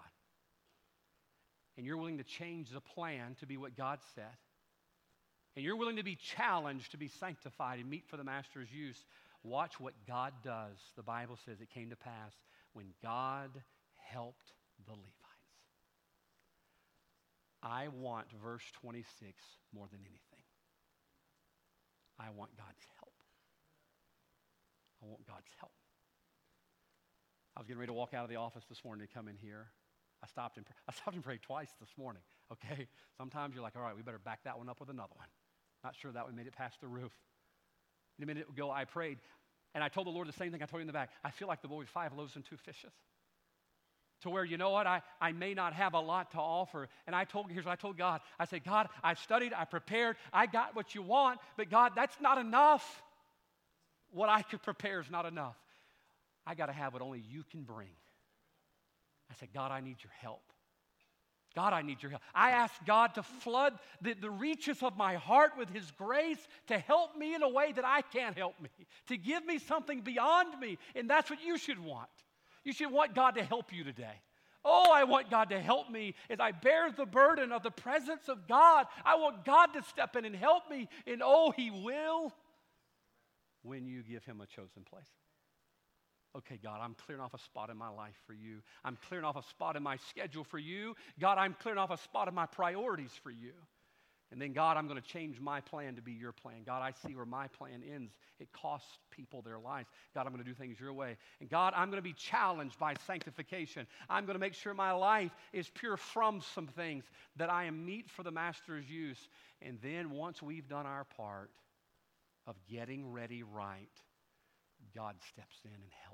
And 1.78 1.86
you're 1.86 1.98
willing 1.98 2.18
to 2.18 2.24
change 2.24 2.70
the 2.70 2.82
plan 2.82 3.36
to 3.40 3.46
be 3.46 3.58
what 3.58 3.78
God 3.78 4.00
said. 4.16 4.38
And 5.56 5.64
you're 5.64 5.78
willing 5.78 5.96
to 5.98 6.04
be 6.04 6.16
challenged 6.16 6.92
to 6.92 6.98
be 6.98 7.08
sanctified 7.08 7.80
and 7.80 7.90
meet 7.90 8.06
for 8.08 8.18
the 8.18 8.24
Master's 8.24 8.72
use. 8.72 8.98
Watch 9.44 9.80
what 9.80 9.94
God 10.08 10.34
does. 10.44 10.78
The 10.96 11.04
Bible 11.04 11.38
says 11.46 11.62
it 11.62 11.70
came 11.70 11.90
to 11.90 11.96
pass 11.96 12.34
when 12.74 12.88
God 13.02 13.50
helped 13.96 14.54
the 14.86 14.92
Levites. 14.92 15.14
I 17.62 17.88
want 17.88 18.28
verse 18.44 18.64
26 18.82 19.42
more 19.74 19.88
than 19.90 20.02
anything. 20.02 20.44
I 22.20 22.30
want 22.36 22.56
God's 22.58 22.86
help. 23.00 23.14
I 25.02 25.08
want 25.08 25.26
God's 25.26 25.50
help. 25.60 25.72
I 27.56 27.60
was 27.60 27.68
getting 27.68 27.80
ready 27.80 27.90
to 27.90 27.94
walk 27.94 28.14
out 28.14 28.24
of 28.24 28.30
the 28.30 28.36
office 28.36 28.64
this 28.68 28.84
morning 28.84 29.06
to 29.08 29.14
come 29.14 29.28
in 29.28 29.38
here. 29.38 29.68
I 30.24 30.28
stopped 30.28 30.58
and 30.58 30.66
I 30.88 30.94
stopped 30.94 31.16
and 31.16 31.24
prayed 31.24 31.42
twice 31.42 31.70
this 31.80 31.90
morning. 31.98 32.22
Okay, 32.52 32.88
sometimes 33.18 33.56
you're 33.56 33.64
like, 33.64 33.76
all 33.76 33.82
right, 33.82 33.96
we 33.96 34.02
better 34.02 34.20
back 34.20 34.44
that 34.44 34.58
one 34.58 34.70
up 34.70 34.80
with 34.80 34.90
another 34.90 35.14
one. 35.16 35.28
Not 35.84 35.96
sure 35.96 36.12
that 36.12 36.26
one 36.26 36.36
made 36.36 36.48
it 36.48 36.56
past 36.56 36.80
the 36.82 36.88
roof. 36.88 37.12
And 38.18 38.24
a 38.24 38.28
minute 38.28 38.48
ago, 38.50 38.70
I 38.72 38.86
prayed, 38.86 39.20
and 39.74 39.84
I 39.84 39.90
told 39.90 40.08
the 40.08 40.12
Lord 40.12 40.28
the 40.28 40.34
same 40.34 40.52
thing 40.52 40.62
I 40.62 40.66
told 40.66 40.80
you 40.80 40.82
in 40.82 40.88
the 40.88 40.94
back. 40.94 41.10
I 41.24 41.32
feel 41.32 41.48
like 41.48 41.62
the 41.62 41.68
boy 41.68 41.78
with 41.78 41.90
five 41.90 42.14
loaves 42.14 42.36
and 42.36 42.46
two 42.46 42.58
fishes 42.58 42.92
to 44.24 44.30
where, 44.30 44.46
you 44.46 44.58
know 44.58 44.70
what, 44.70 44.88
I, 44.88 45.02
I 45.20 45.34
may 45.34 45.54
not 45.54 45.74
have 45.74 45.94
a 45.94 46.00
lot 46.00 46.32
to 46.32 46.38
offer. 46.38 46.88
And 47.08 47.16
I 47.16 47.26
told, 47.26 47.52
here's 47.52 47.66
what 47.66 47.74
I 47.74 47.76
told 47.76 47.98
God 47.98 48.22
I 48.40 48.46
said, 48.46 48.64
God, 48.64 48.88
I 49.04 49.14
studied, 49.14 49.54
I 49.54 49.66
prepared, 49.66 50.16
I 50.32 50.46
got 50.46 50.76
what 50.76 50.96
you 50.96 51.02
want, 51.02 51.40
but 51.58 51.70
God, 51.70 51.92
that's 51.96 52.16
not 52.22 52.38
enough. 52.38 53.04
What 54.12 54.30
I 54.30 54.42
could 54.42 54.62
prepare 54.62 55.02
is 55.02 55.10
not 55.10 55.26
enough. 55.26 55.58
I 56.46 56.56
got 56.56 56.68
to 56.68 56.74
have 56.74 56.94
what 56.94 57.02
only 57.02 57.24
you 57.30 57.44
can 57.52 57.64
bring. 57.64 57.90
I 59.30 59.34
said, 59.40 59.50
God, 59.54 59.72
I 59.72 59.82
need 59.82 59.98
your 60.04 60.12
help. 60.22 60.53
God, 61.56 61.74
I 61.74 61.82
need 61.84 62.02
your 62.02 62.10
help. 62.10 62.24
I 62.34 62.52
ask 62.52 62.74
God 62.86 63.14
to 63.16 63.24
flood 63.24 63.74
the, 64.02 64.14
the 64.14 64.30
reaches 64.30 64.82
of 64.82 64.98
my 64.98 65.16
heart 65.16 65.52
with 65.58 65.70
His 65.70 65.92
grace 65.92 66.40
to 66.68 66.80
help 66.80 67.16
me 67.16 67.36
in 67.36 67.44
a 67.44 67.50
way 67.50 67.72
that 67.74 67.86
I 67.86 68.02
can't 68.02 68.36
help 68.36 68.60
me, 68.60 68.70
to 69.08 69.18
give 69.18 69.46
me 69.46 69.60
something 69.60 70.02
beyond 70.02 70.60
me. 70.60 70.80
And 70.96 71.10
that's 71.10 71.30
what 71.30 71.44
you 71.44 71.58
should 71.58 71.80
want. 71.80 72.10
You 72.64 72.74
should 72.74 72.92
want 72.92 73.14
God 73.14 73.32
to 73.36 73.44
help 73.44 73.72
you 73.72 73.84
today. 73.84 74.22
Oh, 74.66 74.92
I 74.92 75.04
want 75.04 75.30
God 75.30 75.50
to 75.50 75.60
help 75.60 75.90
me 75.90 76.16
as 76.30 76.40
I 76.40 76.52
bear 76.52 76.90
the 76.92 77.06
burden 77.06 77.52
of 77.52 77.64
the 77.64 77.72
presence 77.72 78.30
of 78.30 78.48
God. 78.48 78.88
I 79.06 79.16
want 79.16 79.44
God 79.44 79.68
to 79.74 79.84
step 79.84 80.16
in 80.16 80.26
and 80.26 80.36
help 80.36 80.70
me, 80.70 80.88
and 81.06 81.22
oh, 81.24 81.52
He 81.52 81.70
will 81.70 82.34
when 83.62 83.86
you 83.86 84.02
give 84.04 84.24
Him 84.24 84.42
a 84.42 84.46
chosen 84.46 84.84
place. 84.90 85.10
Okay, 86.36 86.60
God, 86.64 86.80
I'm 86.82 86.96
clearing 87.06 87.22
off 87.22 87.34
a 87.36 87.40
spot 87.40 87.70
in 87.70 87.78
my 87.78 87.90
life 87.90 88.16
for 88.26 88.34
you. 88.34 88.62
I'm 88.84 88.98
clearing 89.08 89.26
off 89.26 89.36
a 89.36 89.44
spot 89.44 89.76
in 89.76 89.84
my 89.84 89.98
schedule 90.10 90.44
for 90.44 90.58
you. 90.58 90.96
God, 91.20 91.38
I'm 91.38 91.56
clearing 91.60 91.78
off 91.78 91.92
a 91.92 91.98
spot 91.98 92.28
in 92.28 92.34
my 92.34 92.48
priorities 92.48 93.12
for 93.22 93.30
you. 93.30 93.54
And 94.32 94.42
then, 94.42 94.52
God, 94.52 94.78
I'm 94.78 94.88
going 94.88 95.00
to 95.00 95.08
change 95.08 95.40
my 95.40 95.62
plan 95.62 95.96
to 95.96 96.02
be 96.02 96.12
your 96.12 96.32
plan. 96.32 96.64
God, 96.66 96.82
I 96.82 96.92
see 97.08 97.14
where 97.14 97.26
my 97.26 97.48
plan 97.50 97.84
ends. 97.88 98.14
It 98.40 98.52
costs 98.52 98.98
people 99.12 99.44
their 99.44 99.60
lives. 99.60 99.90
God, 100.16 100.26
I'm 100.26 100.34
going 100.34 100.44
to 100.44 100.50
do 100.50 100.56
things 100.56 100.80
your 100.80 100.92
way. 100.92 101.18
And 101.40 101.48
God, 101.48 101.74
I'm 101.78 101.92
going 101.92 102.02
to 102.02 102.02
be 102.02 102.14
challenged 102.14 102.80
by 102.80 102.96
sanctification. 103.06 103.86
I'm 104.10 104.26
going 104.26 104.34
to 104.34 104.40
make 104.40 104.56
sure 104.56 104.74
my 104.74 104.92
life 104.92 105.30
is 105.54 105.70
pure 105.70 105.98
from 105.98 106.42
some 106.56 106.66
things 106.66 107.04
that 107.36 107.52
I 107.52 107.66
am 107.66 107.86
meet 107.86 108.10
for 108.10 108.24
the 108.24 108.32
Master's 108.32 108.90
use. 108.90 109.20
And 109.62 109.78
then, 109.84 110.10
once 110.10 110.42
we've 110.42 110.68
done 110.68 110.88
our 110.88 111.04
part 111.04 111.52
of 112.48 112.56
getting 112.68 113.12
ready 113.12 113.44
right, 113.44 113.88
God 114.96 115.14
steps 115.30 115.58
in 115.64 115.72
and 115.72 115.92
helps. 116.06 116.13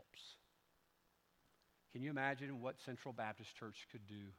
Can 1.91 2.01
you 2.01 2.09
imagine 2.09 2.61
what 2.61 2.75
Central 2.85 3.13
Baptist 3.13 3.55
Church 3.55 3.87
could 3.91 4.05
do 4.07 4.31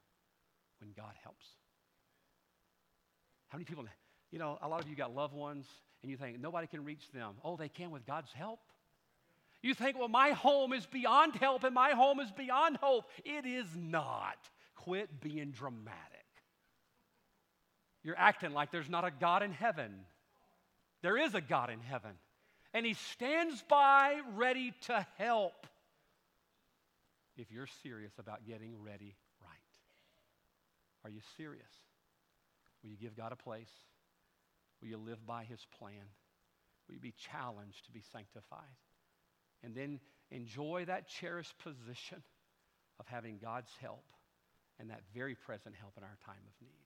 when 0.81 0.93
God 0.97 1.13
helps? 1.23 1.47
How 3.49 3.59
many 3.59 3.65
people, 3.65 3.85
you 4.31 4.39
know, 4.39 4.59
a 4.63 4.69
lot 4.69 4.81
of 4.81 4.89
you 4.89 4.95
got 4.95 5.15
loved 5.15 5.35
ones 5.35 5.67
and 6.03 6.11
you 6.11 6.17
think 6.17 6.41
nobody 6.41 6.67
can 6.67 6.85
reach 6.85 7.11
them. 7.13 7.35
Oh, 7.45 7.57
they 7.57 7.69
can 7.69 7.91
with 7.91 8.07
God's 8.07 8.33
help. 8.33 8.61
You 9.63 9.75
think, 9.75 9.99
well, 9.99 10.09
my 10.09 10.31
home 10.31 10.73
is 10.73 10.87
beyond 10.87 11.35
help 11.37 11.65
and 11.65 11.75
my 11.75 11.91
home 11.91 12.21
is 12.21 12.31
beyond 12.31 12.79
hope. 12.79 13.05
It 13.25 13.45
is 13.45 13.67
not. 13.77 14.39
Quit 14.75 15.21
being 15.21 15.51
dramatic. 15.51 16.25
You're 18.03 18.19
acting 18.19 18.53
like 18.53 18.71
there's 18.71 18.89
not 18.89 19.05
a 19.05 19.11
God 19.11 19.43
in 19.43 19.53
heaven. 19.53 19.93
There 21.03 21.19
is 21.19 21.35
a 21.35 21.41
God 21.41 21.71
in 21.71 21.81
heaven, 21.81 22.13
and 22.75 22.85
He 22.85 22.95
stands 22.95 23.63
by 23.69 24.21
ready 24.35 24.73
to 24.83 25.07
help 25.19 25.67
if 27.41 27.51
you're 27.51 27.69
serious 27.83 28.13
about 28.19 28.47
getting 28.47 28.75
ready 28.83 29.17
right. 29.41 29.59
Are 31.05 31.11
you 31.11 31.21
serious? 31.37 31.73
Will 32.83 32.91
you 32.91 32.97
give 32.97 33.17
God 33.17 33.33
a 33.33 33.37
place? 33.37 33.71
Will 34.81 34.89
you 34.89 34.99
live 34.99 35.25
by 35.27 35.45
his 35.45 35.61
plan? 35.79 36.05
Will 36.87 36.95
you 36.95 37.01
be 37.01 37.15
challenged 37.33 37.85
to 37.87 37.93
be 37.93 38.03
sanctified? 38.13 38.77
And 39.63 39.75
then 39.75 40.01
enjoy 40.31 40.85
that 40.87 41.09
cherished 41.09 41.55
position 41.59 42.23
of 42.99 43.07
having 43.07 43.39
God's 43.39 43.71
help 43.81 44.05
and 44.79 44.91
that 44.91 45.03
very 45.15 45.35
present 45.35 45.75
help 45.79 45.95
in 45.97 46.03
our 46.03 46.17
time 46.25 46.43
of 46.47 46.53
need. 46.61 46.85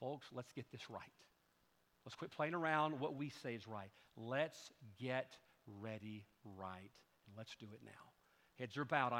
Folks, 0.00 0.26
let's 0.32 0.52
get 0.52 0.70
this 0.70 0.90
right. 0.90 1.02
Let's 2.04 2.14
quit 2.16 2.30
playing 2.30 2.54
around 2.54 2.98
what 3.00 3.16
we 3.16 3.30
say 3.42 3.54
is 3.54 3.66
right. 3.66 3.90
Let's 4.16 4.70
get 5.00 5.36
ready 5.80 6.24
right. 6.44 6.90
And 7.26 7.36
let's 7.36 7.54
do 7.58 7.66
it 7.74 7.80
now. 7.84 7.90
Heads 8.58 8.76
are 8.76 8.84
bowed. 8.84 9.12